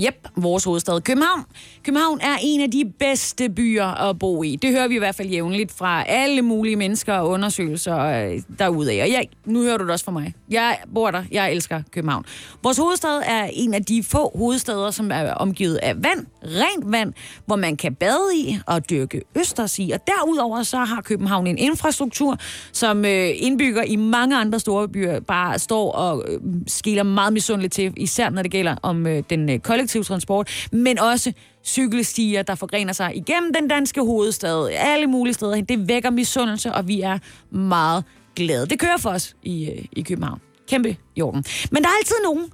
Yep, 0.08 0.28
vores 0.36 0.64
hovedstad 0.64 1.02
København. 1.02 1.46
København 1.84 2.20
er 2.22 2.38
en 2.42 2.62
af 2.62 2.72
de 2.72 2.92
bedste 3.00 3.50
byer 3.50 3.86
at 3.86 4.20
bo 4.20 4.44
i. 4.44 4.56
Det 4.56 4.72
hører 4.72 4.88
vi 4.88 4.96
i 4.96 4.98
hvert 4.98 5.16
fald 5.16 5.30
jævnligt 5.30 5.72
fra 5.72 6.04
alle 6.08 6.42
mulige 6.42 6.76
mennesker 6.76 7.14
og 7.14 7.30
undersøgelser 7.30 8.00
øh, 8.00 8.42
derude. 8.60 8.90
Og 8.90 9.10
jeg, 9.10 9.28
nu 9.46 9.62
hører 9.62 9.78
du 9.78 9.84
det 9.84 9.92
også 9.92 10.06
fra 10.06 10.12
mig. 10.12 10.34
Jeg 10.50 10.78
bor 10.94 11.12
der. 11.12 11.24
Jeg 11.32 11.52
elsker 11.52 11.82
København. 11.92 12.26
Vores 12.64 12.78
hovedstad 12.78 13.22
er 13.26 13.50
en 13.54 13.74
af 13.74 13.86
de 13.86 14.04
få 14.04 14.38
hovedsteder, 14.38 14.92
som 14.92 15.12
er 15.12 15.34
omgivet 15.34 15.76
af 15.76 16.04
vand, 16.04 16.26
rent 16.44 16.92
vand, 16.92 17.14
hvor 17.46 17.56
man 17.56 17.78
kan 17.78 17.96
bade 17.96 18.36
i 18.36 18.58
og 18.66 18.90
dyrke 18.90 19.22
østers 19.36 19.80
i. 19.80 19.92
Og 19.94 20.00
derudover 20.08 20.64
så 20.64 20.78
har 20.78 21.02
København 21.02 21.48
en 21.48 21.58
infrastruktur, 21.58 22.38
som 22.72 23.06
øh, 23.06 23.30
indbygger 23.36 23.84
i 23.84 23.96
mange 23.96 24.38
andre 24.38 24.60
store 24.60 24.88
byer 24.88 25.20
bare 25.20 25.60
står 25.60 25.92
og 25.92 26.26
øh, 26.28 26.40
skiller 26.68 27.04
meget 27.04 27.34
misundeligt 27.34 27.74
til, 27.74 27.94
især 27.98 28.30
når 28.30 28.42
det 28.42 28.52
gælder 28.52 28.76
om 28.84 29.08
den 29.30 29.60
kollektive 29.60 29.89
kollektiv 29.90 30.04
transport, 30.04 30.68
men 30.72 31.00
også 31.00 31.34
cykelstier, 31.64 32.42
der 32.42 32.56
forgrener 32.56 32.94
sig 32.94 33.16
igennem 33.16 33.54
den 33.54 33.68
danske 33.68 34.02
hovedstad, 34.02 34.70
alle 34.74 35.08
mulige 35.08 35.34
steder. 35.34 35.62
Det 35.62 35.88
vækker 35.88 36.10
misundelse, 36.10 36.74
og 36.74 36.88
vi 36.88 37.02
er 37.02 37.20
meget 37.52 38.04
glade. 38.36 38.66
Det 38.66 38.80
kører 38.80 38.98
for 38.98 39.10
os 39.10 39.36
i, 39.44 39.70
øh, 39.70 39.86
i 39.92 40.02
København. 40.02 40.42
Kæmpe 40.68 40.98
i 41.16 41.22
orden. 41.22 41.44
Men 41.72 41.84
der 41.84 41.90
er 41.90 41.94
altid 42.00 42.16
nogen, 42.24 42.52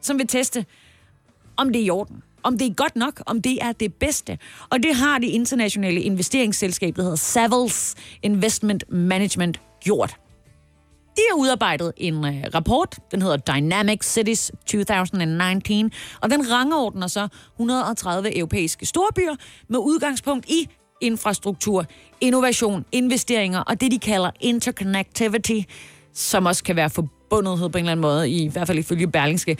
som 0.00 0.18
vil 0.18 0.26
teste, 0.26 0.64
om 1.56 1.72
det 1.72 1.80
er 1.80 1.86
i 1.86 1.90
orden. 1.90 2.22
Om 2.42 2.58
det 2.58 2.66
er 2.66 2.74
godt 2.74 2.96
nok, 2.96 3.22
om 3.26 3.42
det 3.42 3.58
er 3.60 3.72
det 3.72 3.94
bedste. 3.94 4.38
Og 4.70 4.82
det 4.82 4.94
har 4.94 5.18
det 5.18 5.26
internationale 5.26 6.00
investeringsselskab, 6.00 6.96
der 6.96 7.02
hedder 7.02 7.16
Savills 7.16 7.94
Investment 8.22 8.84
Management, 8.90 9.60
gjort. 9.80 10.16
De 11.18 11.22
har 11.30 11.36
udarbejdet 11.36 11.92
en 11.96 12.24
øh, 12.24 12.44
rapport, 12.54 12.98
den 13.10 13.22
hedder 13.22 13.36
Dynamic 13.36 14.04
Cities 14.04 14.52
2019, 14.66 15.92
og 16.20 16.30
den 16.30 16.50
rangordner 16.52 17.06
så 17.06 17.28
130 17.54 18.38
europæiske 18.38 18.86
storbyer 18.86 19.34
med 19.68 19.78
udgangspunkt 19.78 20.46
i 20.48 20.68
infrastruktur, 21.00 21.86
innovation, 22.20 22.84
investeringer 22.92 23.60
og 23.60 23.80
det, 23.80 23.90
de 23.90 23.98
kalder 23.98 24.30
interconnectivity, 24.40 25.60
som 26.14 26.46
også 26.46 26.64
kan 26.64 26.76
være 26.76 26.90
forbundethed 26.90 27.68
på 27.68 27.78
en 27.78 27.84
eller 27.84 27.92
anden 27.92 28.02
måde, 28.02 28.30
i 28.30 28.48
hvert 28.48 28.66
fald 28.66 28.78
ifølge 28.78 29.10
Berlingske. 29.10 29.56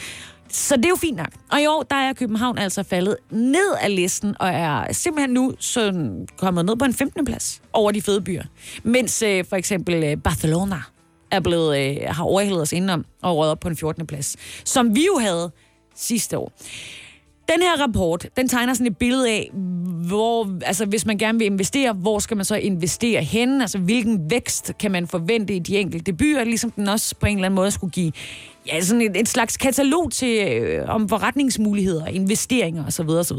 Så 0.48 0.76
det 0.76 0.84
er 0.84 0.88
jo 0.88 0.96
fint 0.96 1.16
nok. 1.16 1.32
Og 1.52 1.62
i 1.62 1.66
år, 1.66 1.82
der 1.82 1.96
er 1.96 2.12
København 2.12 2.58
altså 2.58 2.82
faldet 2.82 3.16
ned 3.30 3.74
af 3.80 3.96
listen, 3.96 4.34
og 4.40 4.48
er 4.48 4.92
simpelthen 4.92 5.30
nu 5.30 5.54
sådan 5.58 6.28
kommet 6.36 6.64
ned 6.64 6.76
på 6.76 6.84
en 6.84 6.94
15. 6.94 7.24
plads 7.24 7.62
over 7.72 7.92
de 7.92 8.02
fede 8.02 8.20
byer. 8.20 8.44
Mens 8.82 9.22
øh, 9.22 9.44
for 9.48 9.56
eksempel 9.56 10.04
øh, 10.04 10.16
Barcelona 10.16 10.76
er 11.30 11.40
blevet, 11.40 11.78
øh, 11.78 11.96
har 12.08 12.24
overhældet 12.24 12.62
os 12.62 12.72
indenom 12.72 13.04
og 13.22 13.36
råd 13.36 13.48
op 13.48 13.60
på 13.60 13.68
en 13.68 13.76
14. 13.76 14.06
plads, 14.06 14.36
som 14.64 14.94
vi 14.94 15.06
jo 15.06 15.18
havde 15.18 15.50
sidste 15.94 16.38
år. 16.38 16.52
Den 17.48 17.62
her 17.62 17.82
rapport, 17.82 18.28
den 18.36 18.48
tegner 18.48 18.74
sådan 18.74 18.86
et 18.86 18.96
billede 18.96 19.30
af, 19.30 19.50
hvor, 20.08 20.58
altså 20.62 20.86
hvis 20.86 21.06
man 21.06 21.18
gerne 21.18 21.38
vil 21.38 21.46
investere, 21.46 21.92
hvor 21.92 22.18
skal 22.18 22.36
man 22.36 22.44
så 22.44 22.56
investere 22.56 23.22
hen? 23.22 23.60
Altså 23.60 23.78
hvilken 23.78 24.30
vækst 24.30 24.72
kan 24.80 24.90
man 24.90 25.06
forvente 25.06 25.54
i 25.54 25.58
de 25.58 25.78
enkelte 25.78 26.12
byer? 26.12 26.44
Ligesom 26.44 26.70
den 26.70 26.88
også 26.88 27.16
på 27.16 27.26
en 27.26 27.36
eller 27.36 27.46
anden 27.46 27.54
måde 27.54 27.70
skulle 27.70 27.90
give 27.90 28.12
ja, 28.66 28.80
sådan 28.80 29.02
et, 29.02 29.16
et 29.16 29.28
slags 29.28 29.56
katalog 29.56 30.12
til, 30.12 30.48
øh, 30.48 30.88
om 30.88 31.08
forretningsmuligheder, 31.08 32.06
investeringer 32.06 32.86
osv. 32.86 33.08
osv. 33.08 33.38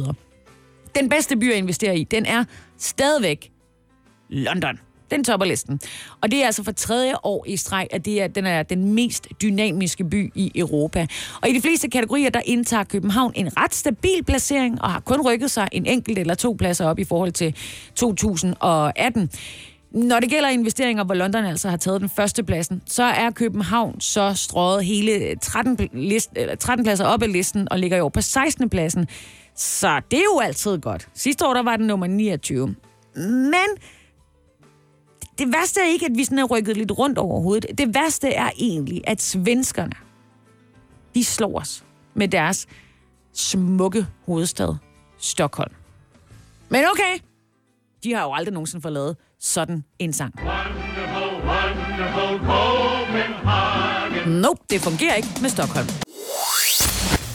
Den 0.96 1.10
bedste 1.10 1.38
by 1.38 1.52
at 1.52 1.58
investere 1.58 1.98
i, 1.98 2.04
den 2.04 2.26
er 2.26 2.44
stadigvæk 2.78 3.52
London. 4.30 4.80
Den 5.12 5.24
topper 5.24 5.46
listen. 5.46 5.80
Og 6.22 6.32
det 6.32 6.42
er 6.42 6.46
altså 6.46 6.64
for 6.64 6.72
tredje 6.72 7.14
år 7.24 7.46
i 7.48 7.58
streg, 7.58 7.88
at 7.92 8.06
det 8.06 8.22
er, 8.22 8.28
den 8.28 8.46
er 8.46 8.64
den 8.64 8.94
mest 8.94 9.28
dynamiske 9.42 10.04
by 10.04 10.32
i 10.36 10.52
Europa. 10.56 11.08
Og 11.42 11.50
i 11.50 11.54
de 11.54 11.62
fleste 11.62 11.90
kategorier, 11.90 12.30
der 12.30 12.42
indtager 12.46 12.84
København 12.84 13.32
en 13.36 13.58
ret 13.58 13.76
stabil 13.76 14.24
placering, 14.24 14.82
og 14.82 14.92
har 14.92 15.00
kun 15.00 15.22
rykket 15.22 15.52
sig 15.52 15.68
en 15.72 15.86
enkelt 15.86 16.20
eller 16.20 16.36
to 16.36 16.56
pladser 16.60 16.86
op 16.86 17.00
i 17.00 17.04
forhold 17.04 17.32
til 17.32 17.56
2018. 17.96 19.30
Når 19.92 20.20
det 20.20 20.30
gælder 20.30 20.50
investeringer, 20.50 21.04
hvor 21.04 21.16
London 21.16 21.46
altså 21.46 21.70
har 21.70 21.78
taget 21.78 22.02
den 22.02 22.10
første 22.10 22.44
pladsen, 22.44 22.82
så 22.86 23.04
er 23.04 23.32
København 23.32 24.02
så 24.02 24.34
strøget 24.34 24.86
hele 24.86 25.36
13, 25.36 25.90
list, 25.94 26.30
eller 26.36 26.56
13 26.56 26.86
pladser 26.86 27.06
op 27.06 27.24
ad 27.24 27.28
listen 27.28 27.68
og 27.72 27.80
ligger 27.80 27.98
jo 27.98 28.08
på 28.08 28.22
16. 28.22 28.70
pladsen. 28.70 29.08
Så 29.56 30.02
det 30.12 30.20
er 30.20 30.24
jo 30.34 30.40
altid 30.40 30.78
godt. 30.78 31.08
Sidste 31.14 31.48
år 31.48 31.54
der 31.54 31.64
var 31.64 31.76
den 31.76 31.88
nummer 31.88 32.08
29. 32.08 32.76
Men 33.16 33.70
det 35.40 35.54
værste 35.54 35.80
er 35.80 35.86
ikke, 35.86 36.06
at 36.06 36.12
vi 36.16 36.24
sådan 36.24 36.40
er 36.40 36.44
rykket 36.44 36.78
lidt 36.78 36.92
rundt 36.92 37.18
over 37.18 37.42
hovedet. 37.42 37.78
Det 37.78 37.94
værste 37.94 38.30
er 38.30 38.50
egentlig, 38.58 39.02
at 39.08 39.22
svenskerne, 39.22 39.96
de 41.16 41.24
slår 41.24 41.60
os 41.60 41.84
med 42.14 42.28
deres 42.28 42.68
smukke 43.34 44.06
hovedstad, 44.26 44.76
Stockholm. 45.18 45.74
Men 46.70 46.84
okay, 46.92 47.24
de 48.04 48.14
har 48.14 48.24
jo 48.24 48.34
aldrig 48.34 48.54
nogensinde 48.54 48.82
fået 48.82 48.94
lavet 48.94 49.18
sådan 49.40 49.84
en 50.00 50.14
sang. 50.14 50.34
Nope, 54.28 54.62
det 54.70 54.82
fungerer 54.82 55.16
ikke 55.16 55.30
med 55.42 55.50
Stockholm. 55.50 55.88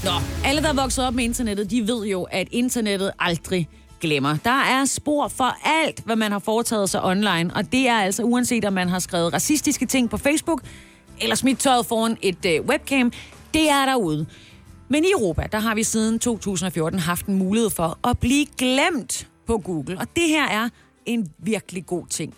Nå, 0.04 0.10
alle, 0.44 0.62
der 0.62 0.68
er 0.68 0.74
vokset 0.82 1.06
op 1.06 1.14
med 1.14 1.24
internettet, 1.24 1.70
de 1.70 1.86
ved 1.86 2.06
jo, 2.06 2.22
at 2.22 2.48
internettet 2.50 3.10
aldrig 3.18 3.68
glemmer. 4.00 4.36
Der 4.44 4.50
er 4.50 4.84
spor 4.84 5.28
for 5.28 5.56
alt, 5.64 6.00
hvad 6.04 6.16
man 6.16 6.32
har 6.32 6.38
foretaget 6.38 6.90
sig 6.90 7.04
online, 7.04 7.50
og 7.54 7.72
det 7.72 7.88
er 7.88 7.98
altså 7.98 8.22
uanset, 8.22 8.64
om 8.64 8.72
man 8.72 8.88
har 8.88 8.98
skrevet 8.98 9.32
racistiske 9.32 9.86
ting 9.86 10.10
på 10.10 10.16
Facebook, 10.16 10.62
eller 11.20 11.36
smidt 11.36 11.58
tøjet 11.58 11.86
foran 11.86 12.16
et 12.22 12.44
øh, 12.46 12.60
webcam, 12.60 13.12
det 13.54 13.70
er 13.70 13.86
derude. 13.86 14.26
Men 14.88 15.04
i 15.04 15.10
Europa, 15.18 15.46
der 15.52 15.58
har 15.58 15.74
vi 15.74 15.82
siden 15.82 16.18
2014 16.18 16.98
haft 17.00 17.26
en 17.26 17.34
mulighed 17.34 17.70
for 17.70 18.08
at 18.08 18.18
blive 18.18 18.46
glemt 18.58 19.28
på 19.46 19.58
Google, 19.58 19.98
og 19.98 20.06
det 20.16 20.28
her 20.28 20.48
er 20.48 20.68
en 21.06 21.32
virkelig 21.38 21.86
god 21.86 22.06
ting. 22.06 22.34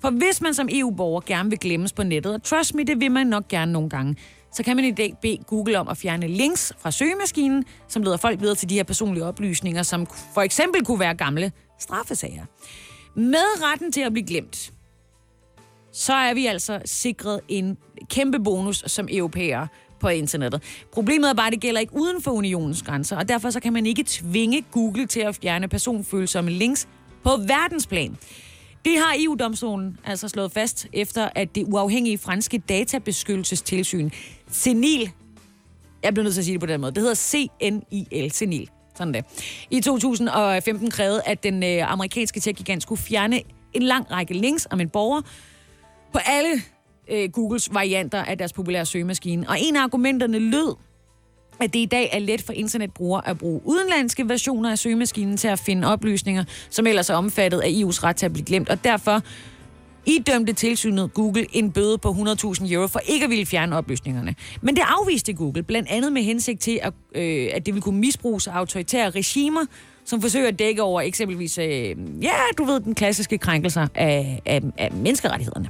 For 0.00 0.10
hvis 0.10 0.40
man 0.40 0.54
som 0.54 0.68
EU-borger 0.72 1.20
gerne 1.20 1.50
vil 1.50 1.58
glemmes 1.58 1.92
på 1.92 2.02
nettet, 2.02 2.34
og 2.34 2.42
trust 2.42 2.74
me, 2.74 2.84
det 2.84 3.00
vil 3.00 3.10
man 3.10 3.26
nok 3.26 3.48
gerne 3.48 3.72
nogle 3.72 3.90
gange, 3.90 4.16
så 4.54 4.62
kan 4.62 4.76
man 4.76 4.84
i 4.84 4.90
dag 4.90 5.14
bede 5.22 5.38
Google 5.46 5.78
om 5.78 5.88
at 5.88 5.96
fjerne 5.96 6.28
links 6.28 6.72
fra 6.78 6.90
søgemaskinen, 6.90 7.64
som 7.88 8.02
leder 8.02 8.16
folk 8.16 8.40
videre 8.40 8.54
til 8.54 8.68
de 8.68 8.74
her 8.74 8.82
personlige 8.82 9.24
oplysninger, 9.24 9.82
som 9.82 10.06
for 10.34 10.40
eksempel 10.40 10.84
kunne 10.84 11.00
være 11.00 11.14
gamle 11.14 11.52
straffesager. 11.78 12.44
Med 13.14 13.62
retten 13.62 13.92
til 13.92 14.00
at 14.00 14.12
blive 14.12 14.26
glemt, 14.26 14.72
så 15.92 16.12
er 16.12 16.34
vi 16.34 16.46
altså 16.46 16.82
sikret 16.84 17.40
en 17.48 17.76
kæmpe 18.10 18.40
bonus 18.40 18.84
som 18.86 19.08
europæere 19.10 19.68
på 20.00 20.08
internettet. 20.08 20.62
Problemet 20.92 21.30
er 21.30 21.34
bare, 21.34 21.46
at 21.46 21.52
det 21.52 21.60
gælder 21.60 21.80
ikke 21.80 21.96
uden 21.96 22.22
for 22.22 22.30
unionens 22.30 22.82
grænser, 22.82 23.16
og 23.16 23.28
derfor 23.28 23.50
så 23.50 23.60
kan 23.60 23.72
man 23.72 23.86
ikke 23.86 24.04
tvinge 24.06 24.64
Google 24.72 25.06
til 25.06 25.20
at 25.20 25.38
fjerne 25.42 25.68
personfølsomme 25.68 26.50
links 26.50 26.88
på 27.22 27.30
verdensplan. 27.30 28.16
Det 28.84 28.98
har 28.98 29.14
EU-domstolen 29.18 29.98
altså 30.04 30.28
slået 30.28 30.52
fast, 30.52 30.86
efter 30.92 31.28
at 31.34 31.54
det 31.54 31.64
uafhængige 31.66 32.18
franske 32.18 32.58
databeskyttelsestilsyn, 32.58 34.10
Senil, 34.50 35.10
jeg 36.02 36.14
bliver 36.14 36.24
nødt 36.24 36.34
til 36.34 36.40
at 36.40 36.44
sige 36.44 36.52
det 36.52 36.60
på 36.60 36.66
den 36.66 36.80
måde, 36.80 36.92
det 36.92 37.02
hedder 37.02 37.14
CNIL, 37.14 38.30
Senil, 38.30 38.70
sådan 38.94 39.14
det. 39.14 39.24
I 39.70 39.80
2015 39.80 40.90
krævede, 40.90 41.22
at 41.26 41.42
den 41.42 41.62
øh, 41.62 41.92
amerikanske 41.92 42.40
tech-gigant 42.40 42.82
skulle 42.82 43.00
fjerne 43.00 43.40
en 43.72 43.82
lang 43.82 44.10
række 44.10 44.34
links 44.34 44.68
om 44.70 44.80
en 44.80 44.88
borger 44.88 45.20
på 46.12 46.18
alle 46.26 46.62
øh, 47.08 47.30
Googles 47.30 47.74
varianter 47.74 48.22
af 48.24 48.38
deres 48.38 48.52
populære 48.52 48.86
søgemaskine. 48.86 49.48
Og 49.48 49.56
en 49.60 49.76
af 49.76 49.82
argumenterne 49.82 50.38
lød, 50.38 50.76
at 51.60 51.74
det 51.74 51.78
i 51.78 51.86
dag 51.86 52.10
er 52.12 52.18
let 52.18 52.42
for 52.42 52.52
internetbrugere 52.52 53.28
at 53.28 53.38
bruge 53.38 53.60
udenlandske 53.64 54.28
versioner 54.28 54.70
af 54.70 54.78
søgemaskinen 54.78 55.36
til 55.36 55.48
at 55.48 55.58
finde 55.58 55.92
oplysninger, 55.92 56.44
som 56.70 56.86
ellers 56.86 57.10
er 57.10 57.14
omfattet 57.14 57.60
af 57.60 57.68
EU's 57.68 58.04
ret 58.04 58.16
til 58.16 58.26
at 58.26 58.32
blive 58.32 58.44
glemt, 58.46 58.68
og 58.68 58.84
derfor 58.84 59.22
idømte 60.06 60.52
tilsynet 60.52 61.14
Google 61.14 61.46
en 61.52 61.72
bøde 61.72 61.98
på 61.98 62.10
100.000 62.10 62.72
euro 62.72 62.86
for 62.86 63.00
ikke 63.06 63.24
at 63.24 63.30
ville 63.30 63.46
fjerne 63.46 63.76
oplysningerne. 63.76 64.34
Men 64.60 64.76
det 64.76 64.82
afviste 64.86 65.32
Google, 65.32 65.62
blandt 65.62 65.88
andet 65.88 66.12
med 66.12 66.22
hensigt 66.22 66.60
til, 66.60 66.80
at, 66.82 66.92
øh, 67.14 67.48
at 67.52 67.66
det 67.66 67.74
ville 67.74 67.82
kunne 67.82 68.00
misbruges 68.00 68.46
af 68.46 68.52
autoritære 68.52 69.10
regimer, 69.10 69.64
som 70.04 70.22
forsøger 70.22 70.48
at 70.48 70.58
dække 70.58 70.82
over 70.82 71.00
eksempelvis, 71.00 71.58
øh, 71.58 71.96
ja, 72.22 72.32
du 72.58 72.64
ved, 72.64 72.80
den 72.80 72.94
klassiske 72.94 73.38
krænkelser 73.38 73.86
af, 73.94 74.42
af, 74.46 74.62
af 74.78 74.92
menneskerettighederne. 74.92 75.68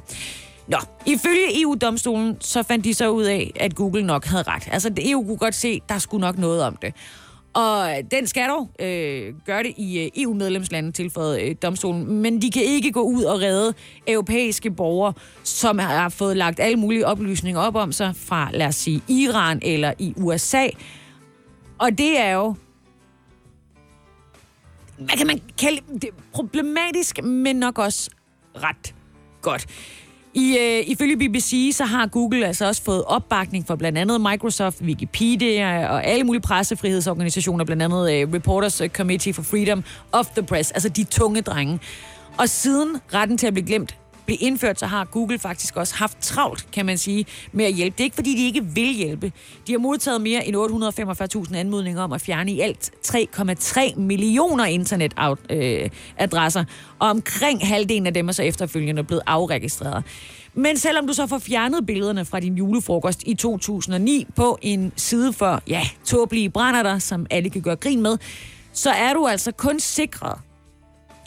Nå, 0.68 0.78
ifølge 1.06 1.62
EU-domstolen, 1.62 2.36
så 2.40 2.62
fandt 2.62 2.84
de 2.84 2.94
så 2.94 3.10
ud 3.10 3.24
af, 3.24 3.52
at 3.60 3.74
Google 3.74 4.06
nok 4.06 4.24
havde 4.24 4.42
ret. 4.42 4.68
Altså, 4.72 4.90
EU 4.98 5.24
kunne 5.24 5.36
godt 5.36 5.54
se, 5.54 5.80
der 5.88 5.98
skulle 5.98 6.20
nok 6.20 6.38
noget 6.38 6.62
om 6.62 6.76
det. 6.76 6.94
Og 7.54 7.90
den 8.10 8.26
skal 8.26 8.48
dog 8.48 8.70
øh, 8.80 9.34
gøre 9.46 9.62
det 9.62 9.72
i 9.76 9.98
øh, 9.98 10.10
EU-medlemslandet 10.16 10.94
tilføjet 10.94 11.42
øh, 11.42 11.54
domstolen, 11.62 12.22
men 12.22 12.42
de 12.42 12.50
kan 12.50 12.62
ikke 12.62 12.92
gå 12.92 13.00
ud 13.00 13.24
og 13.24 13.40
redde 13.40 13.74
europæiske 14.06 14.70
borgere, 14.70 15.12
som 15.44 15.78
har 15.78 16.08
fået 16.08 16.36
lagt 16.36 16.60
alle 16.60 16.76
mulige 16.76 17.06
oplysninger 17.06 17.60
op 17.60 17.76
om 17.76 17.92
sig 17.92 18.16
fra, 18.16 18.48
lad 18.52 18.66
os 18.66 18.74
sige, 18.74 19.02
Iran 19.08 19.58
eller 19.62 19.92
i 19.98 20.14
USA. 20.16 20.68
Og 21.78 21.98
det 21.98 22.20
er 22.20 22.30
jo 22.30 22.54
hvad 24.98 25.16
kan 25.16 25.26
man 25.26 25.40
kalde 25.58 25.80
det 26.02 26.10
problematisk, 26.32 27.22
men 27.22 27.56
nok 27.56 27.78
også 27.78 28.10
ret 28.54 28.94
godt. 29.42 29.66
I, 30.34 30.58
øh, 30.60 30.90
ifølge 30.90 31.16
BBC, 31.16 31.70
så 31.72 31.84
har 31.84 32.06
Google 32.06 32.46
altså 32.46 32.66
også 32.66 32.82
fået 32.82 33.04
opbakning 33.04 33.66
fra 33.66 33.76
blandt 33.76 33.98
andet 33.98 34.20
Microsoft, 34.20 34.82
Wikipedia 34.82 35.88
og 35.88 36.04
alle 36.04 36.24
mulige 36.24 36.42
pressefrihedsorganisationer, 36.42 37.64
blandt 37.64 37.82
andet 37.82 38.12
øh, 38.12 38.32
Reporters 38.34 38.82
Committee 38.88 39.34
for 39.34 39.42
Freedom 39.42 39.84
of 40.12 40.26
the 40.26 40.42
Press, 40.42 40.70
altså 40.70 40.88
de 40.88 41.04
tunge 41.04 41.40
drenge. 41.40 41.80
Og 42.38 42.48
siden 42.48 42.96
retten 43.14 43.38
til 43.38 43.46
at 43.46 43.52
blive 43.52 43.66
glemt 43.66 43.96
blev 44.26 44.38
indført, 44.40 44.78
så 44.78 44.86
har 44.86 45.04
Google 45.04 45.38
faktisk 45.38 45.76
også 45.76 45.94
haft 45.94 46.18
travlt, 46.20 46.66
kan 46.72 46.86
man 46.86 46.98
sige, 46.98 47.26
med 47.52 47.64
at 47.64 47.72
hjælpe. 47.72 47.94
Det 47.96 48.00
er 48.00 48.04
ikke, 48.04 48.14
fordi 48.14 48.36
de 48.36 48.46
ikke 48.46 48.64
vil 48.64 48.94
hjælpe. 48.94 49.32
De 49.66 49.72
har 49.72 49.78
modtaget 49.78 50.20
mere 50.20 50.46
end 50.46 50.56
845.000 51.48 51.56
anmodninger 51.56 52.02
om 52.02 52.12
at 52.12 52.20
fjerne 52.20 52.52
i 52.52 52.60
alt 52.60 52.90
3,3 53.06 53.98
millioner 53.98 54.64
internetadresser, 54.64 56.60
øh, 56.60 56.66
og 56.98 57.08
omkring 57.08 57.68
halvdelen 57.68 58.06
af 58.06 58.14
dem 58.14 58.28
er 58.28 58.32
så 58.32 58.42
efterfølgende 58.42 59.04
blevet 59.04 59.22
afregistreret. 59.26 60.04
Men 60.54 60.76
selvom 60.76 61.06
du 61.06 61.12
så 61.12 61.26
får 61.26 61.38
fjernet 61.38 61.86
billederne 61.86 62.24
fra 62.24 62.40
din 62.40 62.54
julefrokost 62.54 63.22
i 63.26 63.34
2009 63.34 64.26
på 64.36 64.58
en 64.62 64.92
side 64.96 65.32
for, 65.32 65.62
ja, 65.66 65.82
tåbelige 66.04 66.50
brænder 66.50 66.98
som 66.98 67.26
alle 67.30 67.50
kan 67.50 67.62
gøre 67.62 67.76
grin 67.76 68.02
med, 68.02 68.18
så 68.72 68.90
er 68.90 69.12
du 69.12 69.26
altså 69.26 69.52
kun 69.52 69.80
sikret, 69.80 70.38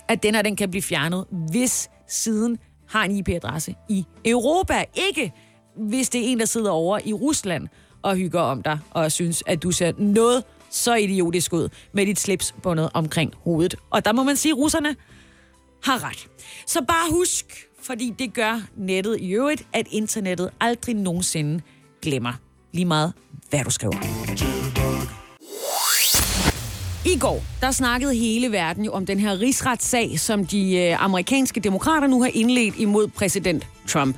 at 0.07 0.23
den 0.23 0.35
her 0.35 0.41
den 0.41 0.55
kan 0.55 0.69
blive 0.69 0.81
fjernet, 0.81 1.25
hvis 1.51 1.89
siden 2.07 2.57
har 2.87 3.03
en 3.03 3.11
IP-adresse 3.11 3.75
i 3.89 4.05
Europa. 4.25 4.83
Ikke 4.95 5.33
hvis 5.75 6.09
det 6.09 6.21
er 6.21 6.25
en, 6.25 6.39
der 6.39 6.45
sidder 6.45 6.71
over 6.71 6.99
i 7.05 7.13
Rusland 7.13 7.67
og 8.01 8.15
hygger 8.15 8.41
om 8.41 8.63
dig 8.63 8.79
og 8.91 9.11
synes, 9.11 9.43
at 9.47 9.63
du 9.63 9.71
ser 9.71 9.91
noget 9.97 10.43
så 10.69 10.95
idiotisk 10.95 11.53
ud 11.53 11.69
med 11.93 12.05
dit 12.05 12.19
slips 12.19 12.55
bundet 12.63 12.89
omkring 12.93 13.33
hovedet. 13.43 13.75
Og 13.89 14.05
der 14.05 14.13
må 14.13 14.23
man 14.23 14.35
sige, 14.35 14.51
at 14.51 14.57
russerne 14.57 14.95
har 15.83 16.03
ret. 16.03 16.27
Så 16.67 16.81
bare 16.87 17.11
husk, 17.11 17.45
fordi 17.83 18.13
det 18.19 18.33
gør 18.33 18.61
nettet 18.77 19.19
i 19.19 19.31
øvrigt, 19.31 19.67
at 19.73 19.87
internettet 19.91 20.49
aldrig 20.59 20.95
nogensinde 20.95 21.61
glemmer 22.01 22.33
lige 22.73 22.85
meget, 22.85 23.13
hvad 23.49 23.63
du 23.63 23.69
skriver. 23.69 24.56
I 27.07 27.17
går, 27.19 27.43
der 27.61 27.71
snakkede 27.71 28.15
hele 28.15 28.51
verden 28.51 28.85
jo 28.85 28.91
om 28.91 29.05
den 29.05 29.19
her 29.19 29.39
rigsretssag, 29.39 30.19
som 30.19 30.45
de 30.45 30.77
øh, 30.77 31.03
amerikanske 31.03 31.59
demokrater 31.59 32.07
nu 32.07 32.21
har 32.21 32.31
indledt 32.33 32.75
imod 32.77 33.07
præsident 33.07 33.67
Trump. 33.87 34.17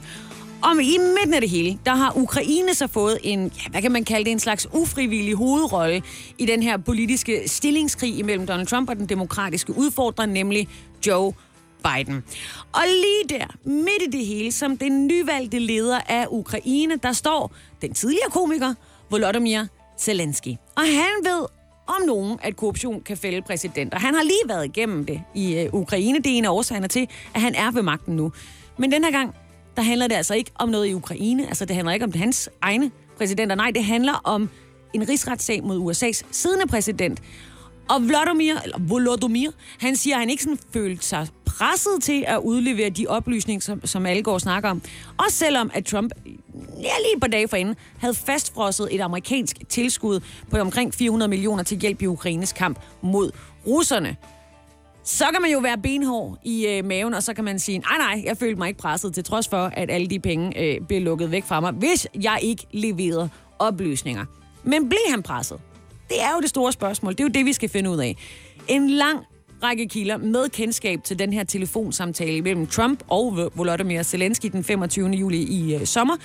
Og 0.64 0.72
i 0.82 0.98
midten 0.98 1.34
af 1.34 1.42
det 1.42 1.50
hele, 1.50 1.80
der 1.86 1.96
har 1.96 2.18
Ukraine 2.18 2.74
så 2.74 2.88
fået 2.88 3.18
en, 3.24 3.52
ja, 3.58 3.70
hvad 3.70 3.82
kan 3.82 3.92
man 3.92 4.04
kalde 4.04 4.26
det, 4.26 4.32
en 4.32 4.40
slags 4.40 4.68
ufrivillig 4.74 5.36
hovedrolle 5.36 6.02
i 6.38 6.46
den 6.46 6.64
her 6.64 6.78
politiske 6.78 7.50
stillingskrig 7.50 8.20
imellem 8.20 8.48
Donald 8.48 8.68
Trump 8.68 8.90
og 8.90 8.96
den 8.96 9.06
demokratiske 9.06 9.78
udfordrer, 9.78 10.26
nemlig 10.26 10.68
Joe 11.08 11.34
Biden. 11.84 12.24
Og 12.74 12.84
lige 12.88 13.40
der, 13.40 13.46
midt 13.64 14.02
i 14.08 14.18
det 14.18 14.26
hele, 14.26 14.52
som 14.52 14.78
den 14.78 15.08
nyvalgte 15.08 15.60
leder 15.60 16.00
af 16.08 16.26
Ukraine, 16.30 16.96
der 17.04 17.12
står 17.12 17.52
den 17.82 17.94
tidligere 17.94 18.30
komiker 18.30 18.74
Volodymyr 19.10 19.66
Zelensky. 20.00 20.56
Og 20.76 20.84
han 20.84 21.24
ved 21.24 21.59
om 21.90 22.08
nogen, 22.08 22.40
at 22.42 22.56
korruption 22.56 23.02
kan 23.02 23.18
fælde 23.18 23.42
præsidenter. 23.42 24.00
Han 24.00 24.14
har 24.14 24.24
lige 24.24 24.44
været 24.48 24.66
igennem 24.66 25.06
det 25.06 25.22
i 25.36 25.60
øh, 25.60 25.74
Ukraine. 25.74 26.18
Det 26.18 26.34
er 26.34 26.38
en 26.38 26.46
af 26.46 26.50
årsagerne 26.50 26.88
til, 26.88 27.08
at 27.36 27.42
han 27.42 27.56
er 27.56 27.72
ved 27.72 27.82
magten 27.82 28.16
nu. 28.16 28.32
Men 28.78 28.92
den 28.92 29.04
her 29.04 29.12
gang, 29.12 29.36
der 29.76 29.82
handler 29.82 30.08
det 30.08 30.16
altså 30.16 30.34
ikke 30.34 30.52
om 30.56 30.70
noget 30.70 30.88
i 30.88 30.94
Ukraine. 30.94 31.48
Altså, 31.48 31.66
det 31.66 31.76
handler 31.76 31.94
ikke 31.94 32.06
om 32.06 32.14
hans 32.14 32.50
egne 32.62 32.92
præsidenter. 33.18 33.56
Nej, 33.56 33.72
det 33.72 33.84
handler 33.86 34.22
om 34.24 34.50
en 34.94 35.10
rigsretssag 35.10 35.64
mod 35.64 35.92
USA's 35.92 36.22
siddende 36.32 36.68
præsident. 36.68 37.20
Og 37.90 38.08
Vladimir, 38.08 38.56
eller 38.64 38.78
Volodymyr, 38.80 39.52
han 39.80 39.96
siger, 39.96 40.16
at 40.16 40.20
han 40.20 40.30
ikke 40.30 40.44
sådan 40.44 40.60
følte 40.74 41.06
sig 41.06 41.28
presset 41.46 42.04
til 42.04 42.24
at 42.28 42.38
udlevere 42.38 42.90
de 42.90 43.08
oplysninger, 43.08 43.62
som, 43.62 43.86
som 43.86 44.06
alle 44.06 44.24
går 44.24 44.34
og 44.34 44.42
snakker 44.42 44.70
om. 44.70 44.82
Også 45.18 45.38
selvom 45.38 45.72
at 45.74 45.86
Trump 45.86 46.12
ja, 46.82 46.94
lige 47.04 47.16
et 47.16 47.22
par 47.22 47.28
dage 47.28 47.48
forinden 47.48 47.76
havde 47.98 48.14
fastfrosset 48.14 48.88
et 48.96 49.02
amerikansk 49.02 49.58
tilskud 49.70 50.20
på 50.52 50.58
omkring 50.58 50.94
400 50.94 51.30
millioner 51.30 51.64
til 51.64 51.78
hjælp 51.78 52.02
i 52.02 52.06
Ukraines 52.06 52.54
kamp 52.54 52.80
mod 53.02 53.32
russerne. 53.68 54.16
Så 55.04 55.26
kan 55.34 55.42
man 55.42 55.52
jo 55.52 55.60
være 55.60 55.78
benhård 55.78 56.38
i 56.44 56.68
øh, 56.68 56.86
maven, 56.86 57.14
og 57.14 57.24
så 57.24 57.34
kan 57.34 57.44
man 57.44 57.60
sige, 57.60 57.78
nej 57.78 57.98
nej, 57.98 58.24
jeg 58.26 58.38
følte 58.38 58.56
mig 58.56 58.68
ikke 58.68 58.80
presset, 58.80 59.14
til 59.14 59.24
trods 59.24 59.48
for, 59.48 59.72
at 59.74 59.92
alle 59.92 60.08
de 60.08 60.20
penge 60.20 60.60
øh, 60.60 60.82
blev 60.88 61.02
lukket 61.02 61.32
væk 61.32 61.44
fra 61.46 61.60
mig, 61.60 61.72
hvis 61.72 62.08
jeg 62.24 62.40
ikke 62.42 62.66
leverede 62.72 63.30
oplysninger. 63.60 64.26
Men 64.64 64.90
blev 64.90 65.02
han 65.10 65.24
presset? 65.24 65.60
Det 66.10 66.22
er 66.22 66.34
jo 66.36 66.42
det 66.42 66.50
store 66.50 66.72
spørgsmål. 66.72 67.12
Det 67.12 67.20
er 67.20 67.24
jo 67.24 67.30
det, 67.30 67.46
vi 67.46 67.54
skal 67.54 67.70
finde 67.70 67.90
ud 67.90 68.00
af. 68.00 68.16
En 68.68 68.90
lang 68.90 69.20
række 69.64 69.88
kilder 69.88 70.18
med 70.18 70.50
kendskab 70.50 71.04
til 71.04 71.20
den 71.20 71.34
her 71.34 71.44
telefonsamtale 71.44 72.42
mellem 72.42 72.68
Trump 72.68 73.04
og 73.08 73.52
Volodymyr 73.56 74.04
Zelensky 74.04 74.46
den 74.46 74.64
25. 74.64 75.10
juli 75.10 75.38
i 75.38 75.76
øh, 75.76 75.86
sommer, 75.86 76.16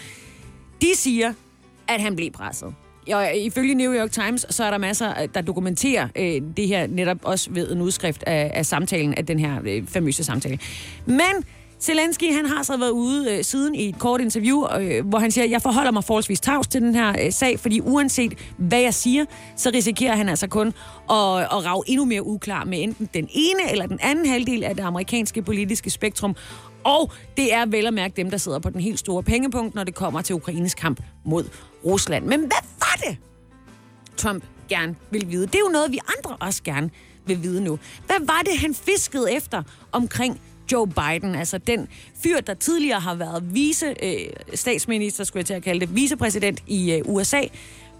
de 0.82 0.86
siger, 0.94 1.32
at 1.88 2.00
han 2.00 2.16
blev 2.16 2.30
presset. 2.30 2.74
Og 3.12 3.24
øh, 3.24 3.36
ifølge 3.36 3.74
New 3.74 3.92
York 3.92 4.10
Times, 4.10 4.46
så 4.50 4.64
er 4.64 4.70
der 4.70 4.78
masser, 4.78 5.22
øh, 5.22 5.28
der 5.34 5.40
dokumenterer 5.40 6.08
øh, 6.16 6.42
det 6.56 6.68
her 6.68 6.86
netop 6.86 7.18
også 7.22 7.50
ved 7.50 7.72
en 7.72 7.80
udskrift 7.80 8.22
af, 8.26 8.50
af 8.54 8.66
samtalen, 8.66 9.14
af 9.14 9.26
den 9.26 9.38
her 9.38 9.60
øh, 9.64 9.86
famøse 9.86 10.24
samtale. 10.24 10.58
Men 11.06 11.44
Zelensky, 11.80 12.32
han 12.32 12.46
har 12.46 12.62
så 12.62 12.76
været 12.76 12.90
ude 12.90 13.32
øh, 13.32 13.44
siden 13.44 13.74
i 13.74 13.88
et 13.88 13.98
kort 13.98 14.20
interview, 14.20 14.66
øh, 14.80 15.06
hvor 15.06 15.18
han 15.18 15.30
siger, 15.30 15.46
jeg 15.46 15.62
forholder 15.62 15.90
mig 15.90 16.04
forholdsvis 16.04 16.40
tavs 16.40 16.66
til 16.66 16.80
den 16.80 16.94
her 16.94 17.24
øh, 17.24 17.32
sag, 17.32 17.60
fordi 17.60 17.80
uanset 17.80 18.38
hvad 18.56 18.80
jeg 18.80 18.94
siger, 18.94 19.24
så 19.56 19.70
risikerer 19.74 20.16
han 20.16 20.28
altså 20.28 20.46
kun 20.46 20.66
at, 20.66 21.40
at 21.40 21.64
rave 21.64 21.82
endnu 21.86 22.04
mere 22.04 22.26
uklar 22.26 22.64
med 22.64 22.82
enten 22.82 23.08
den 23.14 23.28
ene 23.32 23.70
eller 23.70 23.86
den 23.86 23.98
anden 24.02 24.26
halvdel 24.26 24.64
af 24.64 24.76
det 24.76 24.82
amerikanske 24.82 25.42
politiske 25.42 25.90
spektrum. 25.90 26.36
Og 26.84 27.12
det 27.36 27.54
er 27.54 27.66
vel 27.66 27.86
at 27.86 27.94
mærke 27.94 28.16
dem, 28.16 28.30
der 28.30 28.38
sidder 28.38 28.58
på 28.58 28.70
den 28.70 28.80
helt 28.80 28.98
store 28.98 29.22
pengepunkt, 29.22 29.74
når 29.74 29.84
det 29.84 29.94
kommer 29.94 30.22
til 30.22 30.34
Ukraines 30.34 30.74
kamp 30.74 31.00
mod 31.24 31.44
Rusland. 31.84 32.24
Men 32.24 32.40
hvad 32.40 32.68
var 32.78 33.08
det, 33.08 33.16
Trump 34.16 34.44
gerne 34.68 34.94
vil 35.10 35.30
vide? 35.30 35.46
Det 35.46 35.54
er 35.54 35.64
jo 35.66 35.72
noget, 35.72 35.92
vi 35.92 35.98
andre 36.18 36.36
også 36.40 36.62
gerne 36.62 36.90
vil 37.26 37.42
vide 37.42 37.60
nu. 37.64 37.78
Hvad 38.06 38.26
var 38.26 38.42
det, 38.44 38.58
han 38.58 38.74
fiskede 38.74 39.32
efter 39.32 39.62
omkring 39.92 40.40
Joe 40.72 40.86
Biden, 40.86 41.34
altså 41.34 41.58
den 41.58 41.88
fyr, 42.22 42.40
der 42.40 42.54
tidligere 42.54 43.00
har 43.00 43.14
været 43.14 43.54
vice 43.54 43.94
øh, 44.02 44.18
statsminister, 44.54 45.24
skulle 45.24 45.40
jeg 45.40 45.46
til 45.46 45.54
at 45.54 45.62
kalde 45.62 45.80
det, 45.80 45.94
vicepræsident 45.94 46.62
i 46.66 46.92
øh, 46.92 47.02
USA, 47.04 47.40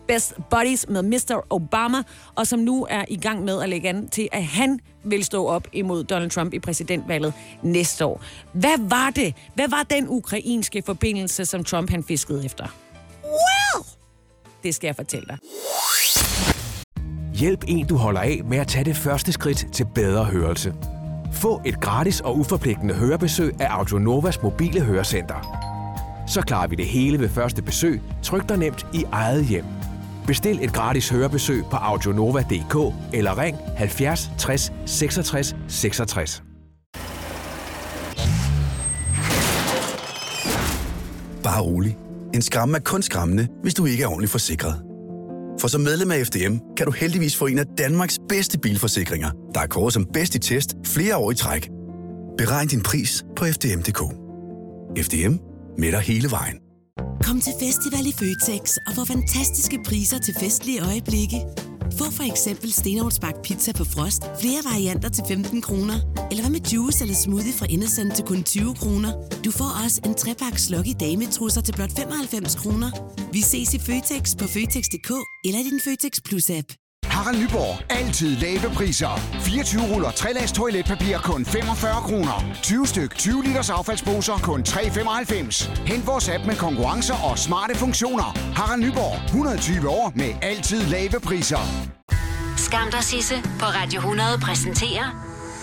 best 0.08 0.34
buddies 0.50 0.88
med 0.88 1.02
Mr. 1.02 1.46
Obama, 1.50 2.02
og 2.34 2.46
som 2.46 2.58
nu 2.58 2.86
er 2.90 3.04
i 3.08 3.16
gang 3.16 3.44
med 3.44 3.62
at 3.62 3.68
lægge 3.68 3.88
an 3.88 4.08
til, 4.08 4.28
at 4.32 4.44
han 4.44 4.80
vil 5.04 5.24
stå 5.24 5.46
op 5.46 5.68
imod 5.72 6.04
Donald 6.04 6.30
Trump 6.30 6.54
i 6.54 6.58
præsidentvalget 6.58 7.32
næste 7.62 8.04
år. 8.04 8.24
Hvad 8.52 8.88
var 8.88 9.10
det? 9.10 9.34
Hvad 9.54 9.68
var 9.68 9.82
den 9.82 10.08
ukrainske 10.08 10.82
forbindelse, 10.86 11.46
som 11.46 11.64
Trump 11.64 11.90
han 11.90 12.04
fiskede 12.04 12.44
efter? 12.44 12.66
Well! 13.24 13.86
Det 14.62 14.74
skal 14.74 14.88
jeg 14.88 14.96
fortælle 14.96 15.26
dig. 15.28 15.38
Hjælp 17.34 17.64
en, 17.68 17.86
du 17.86 17.96
holder 17.96 18.20
af 18.20 18.40
med 18.44 18.58
at 18.58 18.68
tage 18.68 18.84
det 18.84 18.96
første 18.96 19.32
skridt 19.32 19.66
til 19.72 19.86
bedre 19.94 20.24
hørelse. 20.24 20.74
Få 21.35 21.61
et 21.64 21.80
gratis 21.80 22.20
og 22.20 22.39
uforpligtende 22.39 22.95
hørebesøg 22.95 23.61
af 23.61 23.66
Audionovas 23.70 24.43
mobile 24.43 24.80
hørecenter. 24.80 25.64
Så 26.26 26.41
klarer 26.41 26.66
vi 26.66 26.76
det 26.76 26.87
hele 26.87 27.20
ved 27.20 27.28
første 27.28 27.62
besøg, 27.62 28.03
tryk 28.22 28.49
dig 28.49 28.59
nemt 28.59 28.87
i 28.95 29.05
eget 29.12 29.47
hjem. 29.47 29.64
Bestil 30.26 30.59
et 30.64 30.72
gratis 30.72 31.09
hørebesøg 31.09 31.64
på 31.70 31.76
audionova.dk 31.76 32.95
eller 33.12 33.39
ring 33.39 33.57
70 33.76 34.30
60 34.39 34.72
66 34.87 35.57
66. 35.68 36.43
Bare 41.43 41.62
rolig. 41.62 41.97
En 42.35 42.43
skræmme 42.43 42.76
er 42.76 42.80
kun 42.80 43.03
skræmmende, 43.03 43.49
hvis 43.62 43.74
du 43.74 43.85
ikke 43.85 44.03
er 44.03 44.09
ordentligt 44.09 44.32
forsikret. 44.32 44.93
For 45.61 45.68
som 45.68 45.80
medlem 45.80 46.11
af 46.11 46.26
FDM 46.26 46.57
kan 46.76 46.86
du 46.86 46.92
heldigvis 46.92 47.36
få 47.36 47.46
en 47.46 47.59
af 47.59 47.66
Danmarks 47.78 48.18
bedste 48.28 48.59
bilforsikringer, 48.59 49.30
der 49.55 49.61
er 49.61 49.66
kåret 49.66 49.94
som 49.94 50.07
bedst 50.12 50.34
i 50.34 50.38
test 50.38 50.74
flere 50.86 51.16
år 51.16 51.30
i 51.30 51.34
træk. 51.34 51.70
Beregn 52.38 52.68
din 52.68 52.82
pris 52.82 53.24
på 53.36 53.44
FDM.dk. 53.44 54.00
FDM 55.07 55.34
med 55.78 55.92
dig 55.92 56.00
hele 56.00 56.30
vejen. 56.30 56.59
Kom 57.22 57.40
til 57.40 57.52
festival 57.61 58.07
i 58.07 58.12
Føtex 58.12 58.76
og 58.86 58.94
få 58.94 59.05
fantastiske 59.05 59.78
priser 59.86 60.18
til 60.18 60.34
festlige 60.40 60.80
øjeblikke. 60.80 61.38
Få 61.99 62.11
for 62.11 62.32
eksempel 62.32 62.72
stenovnsbagt 62.72 63.42
pizza 63.42 63.72
på 63.72 63.84
frost, 63.84 64.22
flere 64.40 64.62
varianter 64.64 65.09
til 65.09 65.24
15 65.28 65.62
kroner. 65.62 65.95
Eller 66.30 66.42
hvad 66.42 66.51
med 66.51 66.61
juice 66.72 67.03
eller 67.03 67.14
smoothie 67.14 67.53
fra 67.53 67.66
Innocent 67.70 68.14
til 68.14 68.24
kun 68.24 68.42
20 68.45 68.74
kroner. 68.74 69.12
Du 69.45 69.51
får 69.51 69.70
også 69.84 70.01
en 70.07 70.14
trepakke 70.14 70.61
slok 70.62 70.86
i 70.86 70.97
dametrusser 71.01 71.61
til 71.61 71.74
blot 71.74 71.92
95 71.99 72.55
kroner. 72.55 72.90
Vi 73.32 73.40
ses 73.40 73.74
i 73.74 73.78
Føtex 73.78 74.36
på 74.38 74.45
Føtex.dk 74.55 75.11
eller 75.45 75.61
i 75.61 75.68
din 75.70 75.80
Føtex 75.84 76.12
Plus-app. 76.26 76.84
Harald 77.14 77.38
Nyborg. 77.42 77.82
Altid 77.90 78.36
lave 78.36 78.74
priser. 78.74 79.20
24 79.40 79.94
ruller 79.94 80.10
3 80.10 80.32
lags 80.32 80.52
toiletpapir 80.52 81.18
kun 81.18 81.44
45 81.44 82.02
kroner. 82.02 82.44
20 82.62 82.86
styk 82.86 83.14
20 83.14 83.42
liters 83.42 83.70
affaldsposer 83.70 84.38
kun 84.42 84.64
3,95. 84.68 85.70
Hent 85.86 86.06
vores 86.06 86.28
app 86.28 86.46
med 86.46 86.56
konkurrencer 86.56 87.14
og 87.14 87.38
smarte 87.38 87.74
funktioner. 87.74 88.38
Harald 88.54 88.82
Nyborg. 88.82 89.24
120 89.26 89.88
år 89.88 90.12
med 90.16 90.30
altid 90.42 90.86
lave 90.86 91.20
priser. 91.20 91.62
Skam 92.56 92.90
dig, 92.90 93.04
Sisse, 93.04 93.34
på 93.60 93.66
Radio 93.66 93.98
100 93.98 94.38
præsenterer 94.42 95.06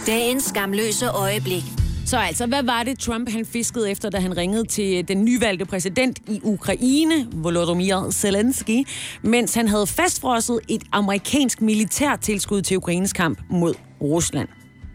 dagens 0.07 0.43
skamløse 0.43 1.07
øjeblik. 1.09 1.80
Så 2.12 2.18
altså, 2.18 2.45
hvad 2.45 2.64
var 2.64 2.84
det, 2.84 2.99
Trump 2.99 3.30
han 3.30 3.45
fiskede 3.45 3.91
efter, 3.91 4.09
da 4.09 4.20
han 4.20 4.38
ringede 4.38 4.66
til 4.66 4.97
øh, 4.97 5.07
den 5.07 5.26
nyvalgte 5.26 5.66
præsident 5.66 6.20
i 6.28 6.39
Ukraine, 6.43 7.28
Volodymyr 7.32 8.12
Zelensky, 8.12 8.88
mens 9.22 9.53
han 9.53 9.68
havde 9.68 9.88
fastfrosset 9.88 10.59
et 10.68 10.84
amerikansk 10.91 11.62
militærtilskud 11.62 12.62
til 12.62 12.78
Ukraines 12.78 13.14
kamp 13.14 13.39
mod 13.49 13.74
Rusland? 14.01 14.47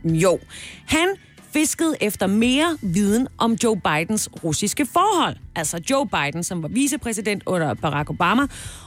Jo, 0.05 0.39
han 0.87 1.09
fiskede 1.57 1.97
efter 2.01 2.27
mere 2.27 2.79
viden 2.83 3.29
om 3.39 3.57
Joe 3.65 3.81
Bidens 3.81 4.29
russiske 4.45 4.87
forhold. 4.87 5.37
Altså 5.55 5.81
Joe 5.91 6.07
Biden, 6.09 6.45
som 6.45 6.63
var 6.63 6.69
vicepræsident 6.69 7.43
under 7.47 7.75
Barack 7.75 8.11
Obama, 8.11 8.43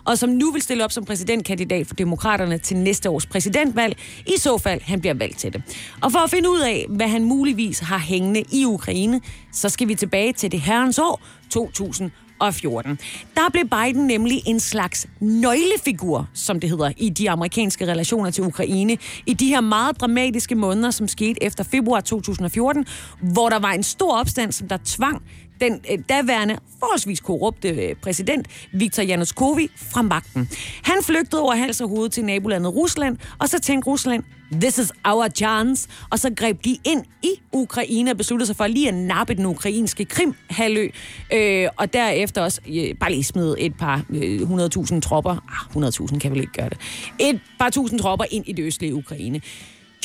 og 0.05 0.17
som 0.17 0.30
nu 0.30 0.51
vil 0.51 0.61
stille 0.61 0.84
op 0.84 0.91
som 0.91 1.05
præsidentkandidat 1.05 1.88
for 1.88 1.95
demokraterne 1.95 2.57
til 2.57 2.78
næste 2.78 3.09
års 3.09 3.26
præsidentvalg, 3.26 3.97
i 4.28 4.38
så 4.38 4.57
fald 4.57 4.82
han 4.82 4.99
bliver 4.99 5.13
valgt 5.13 5.38
til 5.38 5.53
det. 5.53 5.63
Og 6.01 6.11
for 6.11 6.20
at 6.20 6.30
finde 6.30 6.49
ud 6.49 6.59
af, 6.59 6.86
hvad 6.89 7.07
han 7.07 7.24
muligvis 7.24 7.80
har 7.80 7.97
hængende 7.97 8.43
i 8.51 8.65
Ukraine, 8.65 9.22
så 9.51 9.70
skal 9.70 9.88
vi 9.88 9.95
tilbage 9.95 10.34
til 10.34 10.51
det 10.51 10.61
herrens 10.61 10.99
år 10.99 11.22
2000 11.49 12.11
og 12.40 12.54
14. 12.54 13.00
Der 13.36 13.50
blev 13.52 13.64
Biden 13.70 14.08
nemlig 14.08 14.42
en 14.46 14.60
slags 14.60 15.08
nøglefigur, 15.20 16.30
som 16.34 16.60
det 16.60 16.70
hedder, 16.70 16.92
i 16.98 17.10
de 17.10 17.30
amerikanske 17.30 17.88
relationer 17.88 18.32
til 18.32 18.44
Ukraine, 18.44 18.98
i 19.26 19.34
de 19.34 19.48
her 19.48 19.62
meget 19.62 20.02
dramatiske 20.02 20.56
måneder, 20.56 20.92
som 20.92 21.08
skete 21.08 21.44
efter 21.44 21.64
februar 21.64 22.02
2014, 22.02 22.86
hvor 23.34 23.50
der 23.50 23.60
var 23.60 23.72
en 23.72 23.84
stor 23.84 24.20
opstand, 24.20 24.52
som 24.52 24.68
der 24.68 24.78
tvang 24.86 25.22
den 25.62 25.82
øh, 25.91 25.99
daværende 26.10 26.57
forholdsvis 26.80 27.20
korrupte 27.20 27.70
øh, 27.70 27.95
præsident, 27.95 28.47
Viktor 28.74 29.03
Yanukovych, 29.03 29.74
fra 29.93 30.01
magten. 30.01 30.49
Han 30.84 31.03
flygtede 31.03 31.41
over 31.41 31.55
hals 31.55 31.82
og 31.82 31.89
hoved 31.89 32.10
til 32.10 32.26
nabolandet 32.26 32.76
Rusland, 32.76 33.18
og 33.39 33.49
så 33.49 33.60
tænkte 33.60 33.89
Rusland, 33.89 34.24
this 34.51 34.78
is 34.78 34.91
our 35.05 35.28
chance, 35.36 35.89
og 36.10 36.20
så 36.20 36.34
greb 36.36 36.66
de 36.66 36.78
ind 36.84 37.03
i 37.24 37.30
Ukraine 37.53 38.12
og 38.12 38.18
besluttede 38.18 38.47
sig 38.47 38.55
for 38.55 38.68
lige 38.68 38.88
at 38.88 38.93
nappe 38.93 39.34
den 39.34 39.45
ukrainske 39.45 40.05
Krim-halvø, 40.05 40.88
øh, 41.34 41.68
og 41.78 41.93
derefter 41.93 42.41
også 42.41 42.62
øh, 42.68 42.95
bare 42.99 43.12
lige 43.12 43.24
smide 43.24 43.55
et 43.60 43.78
par 43.78 44.05
øh, 44.10 44.41
100.000 44.41 44.99
tropper, 44.99 45.32
ah, 45.76 45.84
100.000 46.14 46.20
kan 46.20 46.32
vel 46.32 46.39
ikke 46.39 46.53
gøre 46.53 46.70
det, 46.70 46.78
et 47.20 47.39
par 47.60 47.70
tusind 47.70 47.99
tropper 47.99 48.26
ind 48.32 48.47
i 48.47 48.51
det 48.51 48.64
østlige 48.64 48.95
Ukraine. 48.95 49.41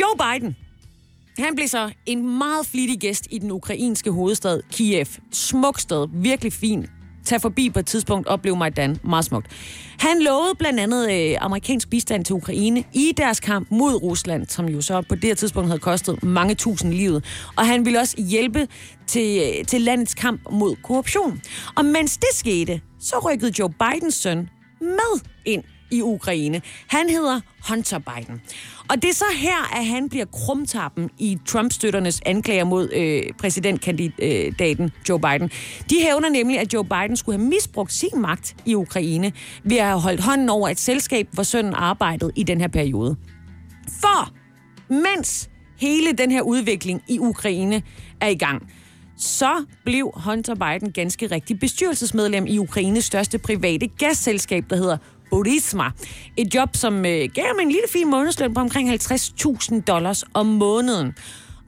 Joe 0.01 0.17
Biden, 0.19 0.57
han 1.39 1.55
blev 1.55 1.69
så 1.69 1.93
en 2.07 2.39
meget 2.39 2.67
flittig 2.67 2.99
gæst 2.99 3.27
i 3.31 3.39
den 3.39 3.51
ukrainske 3.51 4.11
hovedstad 4.11 4.61
Kiev. 4.73 5.07
Smuk 5.33 5.81
sted, 5.81 6.09
virkelig 6.13 6.53
fin. 6.53 6.87
Tag 7.25 7.41
forbi 7.41 7.71
på 7.71 7.79
et 7.79 7.87
tidspunkt, 7.87 8.29
oplev 8.29 8.57
Majdan. 8.57 8.99
Meget 9.05 9.25
smukt. 9.25 9.47
Han 9.99 10.23
lovede 10.23 10.55
blandt 10.59 10.81
andet 10.81 11.13
øh, 11.13 11.37
amerikansk 11.41 11.91
bistand 11.91 12.25
til 12.25 12.35
Ukraine 12.35 12.85
i 12.93 13.13
deres 13.17 13.41
kamp 13.41 13.71
mod 13.71 14.03
Rusland, 14.03 14.47
som 14.47 14.69
jo 14.69 14.81
så 14.81 15.03
på 15.09 15.15
det 15.15 15.25
her 15.25 15.35
tidspunkt 15.35 15.69
havde 15.69 15.81
kostet 15.81 16.23
mange 16.23 16.55
tusind 16.55 16.93
livet. 16.93 17.25
Og 17.57 17.67
han 17.67 17.85
ville 17.85 18.01
også 18.01 18.23
hjælpe 18.23 18.69
til, 19.07 19.41
øh, 19.43 19.65
til 19.67 19.81
landets 19.81 20.15
kamp 20.15 20.41
mod 20.51 20.77
korruption. 20.83 21.41
Og 21.77 21.85
mens 21.85 22.17
det 22.17 22.29
skete, 22.33 22.81
så 23.01 23.31
rykkede 23.31 23.53
Joe 23.59 23.71
Bidens 23.71 24.15
søn 24.15 24.49
med 24.81 25.21
ind 25.45 25.65
i 25.95 26.03
Ukraine. 26.03 26.63
Han 26.87 27.11
hedder 27.11 27.41
Hunter 27.69 27.99
Biden. 27.99 28.41
Og 28.89 29.03
det 29.03 29.11
er 29.11 29.15
så 29.15 29.25
her, 29.37 29.77
at 29.79 29.87
han 29.87 30.09
bliver 30.09 30.25
krumtappen 30.25 31.11
i 31.19 31.39
Trump-støtternes 31.47 32.21
anklager 32.27 32.65
mod 32.65 32.91
øh, 32.93 33.23
præsidentkandidaten 33.39 34.91
Joe 35.09 35.21
Biden. 35.21 35.51
De 35.91 35.95
hævner 36.03 36.29
nemlig, 36.29 36.59
at 36.59 36.75
Joe 36.75 36.85
Biden 36.85 37.17
skulle 37.17 37.39
have 37.39 37.49
misbrugt 37.49 37.93
sin 37.93 38.21
magt 38.21 38.57
i 38.67 38.75
Ukraine 38.75 39.33
ved 39.65 39.77
at 39.77 39.87
have 39.87 40.01
holdt 40.01 40.21
hånden 40.21 40.49
over 40.49 40.69
et 40.69 40.81
selskab, 40.81 41.29
hvor 41.33 41.43
sønnen 41.43 41.75
arbejdede 41.75 42.33
i 42.37 42.43
den 42.43 42.61
her 42.61 42.69
periode. 42.69 43.17
For 44.01 44.33
mens 44.89 45.51
hele 45.79 46.13
den 46.13 46.31
her 46.31 46.43
udvikling 46.43 47.03
i 47.09 47.19
Ukraine 47.19 47.83
er 48.21 48.29
i 48.29 48.35
gang, 48.35 48.63
så 49.17 49.65
blev 49.85 50.11
Hunter 50.15 50.55
Biden 50.55 50.93
ganske 50.93 51.27
rigtig 51.27 51.61
bestyrelsesmedlem 51.61 52.47
i 52.47 52.59
Ukraines 52.59 53.05
største 53.05 53.39
private 53.39 53.87
gasselskab, 53.87 54.65
der 54.71 54.77
hedder 54.77 54.97
Burisma. 55.35 55.91
Et 56.37 56.55
job, 56.55 56.77
som 56.77 57.07
øh, 57.07 57.29
gav 57.35 57.45
ham 57.47 57.61
en 57.61 57.69
lille 57.69 57.89
fin 57.89 58.11
månedsløn 58.11 58.55
på 58.55 58.61
omkring 58.61 58.91
50.000 58.91 59.81
dollars 59.81 60.25
om 60.35 60.47
måneden. 60.47 61.15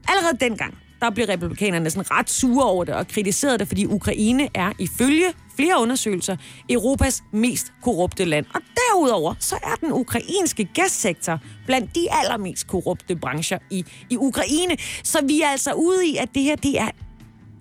Allerede 0.07 0.37
dengang, 0.39 0.77
der 1.01 1.09
blev 1.09 1.25
republikanerne 1.25 1.89
sådan 1.89 2.11
ret 2.11 2.29
sure 2.29 2.65
over 2.65 2.83
det 2.83 2.93
og 2.93 3.07
kritiserede 3.07 3.57
det, 3.57 3.67
fordi 3.67 3.85
Ukraine 3.85 4.49
er 4.53 4.71
ifølge 4.79 5.33
flere 5.55 5.81
undersøgelser 5.81 6.37
Europas 6.69 7.23
mest 7.33 7.73
korrupte 7.83 8.25
land. 8.25 8.45
Og 8.53 8.61
derudover 8.75 9.33
så 9.39 9.55
er 9.55 9.75
den 9.81 9.93
ukrainske 9.93 10.67
gassektor 10.73 11.39
blandt 11.65 11.95
de 11.95 12.07
allermest 12.11 12.67
korrupte 12.67 13.15
brancher 13.15 13.57
i, 13.71 13.85
i 14.09 14.17
Ukraine. 14.17 14.77
Så 15.03 15.19
vi 15.27 15.41
er 15.41 15.47
altså 15.47 15.73
ude 15.73 16.07
i, 16.07 16.17
at 16.17 16.29
det 16.35 16.43
her 16.43 16.55
det 16.55 16.79
er 16.79 16.89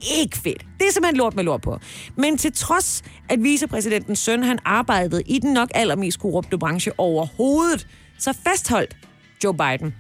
ikke 0.01 0.39
fedt. 0.39 0.67
Det 0.81 0.89
er 0.89 0.93
simpelthen 0.93 1.17
lort 1.17 1.37
med 1.37 1.45
lort 1.45 1.63
på. 1.63 1.79
Men 2.17 2.39
til 2.39 2.53
trods, 2.53 3.05
at 3.29 3.43
vicepræsidentens 3.43 4.19
søn 4.19 4.43
han 4.43 4.59
arbejdede 4.65 5.23
i 5.27 5.39
den 5.39 5.53
nok 5.53 5.69
allermest 5.75 6.21
korrupte 6.21 6.59
branche 6.59 6.93
overhovedet, 6.99 7.87
så 8.19 8.35
fastholdt 8.45 8.97
Joe 9.45 9.55
Biden, 9.55 9.95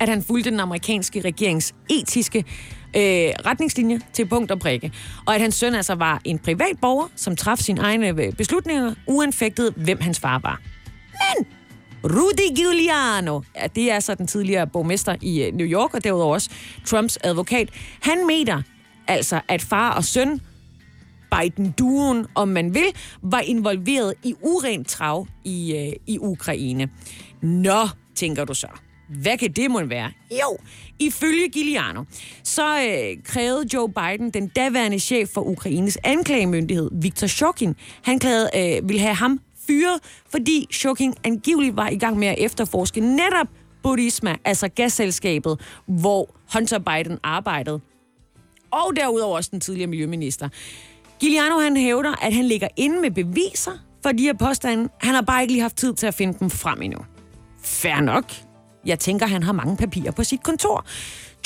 at 0.00 0.08
han 0.08 0.22
fulgte 0.22 0.50
den 0.50 0.60
amerikanske 0.60 1.20
regerings 1.20 1.74
etiske 1.90 2.38
øh, 2.96 3.02
retningslinje 3.46 4.00
til 4.12 4.26
punkt 4.26 4.50
og 4.50 4.58
prikke. 4.58 4.92
Og 5.26 5.34
at 5.34 5.40
hans 5.40 5.54
søn 5.54 5.74
altså 5.74 5.94
var 5.94 6.20
en 6.24 6.38
privat 6.38 6.78
borger, 6.80 7.08
som 7.16 7.36
traf 7.36 7.58
sine 7.58 7.80
egne 7.80 8.08
øh, 8.08 8.32
beslutninger, 8.32 8.94
uanfægtet 9.06 9.74
hvem 9.76 10.00
hans 10.00 10.20
far 10.20 10.38
var. 10.38 10.60
Men 11.12 11.46
Rudy 12.04 12.56
Giuliano, 12.56 13.40
ja, 13.56 13.66
det 13.66 13.90
er 13.90 13.94
altså 13.94 14.14
den 14.14 14.26
tidligere 14.26 14.66
borgmester 14.66 15.16
i 15.22 15.42
øh, 15.42 15.54
New 15.54 15.66
York, 15.66 15.94
og 15.94 16.04
derudover 16.04 16.34
også 16.34 16.50
Trumps 16.86 17.18
advokat, 17.24 17.68
han 18.00 18.26
mener 18.26 18.62
altså, 19.08 19.40
at 19.48 19.62
far 19.62 19.94
og 19.94 20.04
søn, 20.04 20.40
Biden-duen, 21.30 22.26
om 22.34 22.48
man 22.48 22.74
vil, 22.74 22.86
var 23.22 23.40
involveret 23.40 24.14
i 24.24 24.34
urent 24.42 24.88
trav 24.88 25.26
i, 25.44 25.76
øh, 25.76 25.92
i 26.06 26.18
Ukraine. 26.18 26.88
Nå, 27.42 27.88
tænker 28.14 28.44
du 28.44 28.54
så. 28.54 28.68
Hvad 29.22 29.38
kan 29.38 29.52
det 29.52 29.70
måtte 29.70 29.90
være? 29.90 30.10
Jo, 30.30 30.56
ifølge 30.98 31.48
Giuliano, 31.48 32.04
så 32.44 32.78
øh, 32.78 33.22
krævede 33.24 33.66
Joe 33.74 33.92
Biden, 33.92 34.30
den 34.30 34.48
daværende 34.48 34.98
chef 34.98 35.28
for 35.28 35.40
Ukraines 35.40 35.98
anklagemyndighed, 36.04 36.90
Viktor 36.92 37.26
Shokin, 37.26 37.74
han 38.02 38.18
krævede, 38.18 38.50
øh, 38.56 38.88
ville 38.88 39.00
have 39.00 39.14
ham 39.14 39.40
fyret, 39.66 40.00
fordi 40.30 40.66
Shokin 40.70 41.14
angiveligt 41.24 41.76
var 41.76 41.88
i 41.88 41.96
gang 41.96 42.18
med 42.18 42.28
at 42.28 42.38
efterforske 42.38 43.00
netop 43.00 43.46
Burisma, 43.82 44.36
altså 44.44 44.68
gasselskabet, 44.68 45.60
hvor 45.86 46.36
Hunter 46.54 46.78
Biden 46.78 47.18
arbejdede. 47.22 47.80
Og 48.70 48.96
derudover 48.96 49.36
også 49.36 49.50
den 49.52 49.60
tidligere 49.60 49.90
miljøminister. 49.90 50.48
Giuliano 51.20 51.58
han 51.58 51.76
hævder, 51.76 52.14
at 52.22 52.32
han 52.32 52.44
ligger 52.44 52.68
inde 52.76 53.00
med 53.00 53.10
beviser 53.10 53.72
for 54.02 54.12
de 54.12 54.22
her 54.22 54.34
påstande. 54.34 54.88
Han 55.00 55.14
har 55.14 55.22
bare 55.22 55.42
ikke 55.42 55.52
lige 55.52 55.62
haft 55.62 55.76
tid 55.76 55.94
til 55.94 56.06
at 56.06 56.14
finde 56.14 56.38
dem 56.40 56.50
frem 56.50 56.82
endnu. 56.82 56.98
Fair 57.62 58.00
nok. 58.00 58.24
Jeg 58.86 58.98
tænker, 58.98 59.26
han 59.26 59.42
har 59.42 59.52
mange 59.52 59.76
papirer 59.76 60.10
på 60.10 60.24
sit 60.24 60.42
kontor. 60.42 60.86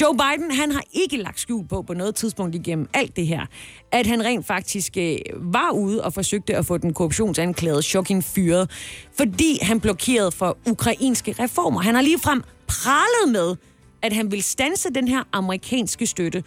Joe 0.01 0.17
Biden, 0.17 0.51
han 0.51 0.73
har 0.73 0.83
ikke 0.93 1.17
lagt 1.17 1.41
skjul 1.41 1.67
på 1.67 1.83
på 1.83 1.95
noget 1.95 2.15
tidspunkt 2.15 2.55
igennem 2.55 2.89
alt 2.95 3.17
det 3.17 3.27
her, 3.27 3.47
at 3.93 4.07
han 4.07 4.25
rent 4.25 4.47
faktisk 4.47 4.97
øh, 4.97 5.19
var 5.37 5.71
ude 5.71 6.05
og 6.05 6.13
forsøgte 6.15 6.57
at 6.57 6.67
få 6.67 6.79
den 6.79 6.95
korruptionsanklagede 6.95 7.83
Shokin 7.83 8.23
fyret, 8.23 8.71
fordi 9.17 9.59
han 9.63 9.81
blokerede 9.81 10.33
for 10.33 10.59
ukrainske 10.67 11.35
reformer. 11.39 11.81
Han 11.81 11.95
har 11.95 12.03
ligefrem 12.03 12.43
pralet 12.67 13.33
med, 13.33 13.57
at 14.03 14.13
han 14.13 14.33
vil 14.33 14.43
stanse 14.43 14.89
den 14.95 15.09
her 15.09 15.23
amerikanske 15.33 16.07
støtte 16.07 16.45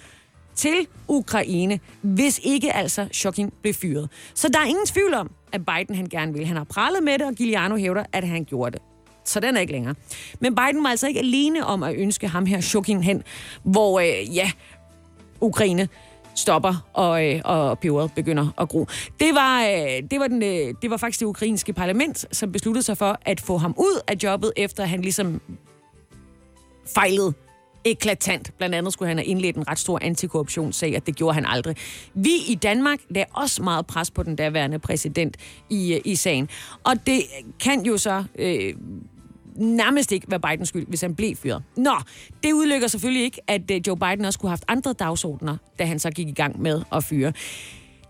til 0.55 0.87
Ukraine, 1.07 1.79
hvis 2.01 2.39
ikke 2.43 2.73
altså 2.73 3.07
Shokin 3.11 3.51
blev 3.61 3.73
fyret. 3.73 4.09
Så 4.33 4.49
der 4.49 4.59
er 4.59 4.65
ingen 4.65 4.85
tvivl 4.85 5.13
om, 5.13 5.31
at 5.51 5.61
Biden 5.65 5.95
han 5.95 6.05
gerne 6.05 6.33
vil. 6.33 6.45
Han 6.45 6.57
har 6.57 6.63
prallet 6.63 7.03
med 7.03 7.13
det, 7.13 7.27
og 7.27 7.33
Giuliano 7.33 7.75
hævder, 7.75 8.03
at 8.13 8.27
han 8.27 8.45
gjorde 8.45 8.71
det 8.71 8.81
så 9.27 9.39
den 9.39 9.57
er 9.57 9.61
ikke 9.61 9.73
længere. 9.73 9.95
Men 10.39 10.55
Biden 10.55 10.83
var 10.83 10.89
altså 10.89 11.07
ikke 11.07 11.19
alene 11.19 11.65
om 11.65 11.83
at 11.83 11.95
ønske 11.95 12.27
ham 12.27 12.45
her 12.45 12.61
Shokin 12.61 13.03
hen, 13.03 13.23
hvor, 13.63 13.99
øh, 13.99 14.35
ja, 14.35 14.51
Ukraine 15.41 15.87
stopper, 16.35 16.87
og, 16.93 17.25
øh, 17.25 17.41
og 17.45 17.79
peberet 17.79 18.11
begynder 18.15 18.47
at 18.57 18.69
gro. 18.69 18.87
Det 19.19 19.35
var, 19.35 19.63
øh, 19.63 20.09
det, 20.11 20.19
var 20.19 20.27
den, 20.27 20.43
øh, 20.43 20.73
det 20.81 20.89
var 20.89 20.97
faktisk 20.97 21.19
det 21.19 21.25
ukrainske 21.25 21.73
parlament, 21.73 22.25
som 22.31 22.51
besluttede 22.51 22.83
sig 22.83 22.97
for 22.97 23.19
at 23.21 23.41
få 23.41 23.57
ham 23.57 23.73
ud 23.77 24.01
af 24.07 24.15
jobbet, 24.23 24.51
efter 24.57 24.85
han 24.85 25.01
ligesom 25.01 25.41
fejlede 26.95 27.33
eklatant. 27.85 28.51
Blandt 28.57 28.75
andet 28.75 28.93
skulle 28.93 29.07
han 29.07 29.17
have 29.17 29.25
indledt 29.25 29.55
en 29.55 29.67
ret 29.67 29.79
stor 29.79 29.99
antikorruptionssag, 30.01 30.95
at 30.95 31.05
det 31.05 31.15
gjorde 31.15 31.33
han 31.33 31.45
aldrig. 31.45 31.75
Vi 32.13 32.35
i 32.47 32.55
Danmark 32.55 32.99
lagde 33.09 33.27
også 33.33 33.63
meget 33.63 33.85
pres 33.85 34.11
på 34.11 34.23
den 34.23 34.35
daværende 34.35 34.79
præsident 34.79 35.37
i, 35.69 35.93
øh, 35.93 36.01
i 36.05 36.15
sagen. 36.15 36.49
Og 36.83 37.07
det 37.07 37.21
kan 37.59 37.85
jo 37.85 37.97
så... 37.97 38.23
Øh, 38.39 38.73
nærmest 39.55 40.11
ikke 40.11 40.27
være 40.29 40.39
Bidens 40.39 40.69
skyld, 40.69 40.87
hvis 40.87 41.01
han 41.01 41.15
blev 41.15 41.35
fyret. 41.35 41.63
Nå, 41.77 41.95
det 42.43 42.53
udelukker 42.53 42.87
selvfølgelig 42.87 43.23
ikke, 43.23 43.41
at 43.47 43.71
øh, 43.71 43.81
Joe 43.87 43.97
Biden 43.97 44.25
også 44.25 44.39
kunne 44.39 44.49
have 44.49 44.51
haft 44.51 44.65
andre 44.67 44.93
dagsordner, 44.93 45.57
da 45.79 45.85
han 45.85 45.99
så 45.99 46.11
gik 46.11 46.27
i 46.27 46.31
gang 46.31 46.61
med 46.61 46.81
at 46.91 47.03
fyre. 47.03 47.33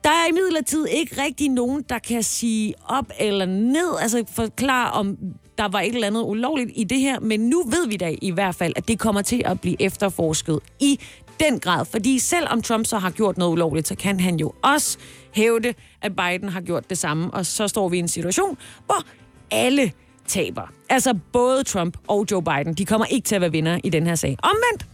Der 0.03 0.09
er 0.09 0.29
imidlertid 0.29 0.85
ikke 0.91 1.21
rigtig 1.23 1.49
nogen, 1.49 1.83
der 1.89 1.99
kan 1.99 2.23
sige 2.23 2.73
op 2.85 3.05
eller 3.19 3.45
ned, 3.45 3.97
altså 4.01 4.23
forklare, 4.35 4.91
om 4.91 5.17
der 5.57 5.67
var 5.67 5.81
et 5.81 5.93
eller 5.95 6.07
andet 6.07 6.21
ulovligt 6.21 6.71
i 6.75 6.83
det 6.83 6.99
her, 6.99 7.19
men 7.19 7.39
nu 7.39 7.63
ved 7.63 7.87
vi 7.87 7.97
da 7.97 8.15
i 8.21 8.31
hvert 8.31 8.55
fald, 8.55 8.73
at 8.75 8.87
det 8.87 8.99
kommer 8.99 9.21
til 9.21 9.41
at 9.45 9.61
blive 9.61 9.81
efterforsket 9.81 10.59
i 10.79 10.99
den 11.39 11.59
grad. 11.59 11.85
Fordi 11.85 12.19
selvom 12.19 12.61
Trump 12.61 12.85
så 12.85 12.97
har 12.97 13.09
gjort 13.09 13.37
noget 13.37 13.51
ulovligt, 13.51 13.87
så 13.87 13.95
kan 13.95 14.19
han 14.19 14.35
jo 14.35 14.53
også 14.61 14.97
hævde, 15.31 15.73
at 16.01 16.15
Biden 16.15 16.49
har 16.49 16.61
gjort 16.61 16.89
det 16.89 16.97
samme. 16.97 17.33
Og 17.33 17.45
så 17.45 17.67
står 17.67 17.89
vi 17.89 17.97
i 17.97 17.99
en 17.99 18.07
situation, 18.07 18.57
hvor 18.85 19.03
alle 19.51 19.91
taber. 20.27 20.71
Altså 20.89 21.13
både 21.31 21.63
Trump 21.63 21.97
og 22.07 22.25
Joe 22.31 22.43
Biden, 22.43 22.73
de 22.73 22.85
kommer 22.85 23.05
ikke 23.05 23.25
til 23.25 23.35
at 23.35 23.41
være 23.41 23.51
vinder 23.51 23.79
i 23.83 23.89
den 23.89 24.07
her 24.07 24.15
sag. 24.15 24.37
Omvendt, 24.43 24.85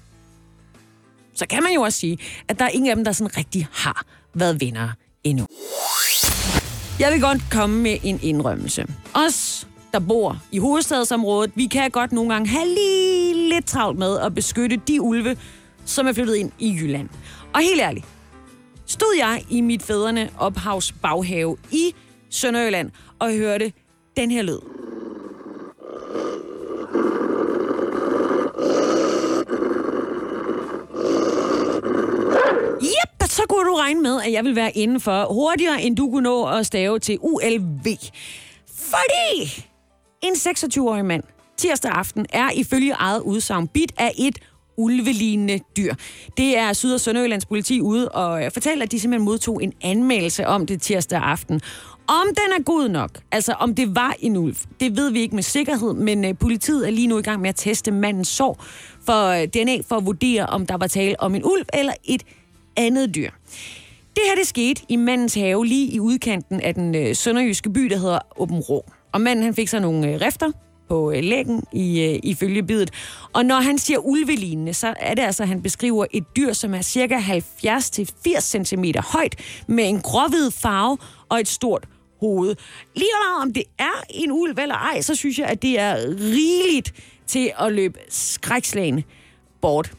så 1.36 1.45
kan 1.47 1.64
man 1.64 1.74
jo 1.74 1.82
også 1.82 1.99
sige, 1.99 2.18
at 2.47 2.59
der 2.59 2.66
er 2.66 2.70
ingen 2.70 2.89
af 2.89 2.95
dem, 2.95 3.05
der 3.05 3.12
sådan 3.12 3.38
rigtig 3.38 3.68
har 3.72 4.05
været 4.34 4.62
vinder 4.62 4.89
endnu. 5.24 5.47
Jeg 6.99 7.12
vil 7.12 7.22
godt 7.22 7.41
komme 7.51 7.82
med 7.82 7.97
en 8.03 8.20
indrømmelse. 8.24 8.86
Os, 9.14 9.68
der 9.94 10.00
bor 10.00 10.38
i 10.52 10.58
hovedstadsområdet, 10.58 11.52
vi 11.56 11.66
kan 11.66 11.92
godt 11.92 12.12
nogle 12.12 12.34
gange 12.34 12.50
have 12.50 12.68
lige 12.68 13.50
lidt 13.50 13.66
travlt 13.66 14.00
med 14.00 14.20
at 14.20 14.36
beskytte 14.36 14.82
de 14.88 15.02
ulve, 15.02 15.38
som 15.86 16.08
er 16.08 16.14
flyttet 16.14 16.36
ind 16.36 16.52
i 16.60 16.74
Jylland. 16.74 17.10
Og 17.54 17.62
helt 17.62 17.82
ærligt, 17.82 18.06
stod 18.86 19.16
jeg 19.20 19.44
i 19.50 19.62
mit 19.62 19.84
fædrene 19.84 20.30
ophavs 20.38 20.92
baghave 20.92 21.58
i 21.72 21.96
Sønderjylland 22.30 22.92
og 23.20 23.32
hørte 23.34 23.74
den 24.18 24.32
her 24.32 24.42
lyd. 24.42 24.60
Yep, 32.84 33.30
så 33.30 33.42
kunne 33.50 33.70
du 33.70 33.76
regne 33.76 34.02
med, 34.02 34.22
at 34.26 34.32
jeg 34.32 34.44
vil 34.44 34.56
være 34.56 34.78
inden 34.78 35.00
for 35.00 35.34
hurtigere, 35.34 35.82
end 35.82 35.98
du 35.98 36.12
kunne 36.12 36.24
nå 36.24 36.46
at 36.46 36.66
stave 36.66 37.00
til 37.00 37.18
ULV. 37.22 37.88
Fordi 38.68 39.66
en 40.22 40.34
26-årig 40.34 41.05
mand 41.05 41.24
tirsdag 41.57 41.91
aften 41.91 42.26
er 42.30 42.49
ifølge 42.55 42.91
eget 42.91 43.22
udsagn 43.22 43.67
bit 43.67 43.91
af 43.97 44.11
et 44.17 44.39
ulvelignende 44.78 45.59
dyr. 45.78 45.93
Det 46.38 46.57
er 46.57 46.74
Syd- 46.74 46.93
og 46.93 46.99
Sønderjyllands 46.99 47.45
politi 47.45 47.82
ude 47.82 48.09
og 48.09 48.45
øh, 48.45 48.51
fortæller, 48.51 48.86
at 48.86 48.91
de 48.91 48.99
simpelthen 48.99 49.26
modtog 49.26 49.63
en 49.63 49.74
anmeldelse 49.82 50.47
om 50.47 50.65
det 50.65 50.82
tirsdag 50.82 51.19
aften. 51.24 51.61
Om 52.07 52.28
den 52.28 52.59
er 52.59 52.63
god 52.63 52.89
nok, 52.89 53.11
altså 53.32 53.53
om 53.53 53.76
det 53.76 53.95
var 53.95 54.15
en 54.19 54.38
ulv, 54.38 54.55
det 54.80 54.97
ved 54.97 55.11
vi 55.11 55.19
ikke 55.19 55.36
med 55.36 55.43
sikkerhed, 55.43 55.93
men 55.93 56.26
øh, 56.26 56.38
politiet 56.38 56.88
er 56.88 56.91
lige 56.91 57.07
nu 57.07 57.17
i 57.17 57.22
gang 57.22 57.41
med 57.41 57.49
at 57.49 57.55
teste 57.55 57.91
mandens 57.91 58.28
sår 58.28 58.63
for 59.05 59.28
øh, 59.28 59.47
DNA 59.47 59.78
for 59.88 59.95
at 59.95 60.05
vurdere, 60.05 60.45
om 60.45 60.65
der 60.65 60.78
var 60.78 60.88
tale 60.88 61.19
om 61.19 61.36
en 61.36 61.43
ulv 61.45 61.65
eller 61.74 61.93
et 62.03 62.24
andet 62.78 63.15
dyr. 63.15 63.30
Det 64.15 64.24
her 64.28 64.36
det 64.36 64.47
skete 64.47 64.82
i 64.89 64.95
mandens 64.95 65.34
have 65.34 65.65
lige 65.65 65.91
i 65.91 65.99
udkanten 65.99 66.61
af 66.61 66.74
den 66.74 66.95
uh, 66.95 67.15
sønderjyske 67.15 67.69
by, 67.69 67.82
der 67.82 67.97
hedder 67.97 68.19
Åben 68.38 68.59
Rå. 68.59 68.86
Og 69.12 69.22
manden 69.22 69.45
han 69.45 69.55
fik 69.55 69.68
så 69.68 69.80
nogle 69.80 70.16
uh, 70.16 70.22
rifter 70.22 70.51
på 70.89 71.12
læggen 71.12 71.30
lægen 71.30 71.64
i, 71.74 72.14
uh, 72.14 72.30
ifølge 72.30 72.64
bidet. 72.64 72.91
Og 73.34 73.45
når 73.45 73.55
han 73.55 73.78
siger 73.78 73.99
ulvelignende, 73.99 74.74
så 74.74 74.93
er 74.99 75.14
det 75.14 75.22
altså, 75.22 75.43
at 75.43 75.49
han 75.49 75.62
beskriver 75.62 76.05
et 76.12 76.24
dyr, 76.36 76.53
som 76.53 76.74
er 76.74 76.82
cirka 76.82 77.18
70-80 77.18 78.64
cm 78.64 78.84
højt, 78.97 79.36
med 79.68 79.89
en 79.89 80.01
gråhvid 80.01 80.51
farve 80.51 80.97
og 81.30 81.39
et 81.39 81.47
stort 81.47 81.88
hoved. 82.20 82.55
Lige 82.95 83.09
meget 83.26 83.41
om 83.41 83.53
det 83.53 83.64
er 83.80 84.03
en 84.09 84.32
ulv 84.32 84.57
eller 84.59 84.76
ej, 84.76 85.01
så 85.01 85.16
synes 85.16 85.39
jeg, 85.39 85.47
at 85.47 85.62
det 85.62 85.80
er 85.80 85.95
rigeligt 86.20 86.93
til 87.28 87.51
at 87.59 87.74
løbe 87.74 87.99
skrækslagen 88.09 89.03
bort. 89.62 89.93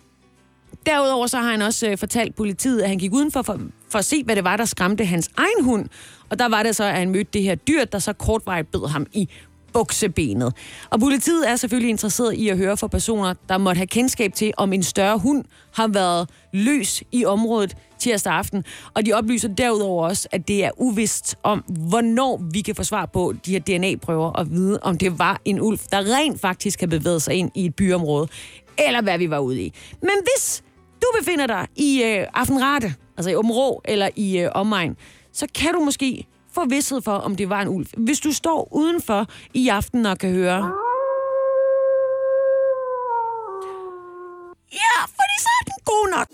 Derudover 0.86 1.26
så 1.26 1.38
har 1.38 1.50
han 1.50 1.62
også 1.62 1.96
fortalt 1.96 2.34
politiet, 2.34 2.82
at 2.82 2.88
han 2.88 2.98
gik 2.98 3.12
udenfor 3.12 3.42
for, 3.42 3.60
for 3.92 3.98
at 3.98 4.04
se, 4.04 4.24
hvad 4.24 4.36
det 4.36 4.44
var, 4.44 4.56
der 4.56 4.64
skræmte 4.64 5.04
hans 5.04 5.30
egen 5.36 5.64
hund. 5.64 5.88
Og 6.30 6.38
der 6.38 6.48
var 6.48 6.62
det 6.62 6.76
så, 6.76 6.84
at 6.84 6.94
han 6.94 7.10
mødte 7.10 7.30
det 7.32 7.42
her 7.42 7.54
dyr, 7.54 7.84
der 7.84 7.98
så 7.98 8.12
kortvarigt 8.12 8.70
bed 8.70 8.88
ham 8.88 9.06
i 9.12 9.28
buksebenet. 9.72 10.54
Og 10.90 11.00
politiet 11.00 11.50
er 11.50 11.56
selvfølgelig 11.56 11.90
interesseret 11.90 12.34
i 12.34 12.48
at 12.48 12.56
høre 12.56 12.76
fra 12.76 12.86
personer, 12.86 13.34
der 13.48 13.58
måtte 13.58 13.78
have 13.78 13.86
kendskab 13.86 14.32
til, 14.34 14.52
om 14.56 14.72
en 14.72 14.82
større 14.82 15.18
hund 15.18 15.44
har 15.74 15.88
været 15.88 16.30
løs 16.52 17.02
i 17.12 17.24
området 17.24 17.76
tirsdag 17.98 18.32
aften. 18.32 18.64
Og 18.94 19.06
de 19.06 19.12
oplyser 19.12 19.48
derudover 19.48 20.08
også, 20.08 20.28
at 20.32 20.48
det 20.48 20.64
er 20.64 20.70
uvist 20.76 21.36
om, 21.42 21.58
hvornår 21.88 22.42
vi 22.52 22.60
kan 22.60 22.74
få 22.74 22.84
svar 22.84 23.06
på 23.06 23.34
de 23.46 23.50
her 23.50 23.60
DNA-prøver 23.60 24.30
og 24.30 24.50
vide, 24.50 24.78
om 24.82 24.98
det 24.98 25.18
var 25.18 25.40
en 25.44 25.60
ulv, 25.60 25.78
der 25.92 25.98
rent 25.98 26.40
faktisk 26.40 26.80
har 26.80 26.86
bevæget 26.86 27.22
sig 27.22 27.34
ind 27.34 27.50
i 27.54 27.66
et 27.66 27.74
byområde, 27.74 28.28
eller 28.78 29.02
hvad 29.02 29.18
vi 29.18 29.30
var 29.30 29.38
ude 29.38 29.62
i. 29.62 29.72
Men 30.00 30.10
hvis 30.22 30.62
du 31.02 31.06
befinder 31.20 31.46
dig 31.46 31.66
i 31.76 32.02
øh, 32.02 32.26
Aftenrate, 32.34 32.94
altså 33.16 33.30
i 33.30 33.34
Områ 33.34 33.82
eller 33.84 34.08
i 34.16 34.38
øh, 34.38 34.50
omegn, 34.54 34.96
så 35.32 35.46
kan 35.54 35.74
du 35.74 35.80
måske 35.80 36.26
få 36.52 36.64
vidshed 36.68 37.02
for, 37.02 37.12
om 37.12 37.36
det 37.36 37.48
var 37.48 37.62
en 37.62 37.68
ulv. 37.68 37.86
Hvis 37.96 38.20
du 38.20 38.32
står 38.32 38.68
udenfor 38.72 39.26
i 39.54 39.68
aften 39.68 40.06
og 40.06 40.18
kan 40.18 40.30
høre... 40.30 40.72
Ja, 44.72 45.02
fordi 45.04 45.36
så 45.40 45.48
er 45.60 45.64
den 45.64 45.78
god 45.84 46.10
nok. 46.16 46.26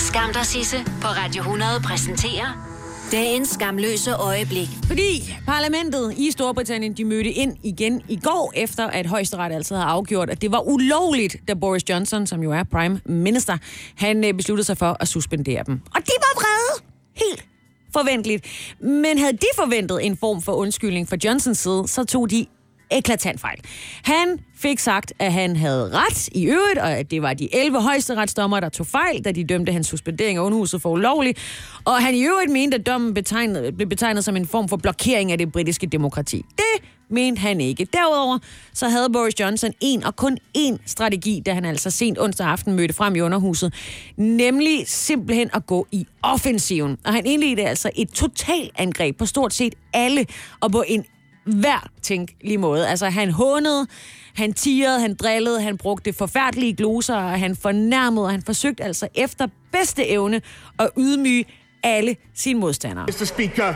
Skam 0.00 0.32
dig, 0.32 0.46
Sisse, 0.46 0.76
på 1.02 1.08
Radio 1.08 1.40
100 1.42 1.80
præsenterer 1.84 2.79
dagens 3.12 3.48
skamløse 3.48 4.14
øjeblik. 4.14 4.68
Fordi 4.86 5.34
parlamentet 5.46 6.14
i 6.16 6.30
Storbritannien, 6.30 6.92
de 6.92 7.04
mødte 7.04 7.30
ind 7.30 7.56
igen 7.62 8.02
i 8.08 8.16
går, 8.16 8.52
efter 8.56 8.86
at 8.86 9.06
højesteret 9.06 9.52
altså 9.52 9.74
havde 9.74 9.86
afgjort, 9.86 10.30
at 10.30 10.42
det 10.42 10.52
var 10.52 10.60
ulovligt, 10.68 11.36
da 11.48 11.54
Boris 11.54 11.90
Johnson, 11.90 12.26
som 12.26 12.42
jo 12.42 12.52
er 12.52 12.62
prime 12.62 13.00
minister, 13.04 13.58
han 13.96 14.24
øh, 14.24 14.34
besluttede 14.34 14.66
sig 14.66 14.78
for 14.78 14.96
at 15.00 15.08
suspendere 15.08 15.62
dem. 15.66 15.80
Og 15.94 16.00
de 16.06 16.12
var 16.18 16.40
vrede. 16.40 16.84
Helt 17.16 17.44
forventeligt. 17.92 18.46
Men 18.80 19.18
havde 19.18 19.32
de 19.32 19.46
forventet 19.56 20.06
en 20.06 20.16
form 20.16 20.42
for 20.42 20.52
undskyldning 20.52 21.08
fra 21.08 21.16
Johnsons 21.24 21.58
side, 21.58 21.88
så 21.88 22.04
tog 22.04 22.30
de 22.30 22.46
eklatant 22.90 23.40
fejl. 23.40 23.58
Han 24.02 24.38
fik 24.56 24.78
sagt, 24.78 25.12
at 25.18 25.32
han 25.32 25.56
havde 25.56 25.90
ret 25.92 26.28
i 26.28 26.46
øvrigt, 26.46 26.78
og 26.78 26.92
at 26.92 27.10
det 27.10 27.22
var 27.22 27.34
de 27.34 27.54
11 27.54 27.82
højesteretsdommer, 27.82 28.60
der 28.60 28.68
tog 28.68 28.86
fejl, 28.86 29.24
da 29.24 29.32
de 29.32 29.44
dømte 29.44 29.72
hans 29.72 29.86
suspendering 29.86 30.38
af 30.38 30.42
undhuset 30.42 30.82
for 30.82 30.90
ulovlig. 30.90 31.36
Og 31.84 32.02
han 32.02 32.14
i 32.14 32.24
øvrigt 32.24 32.52
mente, 32.52 32.76
at 32.76 32.86
dommen 32.86 33.14
betegnet, 33.14 33.76
blev 33.76 33.88
betegnet 33.88 34.24
som 34.24 34.36
en 34.36 34.46
form 34.46 34.68
for 34.68 34.76
blokering 34.76 35.32
af 35.32 35.38
det 35.38 35.52
britiske 35.52 35.86
demokrati. 35.86 36.44
Det 36.56 36.88
mente 37.10 37.38
han 37.38 37.60
ikke. 37.60 37.86
Derudover 37.92 38.38
så 38.72 38.88
havde 38.88 39.08
Boris 39.12 39.40
Johnson 39.40 39.72
en 39.80 40.04
og 40.04 40.16
kun 40.16 40.38
én 40.58 40.76
strategi, 40.86 41.42
da 41.46 41.54
han 41.54 41.64
altså 41.64 41.90
sent 41.90 42.18
onsdag 42.18 42.46
aften 42.46 42.74
mødte 42.74 42.94
frem 42.94 43.16
i 43.16 43.20
underhuset, 43.20 43.74
nemlig 44.16 44.84
simpelthen 44.86 45.50
at 45.54 45.66
gå 45.66 45.86
i 45.92 46.06
offensiven. 46.22 46.98
Og 47.04 47.12
han 47.12 47.26
indledte 47.26 47.62
altså 47.62 47.90
et 47.96 48.08
totalangreb 48.08 49.18
på 49.18 49.26
stort 49.26 49.54
set 49.54 49.74
alle, 49.92 50.26
og 50.60 50.72
på 50.72 50.84
en 50.88 51.04
hver 51.52 51.88
tænkelig 52.02 52.60
måde. 52.60 52.88
Altså, 52.88 53.06
han 53.06 53.30
hånede, 53.30 53.86
han 54.34 54.52
tirede, 54.52 55.00
han 55.00 55.14
drillede, 55.14 55.62
han 55.62 55.78
brugte 55.78 56.12
forfærdelige 56.12 56.74
gloser, 56.74 57.16
og 57.16 57.38
han 57.38 57.56
fornærmede, 57.56 58.24
og 58.24 58.30
han 58.30 58.42
forsøgte 58.42 58.84
altså 58.84 59.08
efter 59.14 59.46
bedste 59.72 60.08
evne 60.08 60.40
at 60.78 60.90
ydmyge 60.98 61.44
alle 61.82 62.16
sine 62.34 62.60
modstandere. 62.60 63.06
Mr. 63.06 63.24
Speaker, 63.24 63.74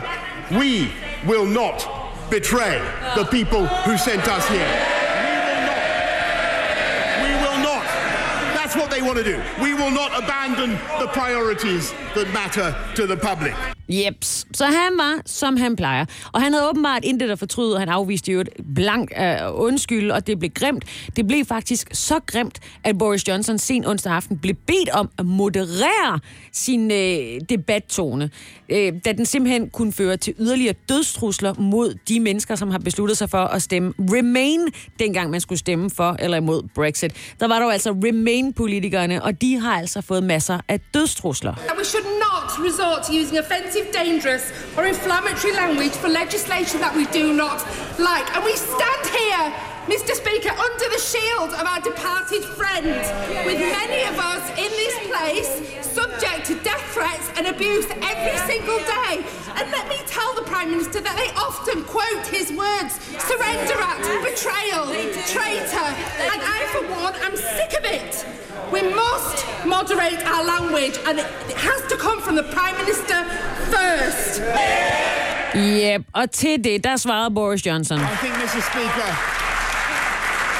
we 0.51 0.87
will 1.27 1.53
not 1.53 1.87
betray 2.31 2.79
the 3.17 3.25
people 3.31 3.67
who 3.85 3.97
sent 3.97 4.27
us 4.37 4.45
here. 4.47 5.04
Want 9.07 9.17
to 9.21 9.25
do. 9.33 9.37
We 9.65 9.71
will 9.79 9.93
not 10.01 10.11
abandon 10.23 10.69
the 11.01 11.09
priorities 11.19 11.85
that 12.17 12.27
matter 12.39 12.67
to 12.95 13.03
the 13.11 13.17
public. 13.29 13.53
Jeps. 13.89 14.45
Så 14.53 14.65
han 14.65 14.97
var, 14.97 15.21
som 15.25 15.57
han 15.57 15.75
plejer. 15.75 16.05
Og 16.31 16.41
han 16.41 16.53
havde 16.53 16.69
åbenbart 16.69 17.03
intet 17.03 17.31
at 17.31 17.39
fortryde. 17.39 17.73
og 17.73 17.79
Han 17.79 17.89
afviste 17.89 18.31
jo 18.31 18.39
et 18.39 18.49
blank 18.75 19.11
øh, 19.19 19.35
undskyld, 19.53 20.11
og 20.11 20.27
det 20.27 20.39
blev 20.39 20.51
grimt. 20.51 20.85
Det 21.15 21.27
blev 21.27 21.45
faktisk 21.45 21.89
så 21.91 22.19
grimt, 22.25 22.59
at 22.83 22.97
Boris 22.97 23.27
Johnson 23.27 23.57
sen 23.57 23.85
onsdag 23.85 24.13
aften 24.13 24.37
blev 24.37 24.55
bedt 24.55 24.89
om 24.89 25.09
at 25.17 25.25
moderere 25.25 26.19
sin 26.51 26.91
øh, 26.91 27.41
debattone, 27.49 28.29
øh, 28.69 28.93
da 29.05 29.11
den 29.11 29.25
simpelthen 29.25 29.69
kunne 29.69 29.93
føre 29.93 30.17
til 30.17 30.33
yderligere 30.39 30.73
dødstrusler 30.89 31.53
mod 31.53 31.97
de 32.09 32.19
mennesker, 32.19 32.55
som 32.55 32.71
har 32.71 32.79
besluttet 32.79 33.17
sig 33.17 33.29
for 33.29 33.43
at 33.45 33.61
stemme 33.61 33.93
Remain, 33.99 34.59
dengang 34.99 35.29
man 35.29 35.41
skulle 35.41 35.59
stemme 35.59 35.89
for 35.89 36.15
eller 36.19 36.37
imod 36.37 36.61
Brexit. 36.75 37.13
Der 37.39 37.47
var 37.47 37.59
dog 37.59 37.73
altså 37.73 37.91
politikerne, 38.95 39.23
og 39.23 39.41
de 39.41 39.59
har 39.59 39.77
altså 39.77 40.01
fået 40.01 40.23
masser 40.23 40.59
af 40.67 40.79
dødstrusler. 40.93 41.53
We 41.77 41.85
should 41.85 42.05
not 42.05 42.47
resort 42.67 42.99
to 43.05 43.11
using 43.21 43.37
offensive, 43.45 43.85
dangerous, 43.93 44.43
or 44.77 44.83
inflammatory 44.83 45.53
language 45.61 45.95
for 46.03 46.09
legislation 46.21 46.77
that 46.85 46.93
we 46.99 47.05
do 47.19 47.25
not 47.43 47.59
like. 48.09 48.27
And 48.35 48.41
we 48.49 48.55
stand 48.55 49.01
here, 49.19 49.45
Mr. 49.87 50.15
Speaker, 50.15 50.49
under 50.49 50.87
the 50.89 50.97
shield 50.97 51.53
of 51.53 51.61
our 51.61 51.79
departed 51.79 52.43
friend, 52.43 52.87
with 53.45 53.59
many 53.59 54.01
of 54.09 54.17
us 54.17 54.49
in 54.57 54.71
this 54.81 54.97
place 55.07 55.85
subject 55.85 56.45
to 56.47 56.55
death 56.63 56.81
threats 56.91 57.29
and 57.37 57.45
abuse 57.45 57.85
every 58.01 58.37
single 58.49 58.79
day. 58.79 59.23
And 59.55 59.69
let 59.69 59.87
me 59.87 59.97
tell 60.07 60.33
the 60.33 60.41
Prime 60.41 60.71
Minister 60.71 61.01
that 61.01 61.15
they 61.15 61.29
often 61.37 61.83
quote 61.85 62.25
his 62.25 62.51
words 62.51 62.97
surrender 63.29 63.77
act, 63.77 64.05
betrayal, 64.25 64.85
traitor. 65.29 65.89
And 66.33 66.41
I, 66.41 66.59
for 66.73 66.81
one, 66.89 67.15
am 67.21 67.35
sick 67.37 67.77
of 67.77 67.85
it. 67.85 68.25
We 68.73 68.81
must 68.81 69.45
moderate 69.67 70.25
our 70.25 70.43
language, 70.43 70.97
and 71.05 71.19
it 71.19 71.57
has 71.57 71.81
to 71.91 71.95
come 71.97 72.21
from 72.21 72.35
the 72.35 72.47
Prime 72.55 72.75
Minister 72.77 73.23
first. 73.69 74.41
Yep, 75.55 76.01
og 76.13 76.31
til 76.31 76.63
det, 76.63 76.83
der 76.83 76.97
svarede 76.97 77.35
Boris 77.35 77.65
Johnson. 77.65 77.97
I 77.97 78.01
think, 78.21 78.33
Mr. 78.35 78.61
Speaker, 78.71 79.44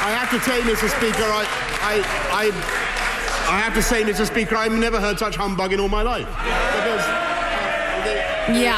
I 0.08 0.10
have 0.20 0.30
to 0.36 0.40
tell 0.48 0.58
you, 0.60 0.66
Mr. 0.74 0.88
Speaker, 0.98 1.28
I, 1.42 1.44
I, 1.94 1.96
I, 2.44 2.46
I 3.54 3.58
have 3.64 3.74
to 3.74 3.82
say, 3.82 4.04
Mr. 4.04 4.26
Speaker, 4.26 4.56
I've 4.56 4.78
never 4.88 5.00
heard 5.00 5.18
such 5.18 5.36
humbug 5.36 5.74
in 5.74 5.80
all 5.80 5.90
my 5.90 6.04
life. 6.14 6.28
Because 6.78 7.06
uh, 7.08 7.36
Ja, 8.48 8.76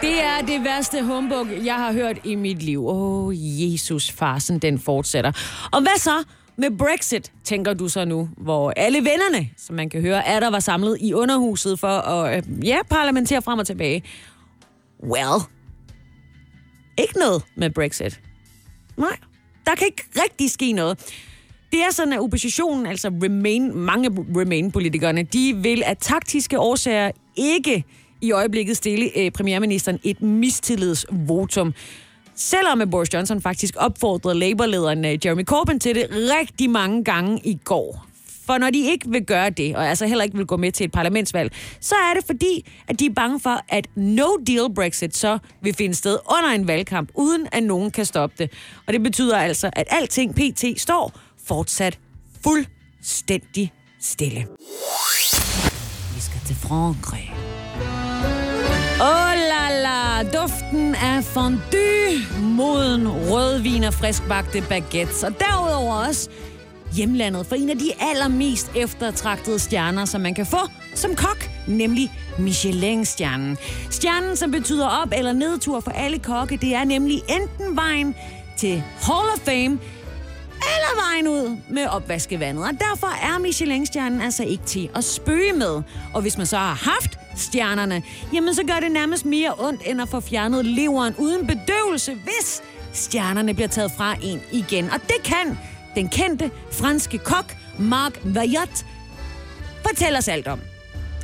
det 0.00 0.22
er 0.22 0.40
det 0.46 0.64
værste 0.64 1.02
humbug, 1.04 1.46
jeg 1.64 1.74
har 1.74 1.92
hørt 1.92 2.18
i 2.24 2.34
mit 2.34 2.62
liv. 2.62 2.86
Åh, 2.86 3.26
oh, 3.26 3.34
Jesus, 3.36 4.10
farsen, 4.10 4.58
den 4.58 4.78
fortsætter. 4.78 5.32
Og 5.72 5.80
hvad 5.80 5.98
så 5.98 6.24
med 6.56 6.78
Brexit, 6.78 7.32
tænker 7.44 7.74
du 7.74 7.88
så 7.88 8.04
nu, 8.04 8.28
hvor 8.36 8.72
alle 8.76 8.98
vennerne, 8.98 9.48
som 9.56 9.76
man 9.76 9.90
kan 9.90 10.00
høre, 10.00 10.26
er 10.26 10.40
der 10.40 10.50
var 10.50 10.60
samlet 10.60 10.96
i 11.00 11.14
underhuset 11.14 11.80
for 11.80 11.88
at, 11.88 12.36
øh, 12.36 12.66
ja, 12.66 12.78
parlamentere 12.90 13.42
frem 13.42 13.58
og 13.58 13.66
tilbage. 13.66 14.02
Well, 15.04 15.42
ikke 16.98 17.18
noget 17.18 17.42
med 17.56 17.70
Brexit. 17.70 18.20
Nej, 18.96 19.16
der 19.70 19.76
kan 19.76 19.86
ikke 19.86 20.04
rigtig 20.24 20.50
ske 20.50 20.72
noget. 20.72 20.98
Det 21.72 21.80
er 21.80 21.92
sådan, 21.92 22.12
at 22.12 22.20
oppositionen, 22.20 22.86
altså 22.86 23.08
Remain, 23.22 23.76
mange 23.76 24.10
Remain-politikerne, 24.36 25.22
de 25.22 25.56
vil 25.56 25.82
af 25.86 25.96
taktiske 25.96 26.58
årsager 26.58 27.10
ikke 27.36 27.84
i 28.20 28.32
øjeblikket 28.32 28.76
stille 28.76 29.18
øh, 29.18 29.30
premierministeren 29.30 29.98
et 30.04 30.22
mistillidsvotum. 30.22 31.74
Selvom 32.34 32.90
Boris 32.90 33.14
Johnson 33.14 33.42
faktisk 33.42 33.74
opfordrede 33.78 34.34
Labour-lederen 34.34 35.04
øh, 35.04 35.18
Jeremy 35.26 35.44
Corbyn 35.44 35.78
til 35.78 35.94
det 35.94 36.06
rigtig 36.10 36.70
mange 36.70 37.04
gange 37.04 37.40
i 37.44 37.58
går. 37.64 38.09
For 38.50 38.58
når 38.58 38.70
de 38.70 38.78
ikke 38.78 39.10
vil 39.10 39.24
gøre 39.24 39.50
det, 39.50 39.76
og 39.76 39.88
altså 39.88 40.06
heller 40.06 40.24
ikke 40.24 40.36
vil 40.36 40.46
gå 40.46 40.56
med 40.56 40.72
til 40.72 40.84
et 40.84 40.92
parlamentsvalg, 40.92 41.52
så 41.80 41.94
er 41.94 42.14
det 42.14 42.24
fordi, 42.26 42.70
at 42.88 43.00
de 43.00 43.06
er 43.06 43.10
bange 43.16 43.40
for, 43.40 43.64
at 43.68 43.86
no-deal 43.96 44.74
Brexit 44.74 45.16
så 45.16 45.38
vil 45.62 45.74
finde 45.74 45.94
sted 45.94 46.18
under 46.38 46.50
en 46.50 46.68
valgkamp, 46.68 47.10
uden 47.14 47.46
at 47.52 47.62
nogen 47.62 47.90
kan 47.90 48.04
stoppe 48.04 48.36
det. 48.38 48.52
Og 48.86 48.92
det 48.92 49.02
betyder 49.02 49.38
altså, 49.38 49.70
at 49.72 49.86
alting 49.90 50.34
pt. 50.34 50.64
står 50.80 51.12
fortsat 51.46 51.98
fuldstændig 52.44 53.72
stille. 54.00 54.46
Vi 56.14 56.20
skal 56.20 56.40
til 56.46 56.56
Frankrig. 56.56 57.34
Oh 59.00 59.32
la 59.50 59.82
la, 59.82 60.22
duften 60.22 60.94
af 60.94 61.24
fondue, 61.24 62.40
moden, 62.40 63.08
rødvin 63.08 63.84
og 63.84 63.94
friskbagte 63.94 64.62
baguettes. 64.68 65.22
Og 65.22 65.32
derudover 65.40 65.94
også 65.94 66.30
hjemlandet 66.92 67.46
for 67.46 67.54
en 67.54 67.70
af 67.70 67.78
de 67.78 67.92
allermest 68.00 68.70
eftertragtede 68.74 69.58
stjerner, 69.58 70.04
som 70.04 70.20
man 70.20 70.34
kan 70.34 70.46
få 70.46 70.58
som 70.94 71.14
kok, 71.14 71.50
nemlig 71.66 72.12
Michelin-stjernen. 72.38 73.58
Stjernen, 73.90 74.36
som 74.36 74.50
betyder 74.50 74.86
op- 74.86 75.12
eller 75.12 75.32
nedtur 75.32 75.80
for 75.80 75.90
alle 75.90 76.18
kokke, 76.18 76.56
det 76.56 76.74
er 76.74 76.84
nemlig 76.84 77.22
enten 77.28 77.76
vejen 77.76 78.14
til 78.56 78.82
Hall 79.02 79.28
of 79.34 79.38
Fame, 79.44 79.78
eller 80.62 81.10
vejen 81.10 81.28
ud 81.28 81.56
med 81.70 81.86
opvaskevandet. 81.86 82.64
Og 82.64 82.70
derfor 82.70 83.06
er 83.06 83.38
Michelin-stjernen 83.38 84.20
altså 84.20 84.44
ikke 84.44 84.64
til 84.64 84.88
at 84.94 85.04
spøge 85.04 85.52
med. 85.52 85.82
Og 86.14 86.22
hvis 86.22 86.36
man 86.36 86.46
så 86.46 86.56
har 86.56 86.74
haft 86.74 87.18
stjernerne, 87.36 88.02
jamen 88.34 88.54
så 88.54 88.62
gør 88.64 88.80
det 88.80 88.92
nærmest 88.92 89.24
mere 89.24 89.54
ondt, 89.58 89.82
end 89.86 90.02
at 90.02 90.08
få 90.08 90.20
fjernet 90.20 90.66
leveren 90.66 91.14
uden 91.18 91.46
bedøvelse, 91.46 92.14
hvis 92.14 92.62
stjernerne 92.92 93.54
bliver 93.54 93.68
taget 93.68 93.92
fra 93.96 94.16
en 94.22 94.40
igen. 94.52 94.84
Og 94.84 95.00
det 95.00 95.22
kan 95.24 95.58
den 95.94 96.08
kendte 96.08 96.50
franske 96.72 97.18
kok 97.18 97.56
Marc 97.78 98.12
Vajot, 98.24 98.86
fortæller 99.86 100.18
os 100.18 100.28
alt 100.28 100.48
om. 100.48 100.60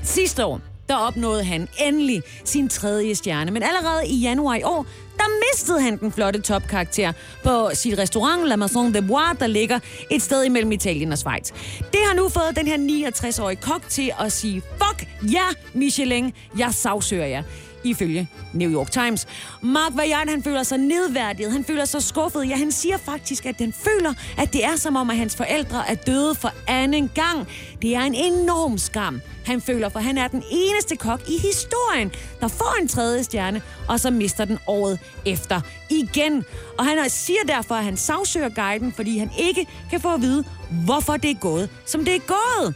Sidste 0.02 0.44
år, 0.44 0.60
der 0.88 0.96
opnåede 0.96 1.44
han 1.44 1.68
endelig 1.80 2.22
sin 2.44 2.68
tredje 2.68 3.14
stjerne. 3.14 3.50
Men 3.50 3.62
allerede 3.62 4.06
i 4.06 4.16
januar 4.16 4.54
i 4.54 4.62
år, 4.62 4.86
der 5.16 5.24
mistede 5.52 5.80
han 5.80 5.98
den 5.98 6.12
flotte 6.12 6.40
topkarakter 6.40 7.12
på 7.44 7.70
sit 7.74 7.98
restaurant 7.98 8.48
La 8.48 8.56
Maison 8.56 8.94
de 8.94 9.02
Bois, 9.02 9.38
der 9.40 9.46
ligger 9.46 9.78
et 10.10 10.22
sted 10.22 10.44
imellem 10.44 10.72
Italien 10.72 11.12
og 11.12 11.18
Schweiz. 11.18 11.50
Det 11.78 12.00
har 12.06 12.14
nu 12.14 12.28
fået 12.28 12.56
den 12.56 12.66
her 12.66 13.10
69-årige 13.10 13.60
kok 13.60 13.82
til 13.88 14.12
at 14.20 14.32
sige, 14.32 14.62
fuck 14.62 15.08
ja, 15.32 15.44
Michelin, 15.74 16.32
jeg 16.58 16.74
sagsøger 16.74 17.26
jer 17.26 17.42
ifølge 17.84 18.28
New 18.52 18.70
York 18.70 18.90
Times. 18.90 19.26
Mark 19.62 19.92
Vajard, 19.96 20.28
han 20.28 20.42
føler 20.42 20.62
sig 20.62 20.78
nedværdiget, 20.78 21.52
han 21.52 21.64
føler 21.64 21.84
sig 21.84 22.02
skuffet. 22.02 22.48
Ja, 22.48 22.56
han 22.56 22.72
siger 22.72 22.96
faktisk, 22.96 23.46
at 23.46 23.58
den 23.58 23.72
føler, 23.72 24.14
at 24.38 24.52
det 24.52 24.64
er 24.64 24.76
som 24.76 24.96
om, 24.96 25.10
at 25.10 25.16
hans 25.16 25.36
forældre 25.36 25.90
er 25.90 25.94
døde 25.94 26.34
for 26.34 26.52
anden 26.66 27.10
gang. 27.14 27.48
Det 27.82 27.94
er 27.94 28.00
en 28.00 28.14
enorm 28.14 28.78
skam, 28.78 29.20
han 29.46 29.60
føler, 29.60 29.88
for 29.88 29.98
han 29.98 30.18
er 30.18 30.28
den 30.28 30.42
eneste 30.50 30.96
kok 30.96 31.20
i 31.28 31.38
historien, 31.38 32.12
der 32.40 32.48
får 32.48 32.80
en 32.80 32.88
tredje 32.88 33.24
stjerne, 33.24 33.62
og 33.88 34.00
så 34.00 34.10
mister 34.10 34.44
den 34.44 34.58
året 34.66 34.98
efter 35.24 35.60
igen. 35.90 36.44
Og 36.78 36.84
han 36.84 37.10
siger 37.10 37.42
derfor, 37.48 37.74
at 37.74 37.84
han 37.84 37.96
sagsøger 37.96 38.48
guiden, 38.48 38.92
fordi 38.92 39.18
han 39.18 39.30
ikke 39.38 39.66
kan 39.90 40.00
få 40.00 40.14
at 40.14 40.20
vide, 40.20 40.44
hvorfor 40.84 41.16
det 41.16 41.30
er 41.30 41.34
gået, 41.40 41.70
som 41.86 42.04
det 42.04 42.14
er 42.14 42.20
gået. 42.26 42.74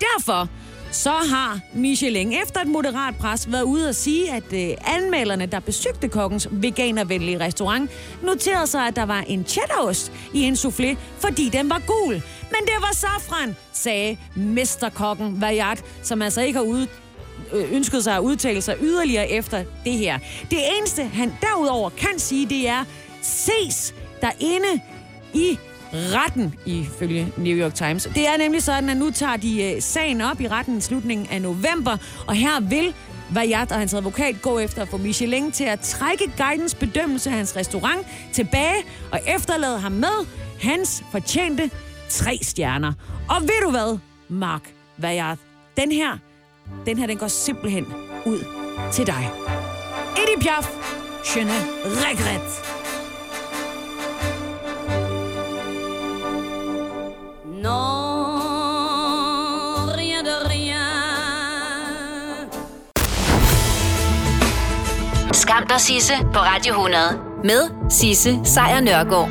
Derfor 0.00 0.48
så 0.96 1.10
har 1.10 1.60
Michelin 1.74 2.32
efter 2.32 2.60
et 2.60 2.66
moderat 2.66 3.16
pres 3.16 3.52
været 3.52 3.62
ude 3.62 3.88
og 3.88 3.94
sige, 3.94 4.32
at 4.32 4.52
øh, 4.52 4.76
anmelderne, 4.84 5.46
der 5.46 5.60
besøgte 5.60 6.08
kokkens 6.08 6.48
veganervenlige 6.50 7.40
restaurant, 7.40 7.90
noterede 8.22 8.66
sig, 8.66 8.86
at 8.86 8.96
der 8.96 9.02
var 9.06 9.20
en 9.20 9.44
cheddarost 9.46 10.12
i 10.34 10.42
en 10.42 10.54
soufflé, 10.54 10.96
fordi 11.18 11.48
den 11.48 11.70
var 11.70 11.82
gul. 11.86 12.14
Men 12.50 12.60
det 12.66 12.74
var 12.80 12.94
safran, 12.94 13.56
sagde 13.72 14.16
mesterkokken 14.34 15.40
Vajat, 15.40 15.84
som 16.02 16.22
altså 16.22 16.40
ikke 16.40 16.58
har 16.58 16.66
ude, 16.66 16.86
ønskede 17.52 17.64
øh, 17.64 17.76
ønsket 17.76 18.04
sig 18.04 18.16
at 18.16 18.20
udtale 18.20 18.62
sig 18.62 18.76
yderligere 18.82 19.30
efter 19.30 19.64
det 19.84 19.92
her. 19.92 20.18
Det 20.50 20.58
eneste, 20.78 21.04
han 21.04 21.32
derudover 21.40 21.90
kan 21.90 22.18
sige, 22.18 22.46
det 22.48 22.68
er, 22.68 22.84
ses 23.22 23.94
derinde 24.20 24.80
i 25.34 25.58
retten, 25.92 26.54
ifølge 26.66 27.32
New 27.36 27.56
York 27.56 27.74
Times. 27.74 28.08
Det 28.14 28.28
er 28.28 28.36
nemlig 28.38 28.62
sådan, 28.62 28.90
at 28.90 28.96
nu 28.96 29.10
tager 29.10 29.36
de 29.36 29.64
øh, 29.64 29.82
sagen 29.82 30.20
op 30.20 30.40
i 30.40 30.48
retten 30.48 30.78
i 30.78 30.80
slutningen 30.80 31.26
af 31.30 31.42
november, 31.42 31.96
og 32.26 32.34
her 32.34 32.60
vil 32.60 32.94
Vajat 33.30 33.72
og 33.72 33.78
hans 33.78 33.94
advokat 33.94 34.42
gå 34.42 34.58
efter 34.58 34.82
at 34.82 34.88
få 34.88 34.96
Michelin 34.96 35.52
til 35.52 35.64
at 35.64 35.80
trække 35.80 36.32
guidens 36.38 36.74
bedømmelse 36.74 37.30
af 37.30 37.36
hans 37.36 37.56
restaurant 37.56 38.06
tilbage 38.32 38.84
og 39.12 39.20
efterlade 39.26 39.78
ham 39.78 39.92
med 39.92 40.26
hans 40.60 41.04
fortjente 41.12 41.70
tre 42.08 42.38
stjerner. 42.42 42.92
Og 43.28 43.42
ved 43.42 43.62
du 43.64 43.70
hvad, 43.70 43.98
Mark 44.28 44.62
Vajat? 44.96 45.38
Den 45.76 45.92
her, 45.92 46.18
den 46.86 46.98
her, 46.98 47.06
den 47.06 47.16
går 47.16 47.28
simpelthen 47.28 47.86
ud 48.26 48.44
til 48.92 49.06
dig. 49.06 49.30
Edith 50.16 50.42
Piaf, 50.42 50.68
je 51.36 51.44
ne 51.44 51.58
regrette. 51.84 52.75
Non, 57.66 57.74
rien 59.98 60.22
de 60.22 60.34
rien. 60.48 60.86
Skam 65.32 65.64
dig, 65.68 65.80
Sisse, 65.80 66.12
på 66.32 66.38
Radio 66.38 66.72
100. 66.74 66.98
Med 67.44 67.90
Sisse 67.90 68.38
Sejr 68.44 68.80
Nørgaard. 68.80 69.24